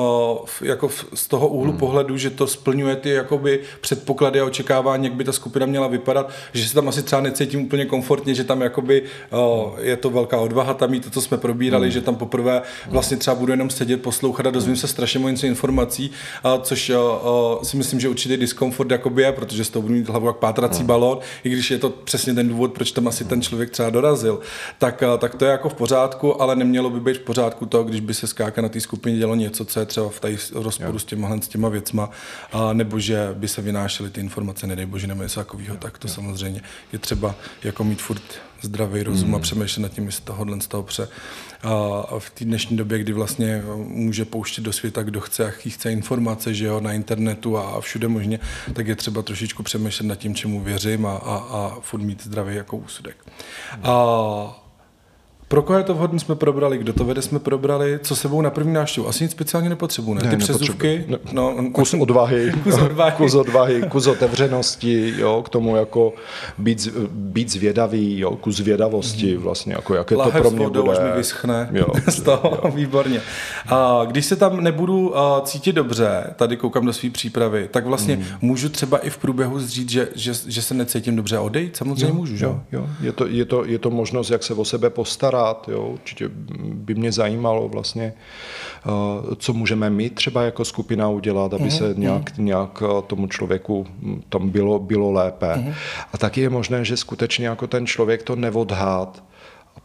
jako 0.62 0.88
v, 0.88 1.06
z 1.14 1.28
toho 1.28 1.48
úhlu 1.48 1.72
hmm. 1.72 1.80
pohledu, 1.80 2.18
že 2.18 2.30
to 2.30 2.48
splňuje 2.48 2.96
ty 2.96 3.10
jakoby 3.10 3.60
předpoklady 3.82 4.40
a 4.40 4.46
očekávání, 4.46 5.06
jak 5.06 5.14
by 5.14 5.24
ta 5.24 5.32
skupina 5.32 5.66
měla 5.66 5.88
vypadat, 5.88 6.30
že 6.54 6.68
se 6.68 6.74
tam 6.74 6.88
asi 6.88 7.04
třeba 7.04 7.22
necítím 7.22 7.62
úplně 7.62 7.86
komfortně, 7.86 8.36
že 8.36 8.44
tam 8.44 8.62
jakoby 8.62 9.04
o, 9.32 9.76
je 9.80 9.98
to 9.98 10.10
velká 10.10 10.38
odvaha 10.38 10.74
tam 10.74 10.92
mít 10.92 11.04
to, 11.04 11.10
co 11.10 11.22
jsme 11.22 11.38
probírali, 11.38 11.88
mm. 11.88 11.92
že 11.92 12.02
tam 12.02 12.16
poprvé 12.16 12.41
vlastně 12.88 13.18
třeba 13.18 13.36
budu 13.36 13.52
jenom 13.52 13.70
sedět, 13.70 14.02
poslouchat 14.02 14.46
a 14.46 14.52
dozvím 14.52 14.76
se 14.76 14.88
strašně 14.88 15.20
moc 15.20 15.44
informací, 15.44 16.12
a, 16.44 16.58
což 16.58 16.90
o, 16.90 17.22
o, 17.24 17.66
si 17.66 17.78
myslím, 17.78 18.00
že 18.00 18.10
určitý 18.10 18.38
diskomfort 18.38 18.92
jakoby 18.92 19.22
je, 19.22 19.32
protože 19.32 19.66
z 19.66 19.70
toho 19.70 19.82
budu 19.82 19.94
mít 19.94 20.10
hlavu 20.10 20.28
jak 20.28 20.36
pátrací 20.36 20.82
mm. 20.82 20.88
balón, 20.88 21.20
i 21.44 21.50
když 21.50 21.72
je 21.72 21.78
to 21.78 21.90
přesně 21.90 22.34
ten 22.34 22.48
důvod, 22.48 22.74
proč 22.74 22.92
tam 22.92 23.08
asi 23.08 23.26
ten 23.26 23.42
člověk 23.42 23.70
třeba 23.70 23.90
dorazil, 23.90 24.40
tak, 24.78 25.04
a, 25.04 25.18
tak 25.18 25.36
to 25.36 25.46
je 25.46 25.52
jako 25.52 25.70
v 25.70 25.74
pořádku, 25.74 26.42
ale 26.42 26.56
nemělo 26.56 26.90
by 26.90 27.00
být 27.00 27.18
v 27.18 27.24
pořádku 27.24 27.66
to, 27.66 27.84
když 27.84 28.02
by 28.02 28.14
se 28.14 28.28
skáka 28.28 28.62
na 28.62 28.70
té 28.70 28.80
skupině 28.80 29.18
dělo 29.18 29.36
něco, 29.36 29.66
co 29.66 29.80
je 29.80 29.86
třeba 29.86 30.10
v 30.10 30.20
tady 30.20 30.38
rozporu 30.54 31.00
s 31.00 31.06
těma, 31.06 31.38
s 31.42 31.48
těma 31.48 31.70
věcma, 31.70 32.10
a, 32.52 32.74
nebo 32.74 33.00
že 33.00 33.30
by 33.34 33.48
se 33.48 33.62
vynášely 33.62 34.10
ty 34.10 34.22
informace, 34.22 34.68
nedej 34.68 34.86
bože, 34.86 35.08
nebo 35.08 35.24
něco 35.24 35.40
takového. 35.40 35.78
Tak 35.78 35.98
to 35.98 36.08
samozřejmě 36.08 36.62
je 36.94 37.00
třeba 37.00 37.36
jako 37.64 37.84
mít 37.84 38.02
furt 38.02 38.22
zdravý 38.62 39.04
rozum 39.04 39.30
mm. 39.30 39.36
a 39.36 39.40
přemýšlet 39.40 39.84
nad 39.84 39.92
tím, 39.92 40.06
jestli 40.06 40.24
tohohle 40.24 40.62
z 40.62 40.68
toho 40.68 40.84
pře. 40.84 41.08
A 41.64 42.20
v 42.20 42.30
té 42.30 42.46
dnešní 42.46 42.78
době, 42.78 43.00
kdy 43.00 43.14
vlastně 43.14 43.64
může 43.76 44.26
pouštět 44.26 44.62
do 44.62 44.74
světa, 44.74 45.04
kdo 45.04 45.20
chce, 45.20 45.44
jaký 45.44 45.70
chce 45.70 45.92
informace, 45.92 46.54
že 46.54 46.66
jo, 46.66 46.80
na 46.80 46.94
internetu 46.94 47.58
a 47.58 47.82
všude 47.82 48.08
možně, 48.08 48.40
tak 48.74 48.88
je 48.88 48.96
třeba 48.96 49.22
trošičku 49.22 49.64
přemýšlet 49.64 50.06
nad 50.06 50.16
tím, 50.16 50.36
čemu 50.36 50.62
věřím 50.62 51.06
a, 51.06 51.16
a, 51.16 51.36
a 51.36 51.78
furt 51.82 52.02
mít 52.02 52.24
zdravý 52.24 52.56
jako 52.56 52.78
úsudek. 52.78 53.16
Mm. 53.78 53.82
A 53.84 54.61
pro 55.52 55.62
koho 55.62 55.78
je 55.78 55.84
to 55.84 55.94
vhodné, 55.94 56.20
jsme 56.20 56.36
probrali, 56.36 56.78
kdo 56.78 56.94
to 56.94 57.06
vede, 57.06 57.22
jsme 57.22 57.40
probrali, 57.40 58.00
co 58.04 58.16
sebou 58.16 58.42
na 58.42 58.50
první 58.50 58.74
návštěvu. 58.74 59.08
Asi 59.08 59.24
nic 59.24 59.32
speciálně 59.32 59.70
nepotřebuji, 59.70 60.14
ne? 60.14 60.22
Ty 60.22 60.28
ne, 60.28 60.38
přezůvky. 60.38 61.06
Ne, 61.08 61.18
no, 61.32 61.56
kus 61.72 61.94
odvahy, 61.94 62.52
kus 62.64 62.78
odvahy, 62.78 63.14
kus, 63.18 63.34
odvahy, 63.34 63.84
kus 63.90 64.08
otevřenosti, 64.08 65.14
jo, 65.18 65.44
k 65.46 65.50
tomu 65.50 65.76
jako 65.76 66.14
být, 66.58 66.88
být 67.10 67.52
zvědavý, 67.52 68.20
jo, 68.20 68.32
kus 68.36 68.56
zvědavosti 68.56 69.36
mm. 69.38 69.44
vlastně, 69.44 69.74
jako 69.74 69.96
jak 69.96 70.12
je 70.12 70.18
Lahev 70.18 70.34
to 70.34 70.40
pro 70.40 70.52
mě 70.52 70.66
vodou, 70.66 70.84
bude. 70.84 71.04
mi 71.04 71.18
vyschne 71.18 71.70
jo, 71.72 71.88
z 72.08 72.22
toho, 72.22 72.60
jo. 72.64 72.72
výborně. 72.72 73.22
A 73.68 74.02
když 74.06 74.26
se 74.26 74.36
tam 74.36 74.64
nebudu 74.64 75.14
cítit 75.44 75.74
dobře, 75.74 76.24
tady 76.36 76.58
koukám 76.58 76.86
do 76.86 76.94
své 76.94 77.10
přípravy, 77.10 77.68
tak 77.72 77.86
vlastně 77.86 78.16
mm. 78.16 78.24
můžu 78.42 78.70
třeba 78.70 78.98
i 78.98 79.10
v 79.10 79.18
průběhu 79.18 79.60
zřít, 79.60 79.90
že, 79.90 80.08
že, 80.16 80.34
že 80.48 80.62
se 80.62 80.74
necítím 80.74 81.16
dobře 81.16 81.38
a 81.38 81.42
odejít? 81.42 81.78
Samozřejmě 81.78 82.06
jo, 82.06 82.14
můžu? 82.14 82.46
Jo, 82.46 82.62
jo. 82.72 82.88
Je, 83.02 83.12
to, 83.12 83.28
je, 83.28 83.46
to, 83.46 83.66
je 83.66 83.80
to 83.80 83.90
možnost, 83.90 84.30
jak 84.30 84.44
se 84.44 84.54
o 84.54 84.66
sebe 84.66 84.90
postarat, 84.90 85.41
rád. 85.42 85.70
Jo. 85.72 85.88
Určitě 85.88 86.30
by 86.74 86.96
mě 86.96 87.12
zajímalo 87.12 87.68
vlastně, 87.68 88.14
eh, 88.14 89.36
co 89.36 89.54
můžeme 89.54 89.90
my 89.90 90.10
třeba 90.10 90.44
jako 90.44 90.66
skupina 90.66 91.10
udělat, 91.10 91.54
aby 91.54 91.72
se 91.72 91.90
mhm, 91.90 92.02
nějak, 92.02 92.38
mhm. 92.38 92.46
nějak 92.46 92.84
eh, 92.86 93.02
tomu 93.08 93.28
člověku 93.28 93.88
hm, 93.90 94.22
tam 94.30 94.50
bylo, 94.50 94.80
bylo 94.80 95.12
lépe. 95.12 95.56
Mhm. 95.56 95.74
A 96.14 96.18
taky 96.18 96.42
je 96.42 96.50
možné, 96.50 96.86
že 96.86 96.98
skutečně 96.98 97.48
jako 97.48 97.68
ten 97.68 97.88
člověk 97.88 98.24
to 98.24 98.36
neodhád, 98.36 99.24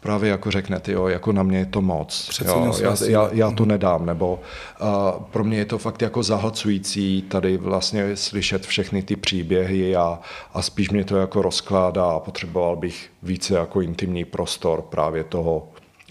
právě 0.01 0.31
jako 0.31 0.51
řeknete, 0.51 0.93
jo, 0.93 1.07
jako 1.09 1.33
na 1.33 1.43
mě 1.43 1.59
je 1.59 1.67
to 1.67 1.83
moc. 1.83 2.41
Jo, 2.47 2.75
já, 2.81 2.97
já, 3.07 3.29
já 3.33 3.51
to 3.51 3.65
nedám, 3.65 4.07
nebo 4.07 4.41
uh, 4.81 5.23
pro 5.31 5.45
mě 5.45 5.59
je 5.59 5.65
to 5.65 5.79
fakt 5.79 6.03
jako 6.03 6.23
zahlcující 6.23 7.23
tady 7.23 7.57
vlastně 7.57 8.17
slyšet 8.17 8.67
všechny 8.67 9.03
ty 9.03 9.17
příběhy 9.17 9.97
a, 9.97 10.21
a 10.55 10.63
spíš 10.63 10.91
mě 10.91 11.05
to 11.05 11.17
jako 11.17 11.43
rozkládá 11.43 12.05
a 12.05 12.21
potřeboval 12.21 12.77
bych 12.77 13.11
více 13.23 13.55
jako 13.55 13.81
intimní 13.81 14.25
prostor 14.25 14.83
právě 14.83 15.25
toho 15.25 15.69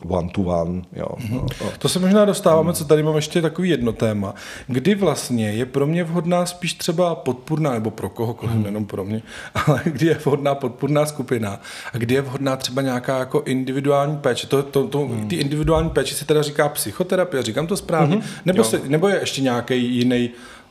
one 0.07 0.29
to 0.29 0.41
one. 0.41 0.81
Jo. 0.93 1.07
Mm-hmm. 1.17 1.47
To 1.77 1.89
se 1.89 1.99
možná 1.99 2.25
dostáváme, 2.25 2.73
co 2.73 2.85
tady 2.85 3.03
mám 3.03 3.15
ještě 3.15 3.41
takový 3.41 3.69
jedno 3.69 3.93
téma. 3.93 4.33
Kdy 4.67 4.95
vlastně 4.95 5.51
je 5.51 5.65
pro 5.65 5.87
mě 5.87 6.03
vhodná 6.03 6.45
spíš 6.45 6.73
třeba 6.73 7.15
podpůrná, 7.15 7.73
nebo 7.73 7.91
pro 7.91 8.09
kohokoliv, 8.09 8.55
mm. 8.55 8.65
jenom 8.65 8.85
pro 8.85 9.05
mě, 9.05 9.21
ale 9.65 9.81
kdy 9.83 10.05
je 10.05 10.19
vhodná 10.25 10.55
podpůrná 10.55 11.05
skupina 11.05 11.59
a 11.93 11.97
kdy 11.97 12.15
je 12.15 12.21
vhodná 12.21 12.55
třeba 12.55 12.81
nějaká 12.81 13.19
jako 13.19 13.41
individuální 13.45 14.17
péče. 14.17 14.47
To, 14.47 14.63
to, 14.63 14.87
to, 14.87 15.07
mm. 15.07 15.27
Ty 15.27 15.35
individuální 15.35 15.89
péče 15.89 16.15
se 16.15 16.25
teda 16.25 16.41
říká 16.41 16.69
psychoterapie, 16.69 17.43
říkám 17.43 17.67
to 17.67 17.77
správně? 17.77 18.17
Mm-hmm. 18.17 18.41
Nebo, 18.45 18.63
se, 18.63 18.81
nebo 18.87 19.07
je 19.07 19.19
ještě 19.19 19.41
nějaký 19.41 19.95
jiný 19.95 20.29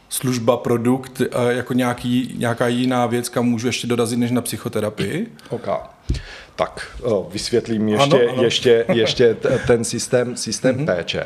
služba, 0.09 0.57
produkt, 0.57 1.22
jako 1.49 1.72
nějaký, 1.72 2.35
nějaká 2.39 2.68
jiná 2.68 3.07
věc, 3.07 3.28
kam 3.28 3.47
můžu 3.47 3.66
ještě 3.66 3.87
dorazit 3.87 4.18
než 4.18 4.30
na 4.30 4.41
psychoterapii? 4.41 5.32
Okay. 5.51 5.74
Tak 6.57 6.97
vysvětlím 7.31 7.89
ještě, 7.89 8.17
ano, 8.17 8.33
ano. 8.33 8.43
ještě, 8.43 8.85
ještě 8.93 9.37
ten 9.67 9.85
systém, 9.85 10.37
systém 10.37 10.77
mm-hmm. 10.77 10.87
péče. 10.87 11.25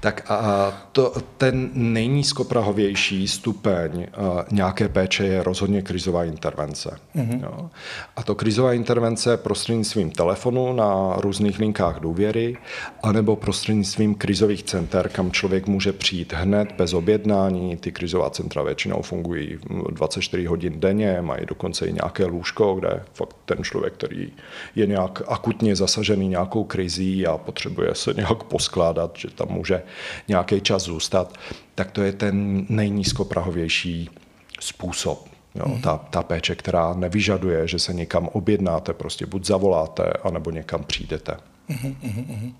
Tak 0.00 0.30
a 0.30 0.72
to, 0.92 1.12
ten 1.36 1.70
nejnízkoprahovější 1.72 3.28
stupeň 3.28 4.06
nějaké 4.50 4.88
péče 4.88 5.24
je 5.24 5.42
rozhodně 5.42 5.82
krizová 5.82 6.24
intervence. 6.24 6.98
Mm-hmm. 7.16 7.42
Jo. 7.42 7.70
A 8.16 8.22
to 8.22 8.34
krizová 8.34 8.72
intervence 8.72 9.36
prostřednictvím 9.36 10.10
telefonu 10.10 10.72
na 10.72 11.16
různých 11.16 11.58
linkách 11.58 12.00
důvěry, 12.00 12.56
anebo 13.02 13.36
prostřednictvím 13.36 14.14
krizových 14.14 14.62
center, 14.62 15.08
kam 15.08 15.30
člověk 15.30 15.66
může 15.66 15.92
přijít 15.92 16.32
hned 16.32 16.72
bez 16.78 16.92
objednání. 16.92 17.76
Ty 17.76 17.92
krizová 17.92 18.30
centra 18.30 18.62
většinou 18.62 19.02
fungují 19.02 19.58
24 19.90 20.44
hodin 20.44 20.80
denně, 20.80 21.18
mají 21.20 21.46
dokonce 21.46 21.86
i 21.86 21.92
nějaké 21.92 22.24
lůžko, 22.24 22.74
kde 22.74 23.02
fakt 23.12 23.36
ten 23.44 23.64
člověk, 23.64 23.94
který 23.94 24.32
je 24.78 24.86
nějak 24.86 25.22
akutně 25.28 25.76
zasažený 25.76 26.28
nějakou 26.28 26.64
krizí 26.64 27.26
a 27.26 27.38
potřebuje 27.38 27.94
se 27.94 28.14
nějak 28.14 28.42
poskládat, 28.42 29.16
že 29.16 29.30
tam 29.30 29.48
může 29.50 29.82
nějaký 30.28 30.60
čas 30.60 30.82
zůstat, 30.82 31.34
tak 31.74 31.90
to 31.90 32.02
je 32.02 32.12
ten 32.12 32.66
nejnízkoprahovější 32.68 34.10
způsob. 34.60 35.28
Jo, 35.54 35.64
mm. 35.68 35.80
ta, 35.80 35.98
ta 36.10 36.22
péče, 36.22 36.54
která 36.54 36.94
nevyžaduje, 36.94 37.68
že 37.68 37.78
se 37.78 37.94
někam 37.94 38.28
objednáte, 38.32 38.92
prostě 38.92 39.26
buď 39.26 39.46
zavoláte, 39.46 40.12
anebo 40.22 40.50
někam 40.50 40.84
přijdete. 40.84 41.36
Mm, 41.68 41.96
mm, 42.02 42.24
mm. 42.28 42.54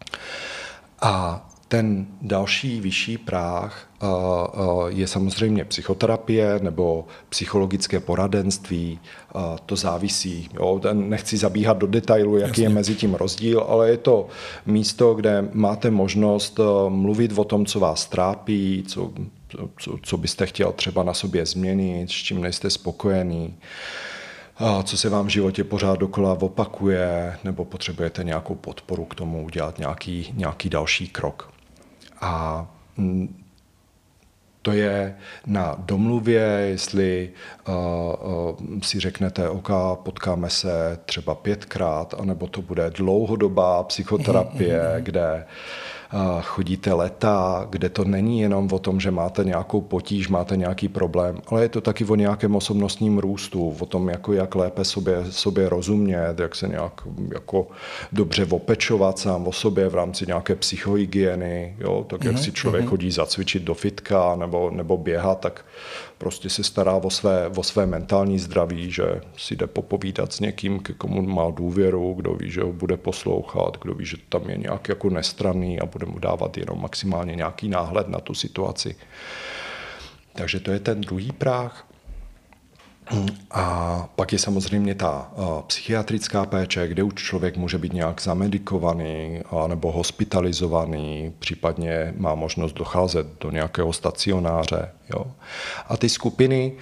A 1.00 1.46
ten 1.68 2.06
další 2.22 2.80
vyšší 2.80 3.18
práh 3.18 3.88
uh, 4.02 4.08
uh, 4.08 4.88
je 4.88 5.06
samozřejmě 5.06 5.64
psychoterapie 5.64 6.58
nebo 6.62 7.06
psychologické 7.28 8.00
poradenství. 8.00 9.00
Uh, 9.34 9.42
to 9.66 9.76
závisí. 9.76 10.48
Jo? 10.54 10.80
Nechci 10.92 11.36
zabíhat 11.36 11.78
do 11.78 11.86
detailu, 11.86 12.36
jaký 12.38 12.48
Jasně. 12.50 12.64
je 12.64 12.68
mezi 12.68 12.94
tím 12.94 13.14
rozdíl, 13.14 13.60
ale 13.68 13.90
je 13.90 13.96
to 13.96 14.26
místo, 14.66 15.14
kde 15.14 15.48
máte 15.52 15.90
možnost 15.90 16.60
mluvit 16.88 17.38
o 17.38 17.44
tom, 17.44 17.66
co 17.66 17.80
vás 17.80 18.06
trápí, 18.06 18.84
co, 18.88 19.12
co, 19.78 19.98
co 20.02 20.16
byste 20.16 20.46
chtěl 20.46 20.72
třeba 20.72 21.02
na 21.02 21.14
sobě 21.14 21.46
změnit, 21.46 22.10
s 22.10 22.12
čím 22.12 22.42
nejste 22.42 22.70
spokojený 22.70 23.54
co 24.84 24.98
se 24.98 25.08
vám 25.08 25.26
v 25.26 25.30
životě 25.30 25.64
pořád 25.64 25.98
dokola 25.98 26.36
opakuje, 26.40 27.38
nebo 27.44 27.64
potřebujete 27.64 28.24
nějakou 28.24 28.54
podporu 28.54 29.04
k 29.04 29.14
tomu 29.14 29.44
udělat 29.44 29.78
nějaký, 29.78 30.34
nějaký 30.36 30.68
další 30.68 31.08
krok. 31.08 31.57
A 32.20 32.66
mm, 32.96 33.44
to 34.62 34.72
je 34.72 35.16
na 35.46 35.76
domluvě, 35.78 36.42
jestli 36.42 37.30
uh, 37.68 37.74
uh, 37.74 38.80
si 38.82 39.00
řeknete, 39.00 39.48
OK, 39.48 39.70
potkáme 40.02 40.50
se 40.50 40.98
třeba 41.06 41.34
pětkrát, 41.34 42.14
anebo 42.18 42.46
to 42.46 42.62
bude 42.62 42.90
dlouhodobá 42.90 43.82
psychoterapie, 43.82 44.82
kde 45.00 45.46
chodíte 46.42 46.92
leta, 46.92 47.66
kde 47.70 47.88
to 47.88 48.04
není 48.04 48.40
jenom 48.40 48.68
o 48.72 48.78
tom, 48.78 49.00
že 49.00 49.10
máte 49.10 49.44
nějakou 49.44 49.80
potíž, 49.80 50.28
máte 50.28 50.56
nějaký 50.56 50.88
problém, 50.88 51.40
ale 51.46 51.62
je 51.62 51.68
to 51.68 51.80
taky 51.80 52.04
o 52.04 52.14
nějakém 52.14 52.56
osobnostním 52.56 53.18
růstu, 53.18 53.76
o 53.80 53.86
tom, 53.86 54.08
jako 54.08 54.32
jak 54.32 54.54
lépe 54.54 54.84
sobě, 54.84 55.24
sobě 55.30 55.68
rozumět, 55.68 56.34
jak 56.38 56.54
se 56.54 56.68
nějak 56.68 56.92
jako 57.34 57.66
dobře 58.12 58.46
opečovat 58.50 59.18
sám 59.18 59.46
o 59.46 59.52
sobě 59.52 59.88
v 59.88 59.94
rámci 59.94 60.26
nějaké 60.26 60.54
psychohygieny, 60.54 61.76
jo? 61.78 62.06
tak 62.10 62.24
jak 62.24 62.34
mm-hmm. 62.34 62.42
si 62.42 62.52
člověk 62.52 62.84
mm-hmm. 62.84 62.88
chodí 62.88 63.10
zacvičit 63.10 63.62
do 63.62 63.74
fitka 63.74 64.36
nebo, 64.36 64.70
nebo 64.70 64.96
běhat, 64.96 65.40
tak 65.40 65.64
prostě 66.18 66.50
se 66.50 66.64
stará 66.64 66.94
o 66.94 67.10
své, 67.10 67.48
o 67.48 67.62
své 67.62 67.86
mentální 67.86 68.38
zdraví, 68.38 68.90
že 68.90 69.20
si 69.36 69.56
jde 69.56 69.66
popovídat 69.66 70.32
s 70.32 70.40
někým, 70.40 70.80
ke 70.80 70.92
komu 70.92 71.22
má 71.22 71.50
důvěru, 71.50 72.14
kdo 72.14 72.34
ví, 72.34 72.50
že 72.50 72.62
ho 72.62 72.72
bude 72.72 72.96
poslouchat, 72.96 73.78
kdo 73.82 73.94
ví, 73.94 74.06
že 74.06 74.16
tam 74.28 74.50
je 74.50 74.56
nějak 74.56 74.88
jako 74.88 75.10
nestranný 75.10 75.80
a 75.80 75.86
bude 75.86 76.06
mu 76.06 76.18
dávat 76.18 76.56
jenom 76.56 76.82
maximálně 76.82 77.34
nějaký 77.34 77.68
náhled 77.68 78.08
na 78.08 78.18
tu 78.18 78.34
situaci. 78.34 78.96
Takže 80.34 80.60
to 80.60 80.70
je 80.70 80.80
ten 80.80 81.00
druhý 81.00 81.32
práh. 81.32 81.87
A 83.50 84.08
pak 84.16 84.32
je 84.32 84.38
samozřejmě 84.38 84.94
ta 84.94 85.30
psychiatrická 85.66 86.44
péče, 86.44 86.88
kde 86.88 87.02
už 87.02 87.14
člověk 87.14 87.56
může 87.56 87.78
být 87.78 87.92
nějak 87.92 88.22
zamedikovaný 88.22 89.40
nebo 89.66 89.92
hospitalizovaný, 89.92 91.32
případně 91.38 92.14
má 92.16 92.34
možnost 92.34 92.72
docházet 92.72 93.26
do 93.40 93.50
nějakého 93.50 93.92
stacionáře. 93.92 94.90
Jo. 95.14 95.26
A 95.88 95.96
ty 95.96 96.08
skupiny 96.08 96.72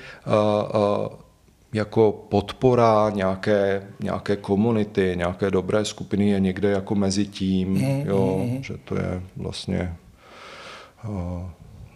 jako 1.73 2.13
podpora 2.29 3.11
nějaké, 3.11 3.83
nějaké 4.01 4.37
komunity, 4.37 5.15
nějaké 5.17 5.51
dobré 5.51 5.85
skupiny 5.85 6.29
je 6.29 6.41
někde 6.41 6.71
jako 6.71 6.95
mezi 6.95 7.27
tím, 7.27 7.69
mm, 7.69 8.03
jo, 8.07 8.47
že 8.61 8.75
to 8.85 8.95
je 8.95 9.23
vlastně 9.37 9.97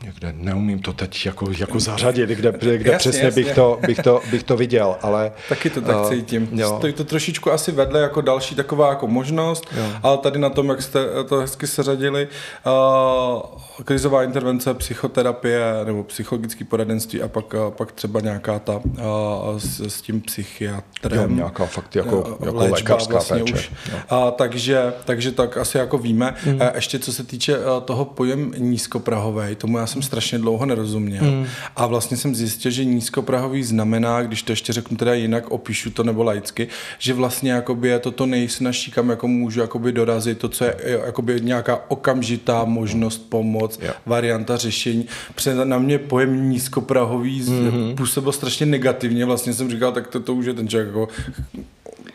někde, 0.04 0.34
neumím 0.36 0.78
to 0.78 0.92
teď 0.92 1.26
jako, 1.26 1.46
jako 1.58 1.80
zařadit, 1.80 2.30
kde, 2.30 2.52
kde 2.58 2.92
jasně, 2.92 2.98
přesně 2.98 3.24
jasně. 3.24 3.44
Bych, 3.44 3.54
to, 3.54 3.78
bych, 3.86 3.98
to, 3.98 4.20
bych 4.30 4.42
to 4.42 4.56
viděl, 4.56 4.96
ale... 5.02 5.32
Taky 5.48 5.70
to 5.70 5.80
tak 5.80 5.96
uh, 5.96 6.08
cítím. 6.08 6.48
Jo. 6.52 6.74
Stojí 6.78 6.92
to 6.92 7.04
trošičku 7.04 7.52
asi 7.52 7.72
vedle 7.72 8.00
jako 8.00 8.20
další 8.20 8.54
taková 8.54 8.88
jako 8.88 9.06
možnost, 9.06 9.64
jo. 9.76 9.84
ale 10.02 10.18
tady 10.18 10.38
na 10.38 10.50
tom, 10.50 10.68
jak 10.68 10.82
jste 10.82 11.06
to 11.28 11.36
hezky 11.36 11.66
seřadili, 11.66 12.28
uh, 12.66 13.42
krizová 13.84 14.22
intervence, 14.22 14.74
psychoterapie 14.74 15.60
nebo 15.84 16.04
psychologické 16.04 16.64
poradenství 16.64 17.22
a 17.22 17.28
pak, 17.28 17.54
uh, 17.54 17.70
pak 17.70 17.92
třeba 17.92 18.20
nějaká 18.20 18.58
ta 18.58 18.76
uh, 18.76 19.58
s, 19.58 19.80
s 19.80 20.02
tím 20.02 20.20
psychiatrem. 20.20 21.30
Jo, 21.30 21.36
nějaká 21.36 21.66
fakt 21.66 21.96
jako, 21.96 22.20
uh, 22.20 22.46
jako 22.46 22.56
lékařská 22.56 23.12
vlastně 23.12 23.38
péče. 23.38 23.54
Už. 23.54 23.72
Uh, 24.12 24.30
takže, 24.30 24.92
takže 25.04 25.32
tak 25.32 25.56
asi 25.56 25.78
jako 25.78 25.98
víme. 25.98 26.34
Mm. 26.46 26.54
Uh, 26.54 26.60
ještě 26.74 26.98
co 26.98 27.12
se 27.12 27.24
týče 27.24 27.58
uh, 27.58 27.64
toho 27.84 28.04
pojem 28.04 28.52
nízkoprahovej, 28.58 29.56
tomu 29.56 29.78
já 29.78 29.86
jsem 29.90 30.02
strašně 30.02 30.38
dlouho 30.38 30.66
nerozuměl. 30.66 31.24
Mm. 31.24 31.46
A 31.76 31.86
vlastně 31.86 32.16
jsem 32.16 32.34
zjistil, 32.34 32.70
že 32.70 32.84
nízkoprahový 32.84 33.64
znamená, 33.64 34.22
když 34.22 34.42
to 34.42 34.52
ještě 34.52 34.72
řeknu 34.72 34.96
teda 34.96 35.14
jinak, 35.14 35.50
opíšu 35.50 35.90
to 35.90 36.04
nebo 36.04 36.22
laicky, 36.22 36.68
že 36.98 37.14
vlastně 37.14 37.52
jakoby 37.52 37.88
je 37.88 37.98
to 37.98 38.10
to 38.10 38.26
nejsnažší, 38.26 38.90
kam 38.90 39.10
jako 39.10 39.28
můžu 39.28 39.60
jakoby 39.60 39.92
dorazit, 39.92 40.38
to, 40.38 40.48
co 40.48 40.64
je 40.64 40.76
jakoby 41.06 41.40
nějaká 41.40 41.80
okamžitá 41.88 42.64
možnost 42.64 43.18
pomoc, 43.28 43.78
yeah. 43.82 43.96
varianta 44.06 44.56
řešení. 44.56 45.06
Protože 45.34 45.64
na 45.64 45.78
mě 45.78 45.98
pojem 45.98 46.50
nízkoprahový 46.50 47.42
mm-hmm. 47.42 47.94
působil 47.94 48.32
strašně 48.32 48.66
negativně. 48.66 49.24
Vlastně 49.24 49.52
jsem 49.52 49.70
říkal, 49.70 49.92
tak 49.92 50.06
to, 50.06 50.20
to 50.20 50.34
už 50.34 50.46
je 50.46 50.54
ten 50.54 50.68
člověk 50.68 50.88
jako 50.88 51.08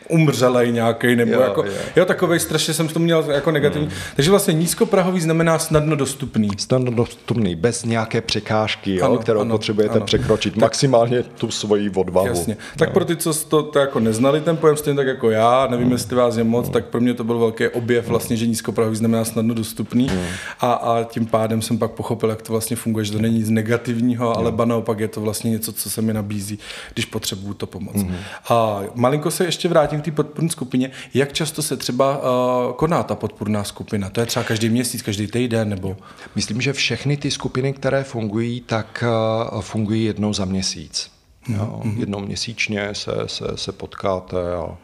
umřelej 0.08 0.72
nějaký, 0.72 1.16
nebo 1.16 1.32
jo, 1.32 1.40
jako, 1.40 1.64
jo. 1.64 1.72
jo 1.96 2.04
takovej 2.04 2.40
strašně 2.40 2.74
jsem 2.74 2.88
to 2.88 2.98
měl 2.98 3.24
jako 3.28 3.50
negativní. 3.50 3.86
Hmm. 3.86 3.96
Takže 4.16 4.30
vlastně 4.30 4.54
nízkoprahový 4.54 5.20
znamená 5.20 5.58
snadno 5.58 5.96
dostupný. 5.96 6.48
Snadno 6.58 6.90
dostupný, 6.90 7.54
bez 7.54 7.84
nějaké 7.84 8.20
překážky, 8.20 9.00
ano, 9.00 9.14
jo, 9.14 9.18
kterou 9.18 9.40
ano, 9.40 9.54
potřebujete 9.54 9.96
ano. 9.96 10.04
překročit, 10.04 10.54
tak, 10.54 10.60
maximálně 10.60 11.22
tu 11.22 11.50
svoji 11.50 11.90
odvahu. 11.90 12.26
Jasně. 12.26 12.56
Tak 12.76 12.88
jo. 12.88 12.92
pro 12.92 13.04
ty, 13.04 13.16
co 13.16 13.34
to, 13.34 13.62
to 13.62 13.78
jako 13.78 14.00
neznali 14.00 14.40
ten 14.40 14.56
pojem 14.56 14.76
stejně 14.76 14.96
tak 14.96 15.06
jako 15.06 15.30
já, 15.30 15.66
nevím, 15.70 15.84
hmm. 15.84 15.92
jestli 15.92 16.16
vás 16.16 16.36
je 16.36 16.44
moc, 16.44 16.64
hmm. 16.64 16.72
tak 16.72 16.84
pro 16.84 17.00
mě 17.00 17.14
to 17.14 17.24
byl 17.24 17.38
velký 17.38 17.68
objev 17.68 18.04
hmm. 18.04 18.10
vlastně, 18.10 18.36
že 18.36 18.46
nízkoprahový 18.46 18.96
znamená 18.96 19.24
snadno 19.24 19.54
dostupný 19.54 20.08
hmm. 20.08 20.24
a, 20.60 20.72
a 20.72 21.04
tím 21.04 21.26
pádem 21.26 21.62
jsem 21.62 21.78
pak 21.78 21.90
pochopil, 21.90 22.30
jak 22.30 22.42
to 22.42 22.52
vlastně 22.52 22.76
funguje, 22.76 23.04
že 23.04 23.12
to 23.12 23.18
není 23.18 23.38
nic 23.38 23.50
negativního, 23.50 24.38
ale 24.38 24.52
ba 24.52 24.64
naopak 24.64 25.00
je 25.00 25.08
to 25.08 25.20
vlastně 25.20 25.50
něco, 25.50 25.72
co 25.72 25.90
se 25.90 26.02
mi 26.02 26.12
nabízí, 26.12 26.58
když 26.94 27.04
potřebuju 27.04 27.54
to 27.54 27.66
pomoc. 27.66 27.96
Hmm. 27.96 28.16
A 28.48 28.80
malinko 28.94 29.30
se 29.30 29.44
ještě 29.44 29.68
vrátím 29.68 29.95
vrátím 29.96 30.02
k 30.02 30.04
té 30.04 30.22
podpůrné 30.22 30.50
skupině, 30.50 30.90
jak 31.14 31.32
často 31.32 31.62
se 31.62 31.76
třeba 31.76 32.18
uh, 32.18 32.72
koná 32.72 33.02
ta 33.02 33.14
podpůrná 33.14 33.64
skupina? 33.64 34.10
To 34.10 34.20
je 34.20 34.26
třeba 34.26 34.44
každý 34.44 34.68
měsíc, 34.68 35.02
každý 35.02 35.26
týden? 35.26 35.68
nebo? 35.68 35.96
Myslím, 36.34 36.60
že 36.60 36.72
všechny 36.72 37.16
ty 37.16 37.30
skupiny, 37.30 37.72
které 37.72 38.04
fungují, 38.04 38.60
tak 38.60 39.04
uh, 39.52 39.60
fungují 39.60 40.04
jednou 40.04 40.32
za 40.32 40.44
měsíc. 40.44 41.15
Jo, 41.48 41.80
mm-hmm. 41.84 41.98
Jednou 41.98 42.20
měsíčně 42.20 42.88
se, 42.92 43.12
se, 43.26 43.44
se 43.54 43.72
potkáte 43.72 44.54
a 44.54 44.76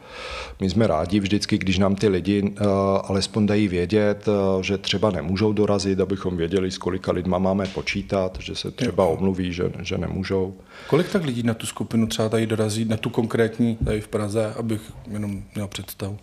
my 0.61 0.69
jsme 0.69 0.87
rádi 0.87 1.19
vždycky, 1.19 1.57
když 1.57 1.77
nám 1.77 1.95
ty 1.95 2.07
lidi 2.07 2.41
uh, 2.41 2.67
alespoň 3.03 3.45
dají 3.45 3.67
vědět, 3.67 4.27
uh, 4.27 4.61
že 4.61 4.77
třeba 4.77 5.11
nemůžou 5.11 5.53
dorazit, 5.53 5.99
abychom 5.99 6.37
věděli, 6.37 6.71
s 6.71 6.77
kolika 6.77 7.11
lidma 7.11 7.37
máme 7.37 7.67
počítat, 7.67 8.37
že 8.41 8.55
se 8.55 8.71
třeba 8.71 9.05
omluví, 9.05 9.53
že, 9.53 9.71
že 9.81 9.97
nemůžou. 9.97 10.53
Kolik 10.87 11.09
tak 11.09 11.25
lidí 11.25 11.43
na 11.43 11.53
tu 11.53 11.65
skupinu 11.65 12.07
třeba 12.07 12.29
tady 12.29 12.47
dorazí, 12.47 12.85
na 12.85 12.97
tu 12.97 13.09
konkrétní 13.09 13.75
tady 13.75 14.01
v 14.01 14.07
Praze, 14.07 14.53
abych 14.57 14.81
jenom 15.11 15.43
měl 15.55 15.67
představu? 15.67 16.17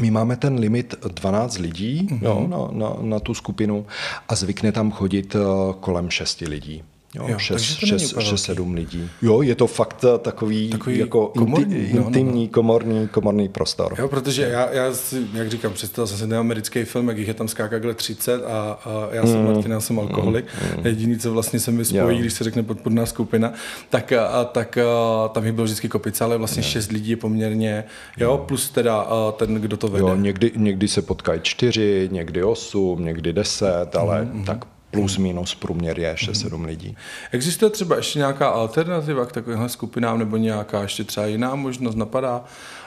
My 0.00 0.10
máme 0.10 0.36
ten 0.36 0.58
limit 0.58 0.94
12 1.08 1.58
lidí 1.58 2.08
mm-hmm. 2.10 2.24
jo, 2.24 2.46
na, 2.50 2.86
na, 2.88 2.96
na 3.00 3.20
tu 3.20 3.34
skupinu 3.34 3.86
a 4.28 4.34
zvykne 4.34 4.72
tam 4.72 4.90
chodit 4.90 5.34
uh, 5.34 5.72
kolem 5.72 6.10
6 6.10 6.40
lidí. 6.40 6.82
Jo, 7.14 7.26
jo, 7.28 7.38
6, 7.38 7.62
6, 7.62 8.20
6, 8.20 8.44
7 8.44 8.74
lidí. 8.74 9.10
Jo, 9.22 9.42
je 9.42 9.54
to 9.54 9.66
fakt 9.66 10.04
eh, 10.04 10.18
takový, 10.18 10.70
takový 10.70 10.98
jako 10.98 11.26
komorní, 11.26 11.74
inti, 11.76 11.94
no, 11.94 12.06
intimní, 12.06 12.32
no, 12.32 12.46
no. 12.46 12.48
Komorní, 12.48 13.08
komorní 13.08 13.48
prostor. 13.48 13.94
Jo, 13.98 14.08
protože 14.08 14.42
já, 14.42 14.70
já 14.72 14.94
si, 14.94 15.26
jak 15.32 15.50
říkám, 15.50 15.72
představil 15.72 16.06
jsem 16.06 16.16
si 16.18 16.26
ten 16.26 16.38
americký 16.38 16.84
film, 16.84 17.08
jak 17.08 17.18
jich 17.18 17.28
je 17.28 17.34
tam 17.34 17.48
skákakle 17.48 17.94
30 17.94 18.44
a, 18.44 18.78
a 18.84 19.08
já 19.12 19.26
jsem 19.26 19.40
mm. 19.40 19.52
Martin, 19.52 19.72
já 19.72 19.80
jsem 19.80 19.98
alkoholik. 19.98 20.44
Mm. 20.76 20.86
Jediný, 20.86 21.18
co 21.18 21.32
vlastně 21.32 21.60
se 21.60 21.70
mi 21.70 21.84
spojí, 21.84 22.16
jo. 22.16 22.20
když 22.20 22.32
se 22.32 22.44
řekne 22.44 22.62
podpůrná 22.62 23.06
skupina, 23.06 23.52
tak, 23.90 24.12
a, 24.12 24.44
tak 24.44 24.78
a, 24.78 25.28
tam 25.28 25.44
jich 25.44 25.52
bylo 25.52 25.64
vždycky 25.64 25.88
kopice, 25.88 26.24
ale 26.24 26.38
vlastně 26.38 26.62
jo. 26.62 26.68
6 26.68 26.92
lidí 26.92 27.10
je 27.10 27.16
poměrně, 27.16 27.84
jo, 28.16 28.44
plus 28.48 28.70
teda 28.70 29.00
a, 29.00 29.32
ten, 29.32 29.54
kdo 29.54 29.76
to 29.76 29.88
vede. 29.88 30.00
Jo, 30.00 30.16
někdy, 30.16 30.52
někdy 30.56 30.88
se 30.88 31.02
potkají 31.02 31.40
4, 31.42 32.08
někdy 32.12 32.44
8, 32.44 33.04
někdy 33.04 33.32
10, 33.32 33.96
ale 33.96 34.24
mm. 34.24 34.44
tak 34.44 34.64
plus 34.96 35.18
minus 35.18 35.54
průměr 35.54 35.98
je 35.98 36.14
6-7 36.14 36.64
lidí. 36.64 36.96
Existuje 37.32 37.70
třeba 37.70 37.96
ještě 37.96 38.18
nějaká 38.18 38.48
alternativa 38.48 39.26
k 39.26 39.32
takovým 39.32 39.68
skupinám 39.68 40.18
nebo 40.18 40.36
nějaká 40.36 40.82
ještě 40.82 41.04
třeba 41.04 41.26
jiná 41.26 41.54
možnost 41.54 41.94
napadá 41.94 42.44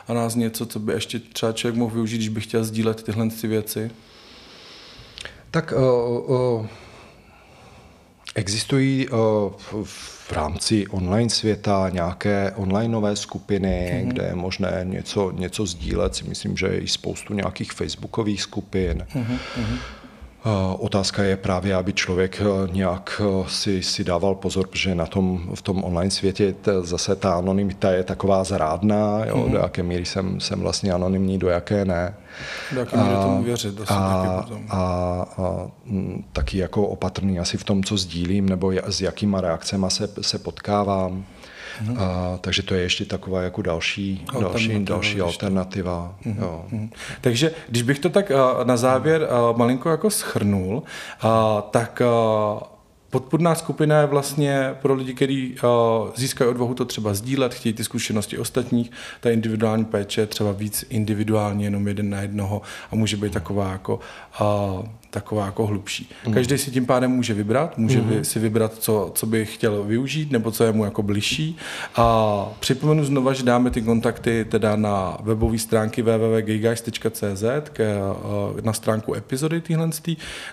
a 0.07 0.13
nás 0.13 0.35
něco, 0.35 0.65
co 0.65 0.79
by 0.79 0.93
ještě 0.93 1.19
třeba 1.19 1.51
člověk 1.51 1.75
mohl 1.75 1.93
využít, 1.93 2.15
když 2.15 2.29
by 2.29 2.41
chtěl 2.41 2.63
sdílet 2.63 3.03
tyhle 3.03 3.29
ty 3.29 3.47
věci? 3.47 3.91
Tak 5.51 5.73
uh, 5.77 6.59
uh, 6.59 6.67
existují 8.35 9.07
uh, 9.09 9.17
v 9.83 10.31
rámci 10.31 10.87
online 10.87 11.29
světa 11.29 11.89
nějaké 11.89 12.51
onlineové 12.55 13.15
skupiny, 13.15 13.91
mm-hmm. 13.93 14.07
kde 14.07 14.23
je 14.23 14.35
možné 14.35 14.81
něco, 14.83 15.31
něco 15.31 15.65
sdílet. 15.65 16.15
Si 16.15 16.23
myslím, 16.23 16.57
že 16.57 16.67
je 16.67 16.79
i 16.79 16.87
spoustu 16.87 17.33
nějakých 17.33 17.71
facebookových 17.71 18.41
skupin. 18.41 19.05
Mm-hmm. 19.15 19.39
Otázka 20.77 21.23
je 21.23 21.37
právě, 21.37 21.75
aby 21.75 21.93
člověk 21.93 22.41
eh, 22.41 22.69
nějak 22.71 23.21
eh, 23.23 23.45
si, 23.47 23.83
si 23.83 24.03
dával 24.03 24.35
pozor, 24.35 24.67
protože 24.67 24.95
na 24.95 25.05
tom, 25.05 25.49
v 25.55 25.61
tom 25.61 25.83
online 25.83 26.11
světě 26.11 26.55
zase 26.81 27.15
ta 27.15 27.33
anonymita 27.33 27.91
je 27.91 28.03
taková 28.03 28.43
zrádná, 28.43 29.25
jo, 29.25 29.37
mm. 29.37 29.51
do 29.51 29.57
jaké 29.57 29.83
míry 29.83 30.05
jsem, 30.05 30.39
jsem 30.39 30.59
vlastně 30.59 30.93
anonymní, 30.93 31.37
do 31.37 31.49
jaké 31.49 31.85
ne. 31.85 32.15
Do 32.73 32.79
jaké 32.79 32.97
míry 32.97 33.15
tomu 33.15 33.43
věřit. 33.43 33.81
A, 33.87 33.95
a, 33.95 34.45
a, 34.69 35.25
a 35.37 35.67
taky 36.33 36.57
jako 36.57 36.87
opatrný 36.87 37.39
asi 37.39 37.57
v 37.57 37.63
tom, 37.63 37.83
co 37.83 37.97
sdílím, 37.97 38.49
nebo 38.49 38.71
s 38.87 39.01
jakýma 39.01 39.41
reakcemi 39.41 39.85
se, 39.89 40.09
se 40.21 40.39
potkávám. 40.39 41.25
Mm-hmm. 41.83 42.01
A, 42.01 42.37
takže 42.37 42.63
to 42.63 42.75
je 42.75 42.81
ještě 42.81 43.05
taková 43.05 43.41
jako 43.41 43.61
další, 43.61 44.25
další, 44.41 44.85
další 44.85 45.21
alternativa. 45.21 46.15
Mm-hmm. 46.25 46.41
Jo. 46.41 46.65
Mm-hmm. 46.71 46.89
Takže 47.21 47.51
když 47.69 47.83
bych 47.83 47.99
to 47.99 48.09
tak 48.09 48.31
na 48.63 48.77
závěr 48.77 49.27
malinko 49.55 49.89
jako 49.89 50.09
schrnul, 50.09 50.83
tak 51.71 52.01
Podpůrná 53.09 53.55
skupina 53.55 53.99
je 54.01 54.07
vlastně 54.07 54.75
pro 54.81 54.93
lidi, 54.93 55.13
kteří 55.13 55.55
uh, 55.63 56.09
získají 56.15 56.49
odvahu 56.49 56.73
to 56.73 56.85
třeba 56.85 57.13
sdílet, 57.13 57.53
chtějí 57.53 57.73
ty 57.73 57.83
zkušenosti 57.83 58.37
ostatních. 58.37 58.91
Ta 59.19 59.29
individuální 59.29 59.85
péče 59.85 60.21
je 60.21 60.27
třeba 60.27 60.51
víc 60.51 60.85
individuálně, 60.89 61.65
jenom 61.65 61.87
jeden 61.87 62.09
na 62.09 62.21
jednoho 62.21 62.61
a 62.91 62.95
může 62.95 63.17
být 63.17 63.33
taková 63.33 63.71
jako 63.71 63.99
uh, 64.41 64.85
taková 65.09 65.45
jako 65.45 65.65
hlubší. 65.65 66.09
Mm. 66.27 66.33
Každý 66.33 66.57
si 66.57 66.71
tím 66.71 66.85
pádem 66.85 67.11
může 67.11 67.33
vybrat, 67.33 67.77
může 67.77 68.01
mm. 68.01 68.23
si 68.23 68.39
vybrat, 68.39 68.73
co, 68.73 69.11
co 69.15 69.25
by 69.25 69.45
chtěl 69.45 69.83
využít, 69.83 70.31
nebo 70.31 70.51
co 70.51 70.63
je 70.63 70.71
mu 70.71 70.85
jako 70.85 71.03
bližší. 71.03 71.57
A 71.95 72.45
připomenu 72.59 73.05
znova, 73.05 73.33
že 73.33 73.43
dáme 73.43 73.69
ty 73.69 73.81
kontakty 73.81 74.45
teda 74.49 74.75
na 74.75 75.17
webové 75.23 75.57
stránky 75.57 76.01
www.gayguys.cz 76.01 77.43
eh, 77.43 77.99
na 78.61 78.73
stránku 78.73 79.13
epizody 79.15 79.61
týhle, 79.61 79.89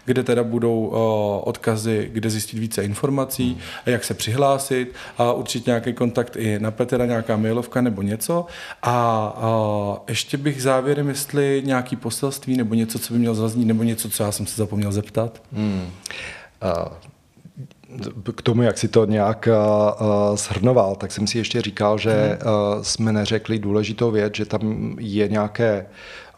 kde 0.05 0.23
teda 0.23 0.45
budou 0.45 0.91
eh, 0.93 1.49
odkazy, 1.49 2.11
kde 2.13 2.31
zjistit 2.47 2.59
více 2.59 2.85
informací, 2.85 3.49
mm. 3.49 3.61
jak 3.87 4.05
se 4.05 4.15
přihlásit 4.15 4.93
a 5.19 5.33
určitě 5.33 5.71
nějaký 5.71 5.93
kontakt 5.93 6.37
i 6.37 6.59
na 6.59 6.71
Petra, 6.71 7.07
nějaká 7.07 7.37
mailovka 7.37 7.81
nebo 7.81 8.03
něco. 8.03 8.47
A, 8.83 8.93
a 9.37 9.53
ještě 10.09 10.37
bych 10.37 10.63
závěrem, 10.63 11.09
jestli 11.09 11.63
nějaký 11.65 11.97
poselství 11.97 12.57
nebo 12.57 12.75
něco, 12.75 12.99
co 12.99 13.13
by 13.13 13.19
měl 13.19 13.35
zaznít, 13.35 13.67
nebo 13.67 13.83
něco, 13.83 14.11
co 14.11 14.23
já 14.23 14.33
jsem 14.33 14.47
se 14.47 14.57
zapomněl 14.57 14.93
zeptat. 14.93 15.43
Hmm. 15.53 15.91
Uh 16.63 16.93
k 18.35 18.43
tomu, 18.43 18.63
jak 18.63 18.79
si 18.79 18.89
to 18.89 19.05
nějak 19.05 19.49
uh, 19.49 20.37
shrnoval, 20.37 20.97
tak 20.97 21.13
jsem 21.13 21.27
si 21.27 21.39
ještě 21.39 21.63
říkal, 21.63 21.99
že 21.99 22.39
uh, 22.43 22.83
jsme 22.83 23.13
neřekli 23.13 23.59
důležitou 23.59 24.11
věc, 24.11 24.35
že 24.35 24.45
tam 24.45 24.97
je 25.01 25.29
nějaké 25.29 25.87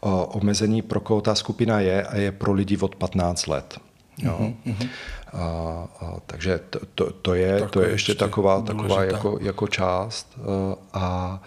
uh, 0.00 0.12
omezení, 0.28 0.82
pro 0.82 1.00
koho 1.00 1.20
ta 1.20 1.34
skupina 1.34 1.80
je 1.80 2.02
a 2.02 2.16
je 2.16 2.32
pro 2.32 2.52
lidi 2.52 2.76
od 2.76 2.94
15 2.94 3.46
let. 3.46 3.78
Jo. 4.22 4.52
Uh-huh. 4.66 4.88
A, 5.32 5.88
a, 6.00 6.20
takže 6.26 6.60
to, 6.70 6.78
to, 6.94 7.12
to, 7.12 7.34
je, 7.34 7.68
to 7.70 7.82
je 7.82 7.90
ještě 7.90 8.14
taková, 8.14 8.60
taková 8.62 9.04
jako, 9.04 9.38
jako 9.40 9.68
část. 9.68 10.38
A 10.92 11.42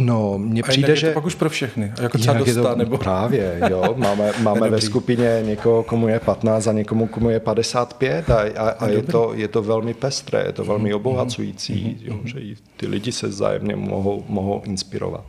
No, 0.00 0.38
mně 0.38 0.62
přijde, 0.62 0.92
je 0.92 0.96
že... 0.96 1.08
to 1.08 1.14
pak 1.14 1.24
už 1.24 1.34
pro 1.34 1.50
všechny, 1.50 1.92
jako 2.00 2.18
třeba 2.18 2.38
dostat, 2.38 2.72
to, 2.72 2.76
nebo... 2.76 2.98
Právě, 2.98 3.60
jo, 3.70 3.94
máme, 3.96 4.32
máme 4.42 4.70
ve 4.70 4.80
skupině 4.80 5.42
někoho, 5.44 5.82
komu 5.82 6.08
je 6.08 6.20
15 6.20 6.66
a 6.66 6.72
někomu, 6.72 7.06
komu 7.06 7.30
je 7.30 7.40
55 7.40 8.30
a, 8.30 8.40
a, 8.40 8.68
a 8.68 8.88
je, 8.88 9.02
to, 9.02 9.32
je 9.34 9.48
to 9.48 9.62
velmi 9.62 9.94
pestré, 9.94 10.44
je 10.46 10.52
to 10.52 10.64
velmi 10.64 10.88
mhm, 10.88 10.96
obohacující, 10.96 11.74
mm-hmm. 11.74 12.06
jo, 12.06 12.20
že 12.24 12.40
ty 12.76 12.86
lidi 12.86 13.12
se 13.12 13.26
vzájemně 13.26 13.76
mohou, 13.76 14.24
mohou 14.28 14.62
inspirovat. 14.64 15.24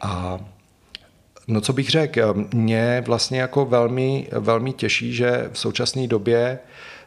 A 0.00 0.38
no 1.50 1.60
co 1.60 1.72
bych 1.72 1.90
řekl, 1.90 2.34
mě 2.54 3.02
vlastně 3.06 3.40
jako 3.40 3.64
velmi, 3.64 4.28
velmi 4.32 4.72
těší, 4.72 5.14
že 5.14 5.50
v 5.52 5.58
současné 5.58 6.06
době 6.06 6.58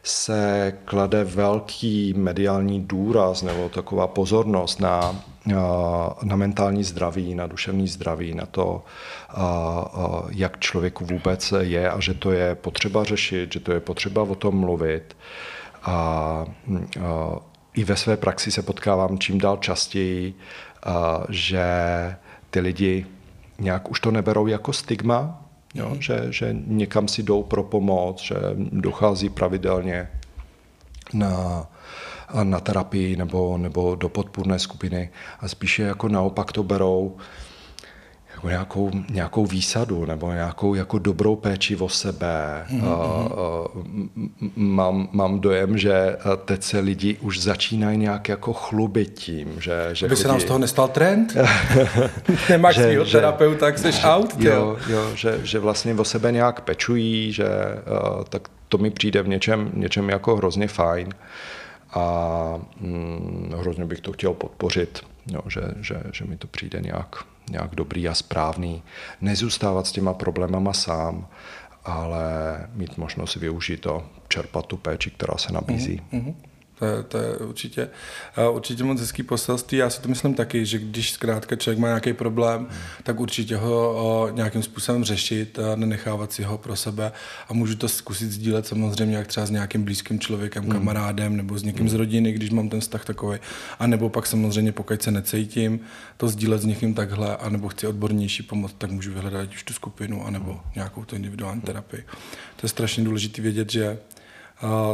se 0.02 0.72
klade 0.84 1.24
velký 1.24 2.14
mediální 2.16 2.80
důraz 2.80 3.42
nebo 3.42 3.68
taková 3.68 4.06
pozornost 4.06 4.80
na 4.80 5.24
na 6.22 6.36
mentální 6.36 6.84
zdraví, 6.84 7.34
na 7.34 7.46
duševní 7.46 7.88
zdraví, 7.88 8.34
na 8.34 8.46
to, 8.46 8.84
jak 10.30 10.60
člověku 10.60 11.04
vůbec 11.04 11.54
je 11.60 11.90
a 11.90 12.00
že 12.00 12.14
to 12.14 12.32
je 12.32 12.54
potřeba 12.54 13.04
řešit, 13.04 13.52
že 13.52 13.60
to 13.60 13.72
je 13.72 13.80
potřeba 13.80 14.22
o 14.22 14.34
tom 14.34 14.56
mluvit. 14.56 15.16
A, 15.82 16.46
i 17.74 17.84
ve 17.84 17.96
své 17.96 18.16
praxi 18.16 18.50
se 18.50 18.62
potkávám 18.62 19.18
čím 19.18 19.38
dál 19.38 19.56
častěji, 19.56 20.34
že 21.28 21.66
ty 22.50 22.60
lidi 22.60 23.06
nějak 23.58 23.90
už 23.90 24.00
to 24.00 24.10
neberou 24.10 24.46
jako 24.46 24.72
stigma, 24.72 25.42
jo, 25.74 25.88
mm. 25.88 26.02
že, 26.02 26.26
že 26.30 26.56
někam 26.66 27.08
si 27.08 27.22
jdou 27.22 27.42
pro 27.42 27.62
pomoc, 27.62 28.22
že 28.22 28.34
dochází 28.72 29.28
pravidelně 29.28 30.08
na 31.12 31.66
na 32.42 32.60
terapii 32.60 33.16
nebo, 33.16 33.58
nebo 33.58 33.94
do 33.94 34.08
podpůrné 34.08 34.58
skupiny 34.58 35.10
a 35.40 35.48
spíše 35.48 35.82
jako 35.82 36.08
naopak 36.08 36.52
to 36.52 36.62
berou 36.62 37.16
jako 38.48 38.64
nějakou, 38.90 38.90
nějakou 39.10 39.46
výsadu 39.46 40.06
nebo 40.06 40.32
nějakou 40.32 40.74
jako 40.74 40.98
dobrou 40.98 41.36
péči 41.36 41.76
o 41.76 41.88
sebe. 41.88 42.66
Mm-hmm. 42.70 43.68
Mám, 44.56 45.08
mám 45.12 45.40
dojem, 45.40 45.78
že 45.78 46.16
teď 46.44 46.62
se 46.62 46.78
lidi 46.78 47.16
už 47.20 47.40
začínají 47.40 47.98
nějak 47.98 48.28
jako 48.28 48.52
chlubit 48.52 49.14
tím, 49.14 49.48
že, 49.60 49.88
že 49.92 50.08
By 50.08 50.14
chodí... 50.14 50.22
se 50.22 50.28
nám 50.28 50.40
z 50.40 50.44
toho 50.44 50.58
nestal 50.58 50.88
trend? 50.88 51.36
Nemáš 52.50 52.76
svýho 52.76 53.04
terapeuta, 53.04 53.66
tak 53.66 53.78
jsi 53.78 53.90
out? 54.02 54.34
Jo, 54.38 54.76
jo 54.88 55.10
že, 55.14 55.40
že 55.42 55.58
vlastně 55.58 55.94
o 55.94 56.04
sebe 56.04 56.32
nějak 56.32 56.60
pečují, 56.60 57.32
že 57.32 57.48
tak 58.28 58.48
to 58.68 58.78
mi 58.78 58.90
přijde 58.90 59.22
v 59.22 59.28
něčem, 59.28 59.70
něčem 59.74 60.08
jako 60.10 60.36
hrozně 60.36 60.68
fajn. 60.68 61.08
A 61.94 62.60
hm, 62.80 63.52
hrozně 63.56 63.84
bych 63.84 64.00
to 64.00 64.12
chtěl 64.12 64.34
podpořit, 64.34 65.00
jo, 65.26 65.40
že, 65.48 65.60
že, 65.80 66.02
že 66.12 66.24
mi 66.24 66.36
to 66.36 66.46
přijde 66.46 66.80
nějak, 66.80 67.16
nějak 67.50 67.74
dobrý 67.74 68.08
a 68.08 68.14
správný. 68.14 68.82
Nezůstávat 69.20 69.86
s 69.86 69.92
těma 69.92 70.14
problémama 70.14 70.72
sám, 70.72 71.28
ale 71.84 72.24
mít 72.74 72.98
možnost 72.98 73.36
využít 73.36 73.80
to, 73.80 74.06
čerpat 74.28 74.66
tu 74.66 74.76
péči, 74.76 75.10
která 75.10 75.34
se 75.36 75.52
nabízí. 75.52 76.02
Mm-hmm. 76.12 76.34
To 76.78 76.84
je, 76.84 77.02
to 77.02 77.18
je 77.18 77.36
určitě, 77.36 77.88
určitě 78.50 78.84
moc 78.84 79.00
hezký 79.00 79.22
poselství. 79.22 79.78
Já 79.78 79.90
si 79.90 80.00
to 80.00 80.08
myslím 80.08 80.34
taky, 80.34 80.66
že 80.66 80.78
když 80.78 81.12
zkrátka 81.12 81.56
člověk 81.56 81.78
má 81.78 81.88
nějaký 81.88 82.12
problém, 82.12 82.68
tak 83.02 83.20
určitě 83.20 83.56
ho 83.56 84.28
nějakým 84.32 84.62
způsobem 84.62 85.04
řešit 85.04 85.58
nenechávat 85.74 86.32
si 86.32 86.42
ho 86.42 86.58
pro 86.58 86.76
sebe. 86.76 87.12
A 87.48 87.52
můžu 87.52 87.76
to 87.76 87.88
zkusit 87.88 88.30
sdílet 88.30 88.66
samozřejmě 88.66 89.16
jak 89.16 89.26
třeba 89.26 89.46
s 89.46 89.50
nějakým 89.50 89.84
blízkým 89.84 90.20
člověkem, 90.20 90.62
hmm. 90.62 90.72
kamarádem 90.72 91.36
nebo 91.36 91.58
s 91.58 91.62
někým 91.62 91.88
z 91.88 91.94
rodiny, 91.94 92.32
když 92.32 92.50
mám 92.50 92.68
ten 92.68 92.80
vztah 92.80 93.04
takový. 93.04 93.38
A 93.78 93.86
nebo 93.86 94.08
pak 94.08 94.26
samozřejmě, 94.26 94.72
pokud 94.72 95.02
se 95.02 95.10
necítím, 95.10 95.80
to 96.16 96.28
sdílet 96.28 96.62
s 96.62 96.64
někým 96.64 96.94
takhle, 96.94 97.36
anebo 97.36 97.68
chci 97.68 97.86
odbornější 97.86 98.42
pomoc, 98.42 98.74
tak 98.78 98.90
můžu 98.90 99.12
vyhledat 99.12 99.50
už 99.50 99.62
tu 99.62 99.72
skupinu, 99.72 100.26
anebo 100.26 100.50
hmm. 100.50 100.60
nějakou 100.74 101.04
tu 101.04 101.16
individuální 101.16 101.60
terapii. 101.60 102.04
To 102.56 102.64
je 102.64 102.68
strašně 102.68 103.04
důležité 103.04 103.42
vědět, 103.42 103.70
že 103.70 103.98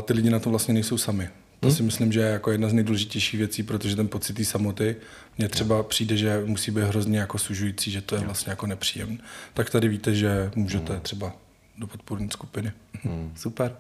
ty 0.05 0.13
lidi 0.13 0.31
na 0.31 0.39
to 0.39 0.51
vlastně 0.51 0.75
nejsou 0.75 0.99
sami. 0.99 1.29
To 1.61 1.67
hmm. 1.67 1.77
si 1.77 1.83
myslím, 1.83 2.13
že 2.13 2.21
je 2.21 2.27
jako 2.27 2.51
jedna 2.51 2.69
z 2.69 2.73
nejdůležitějších 2.73 3.39
věcí, 3.39 3.63
protože 3.63 3.97
ten 3.97 4.09
pocit 4.09 4.33
té 4.33 4.45
samoty 4.45 4.97
mně 5.39 5.49
třeba 5.49 5.83
přijde, 5.83 6.17
že 6.17 6.43
musí 6.47 6.71
být 6.71 6.85
hrozně 6.85 7.19
jako 7.19 7.39
sužující, 7.39 7.91
že 7.91 8.01
to 8.01 8.15
je 8.15 8.21
vlastně 8.21 8.51
jako 8.51 8.67
nepříjemné. 8.67 9.19
Tak 9.55 9.71
tady 9.71 9.89
víte, 9.89 10.15
že 10.15 10.51
můžete 10.55 10.93
hmm. 10.93 11.03
třeba 11.03 11.33
do 11.79 11.87
podpůrné 11.87 12.29
skupiny. 12.31 12.73
Hmm. 13.03 13.33
Super. 13.37 13.77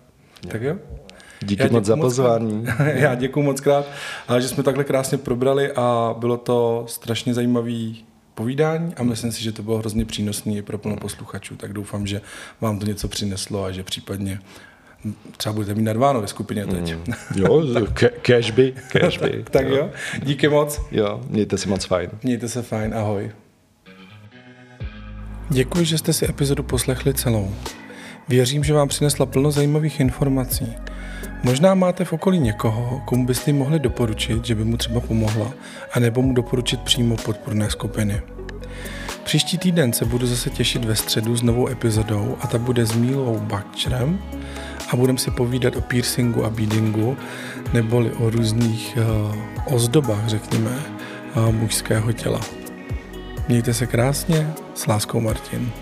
Tak 0.49 0.62
jo. 0.62 0.76
Díky 1.43 1.68
moc 1.70 1.85
za 1.85 1.97
pozvání. 1.97 2.66
Já 2.78 3.14
děkuji 3.14 3.43
moc 3.43 3.61
krát, 3.61 3.87
že 4.39 4.49
jsme 4.49 4.62
takhle 4.62 4.85
krásně 4.85 5.18
probrali 5.18 5.72
a 5.72 6.14
bylo 6.18 6.37
to 6.37 6.85
strašně 6.89 7.35
zajímavý 7.35 8.05
povídání 8.35 8.95
a 8.95 9.03
myslím 9.03 9.33
si, 9.33 9.43
že 9.43 9.53
to 9.53 9.62
bylo 9.62 9.78
hrozně 9.78 10.05
přínosné 10.05 10.62
pro 10.62 10.78
plno 10.78 10.97
posluchačů, 10.97 11.57
tak 11.57 11.72
doufám, 11.72 12.07
že 12.07 12.20
vám 12.61 12.78
to 12.78 12.87
něco 12.87 13.09
přineslo 13.09 13.64
a 13.64 13.72
že 13.72 13.83
případně 13.83 14.41
třeba 15.36 15.53
budete 15.53 15.74
mít 15.74 15.82
nadváno 15.82 16.20
ve 16.20 16.26
skupině 16.26 16.66
teď. 16.66 16.94
Mm, 16.94 17.14
jo, 17.36 17.62
cashby, 18.22 18.74
cashby. 18.88 19.44
tak 19.51 19.68
jo. 19.68 19.76
jo, 19.76 19.90
díky 20.22 20.48
moc. 20.48 20.80
Jo, 20.90 21.20
mějte 21.28 21.59
se 21.59 21.68
moc 21.68 21.84
fajn. 21.84 22.11
Mějte 22.22 22.48
se 22.48 22.62
fajn, 22.62 22.94
ahoj. 22.94 23.30
Děkuji, 25.48 25.84
že 25.84 25.98
jste 25.98 26.12
si 26.12 26.28
epizodu 26.28 26.62
poslechli 26.62 27.14
celou. 27.14 27.55
Věřím, 28.28 28.64
že 28.64 28.74
vám 28.74 28.88
přinesla 28.88 29.26
plno 29.26 29.51
zajímavých 29.51 30.01
informací. 30.01 30.76
Možná 31.42 31.74
máte 31.74 32.05
v 32.05 32.12
okolí 32.12 32.38
někoho, 32.38 33.03
komu 33.05 33.26
byste 33.26 33.53
mohli 33.53 33.78
doporučit, 33.78 34.44
že 34.44 34.55
by 34.55 34.64
mu 34.64 34.76
třeba 34.76 35.01
pomohla, 35.01 35.53
anebo 35.92 36.22
mu 36.22 36.34
doporučit 36.34 36.80
přímo 36.80 37.16
podporné 37.16 37.70
skupiny. 37.70 38.22
Příští 39.24 39.59
týden 39.59 39.92
se 39.92 40.05
budu 40.05 40.26
zase 40.26 40.51
těšit 40.51 40.84
ve 40.84 40.96
středu 40.96 41.36
s 41.36 41.42
novou 41.42 41.68
epizodou 41.68 42.36
a 42.40 42.46
ta 42.46 42.59
bude 42.59 42.86
s 42.86 42.94
Mílou 42.94 43.38
Bakčerem 43.38 44.18
a 44.93 44.97
budeme 44.97 45.18
si 45.18 45.30
povídat 45.30 45.76
o 45.76 45.80
piercingu 45.80 46.45
a 46.45 46.51
beadingu, 46.51 47.16
neboli 47.72 48.12
o 48.12 48.30
různých 48.30 48.99
uh, 48.99 49.74
ozdobách, 49.74 50.28
řekněme, 50.28 50.70
uh, 51.36 51.53
mužského 51.55 52.12
těla. 52.12 52.41
Mějte 53.49 53.74
se 53.74 53.86
krásně, 53.86 54.53
s 54.74 54.86
láskou 54.86 55.20
Martin. 55.20 55.72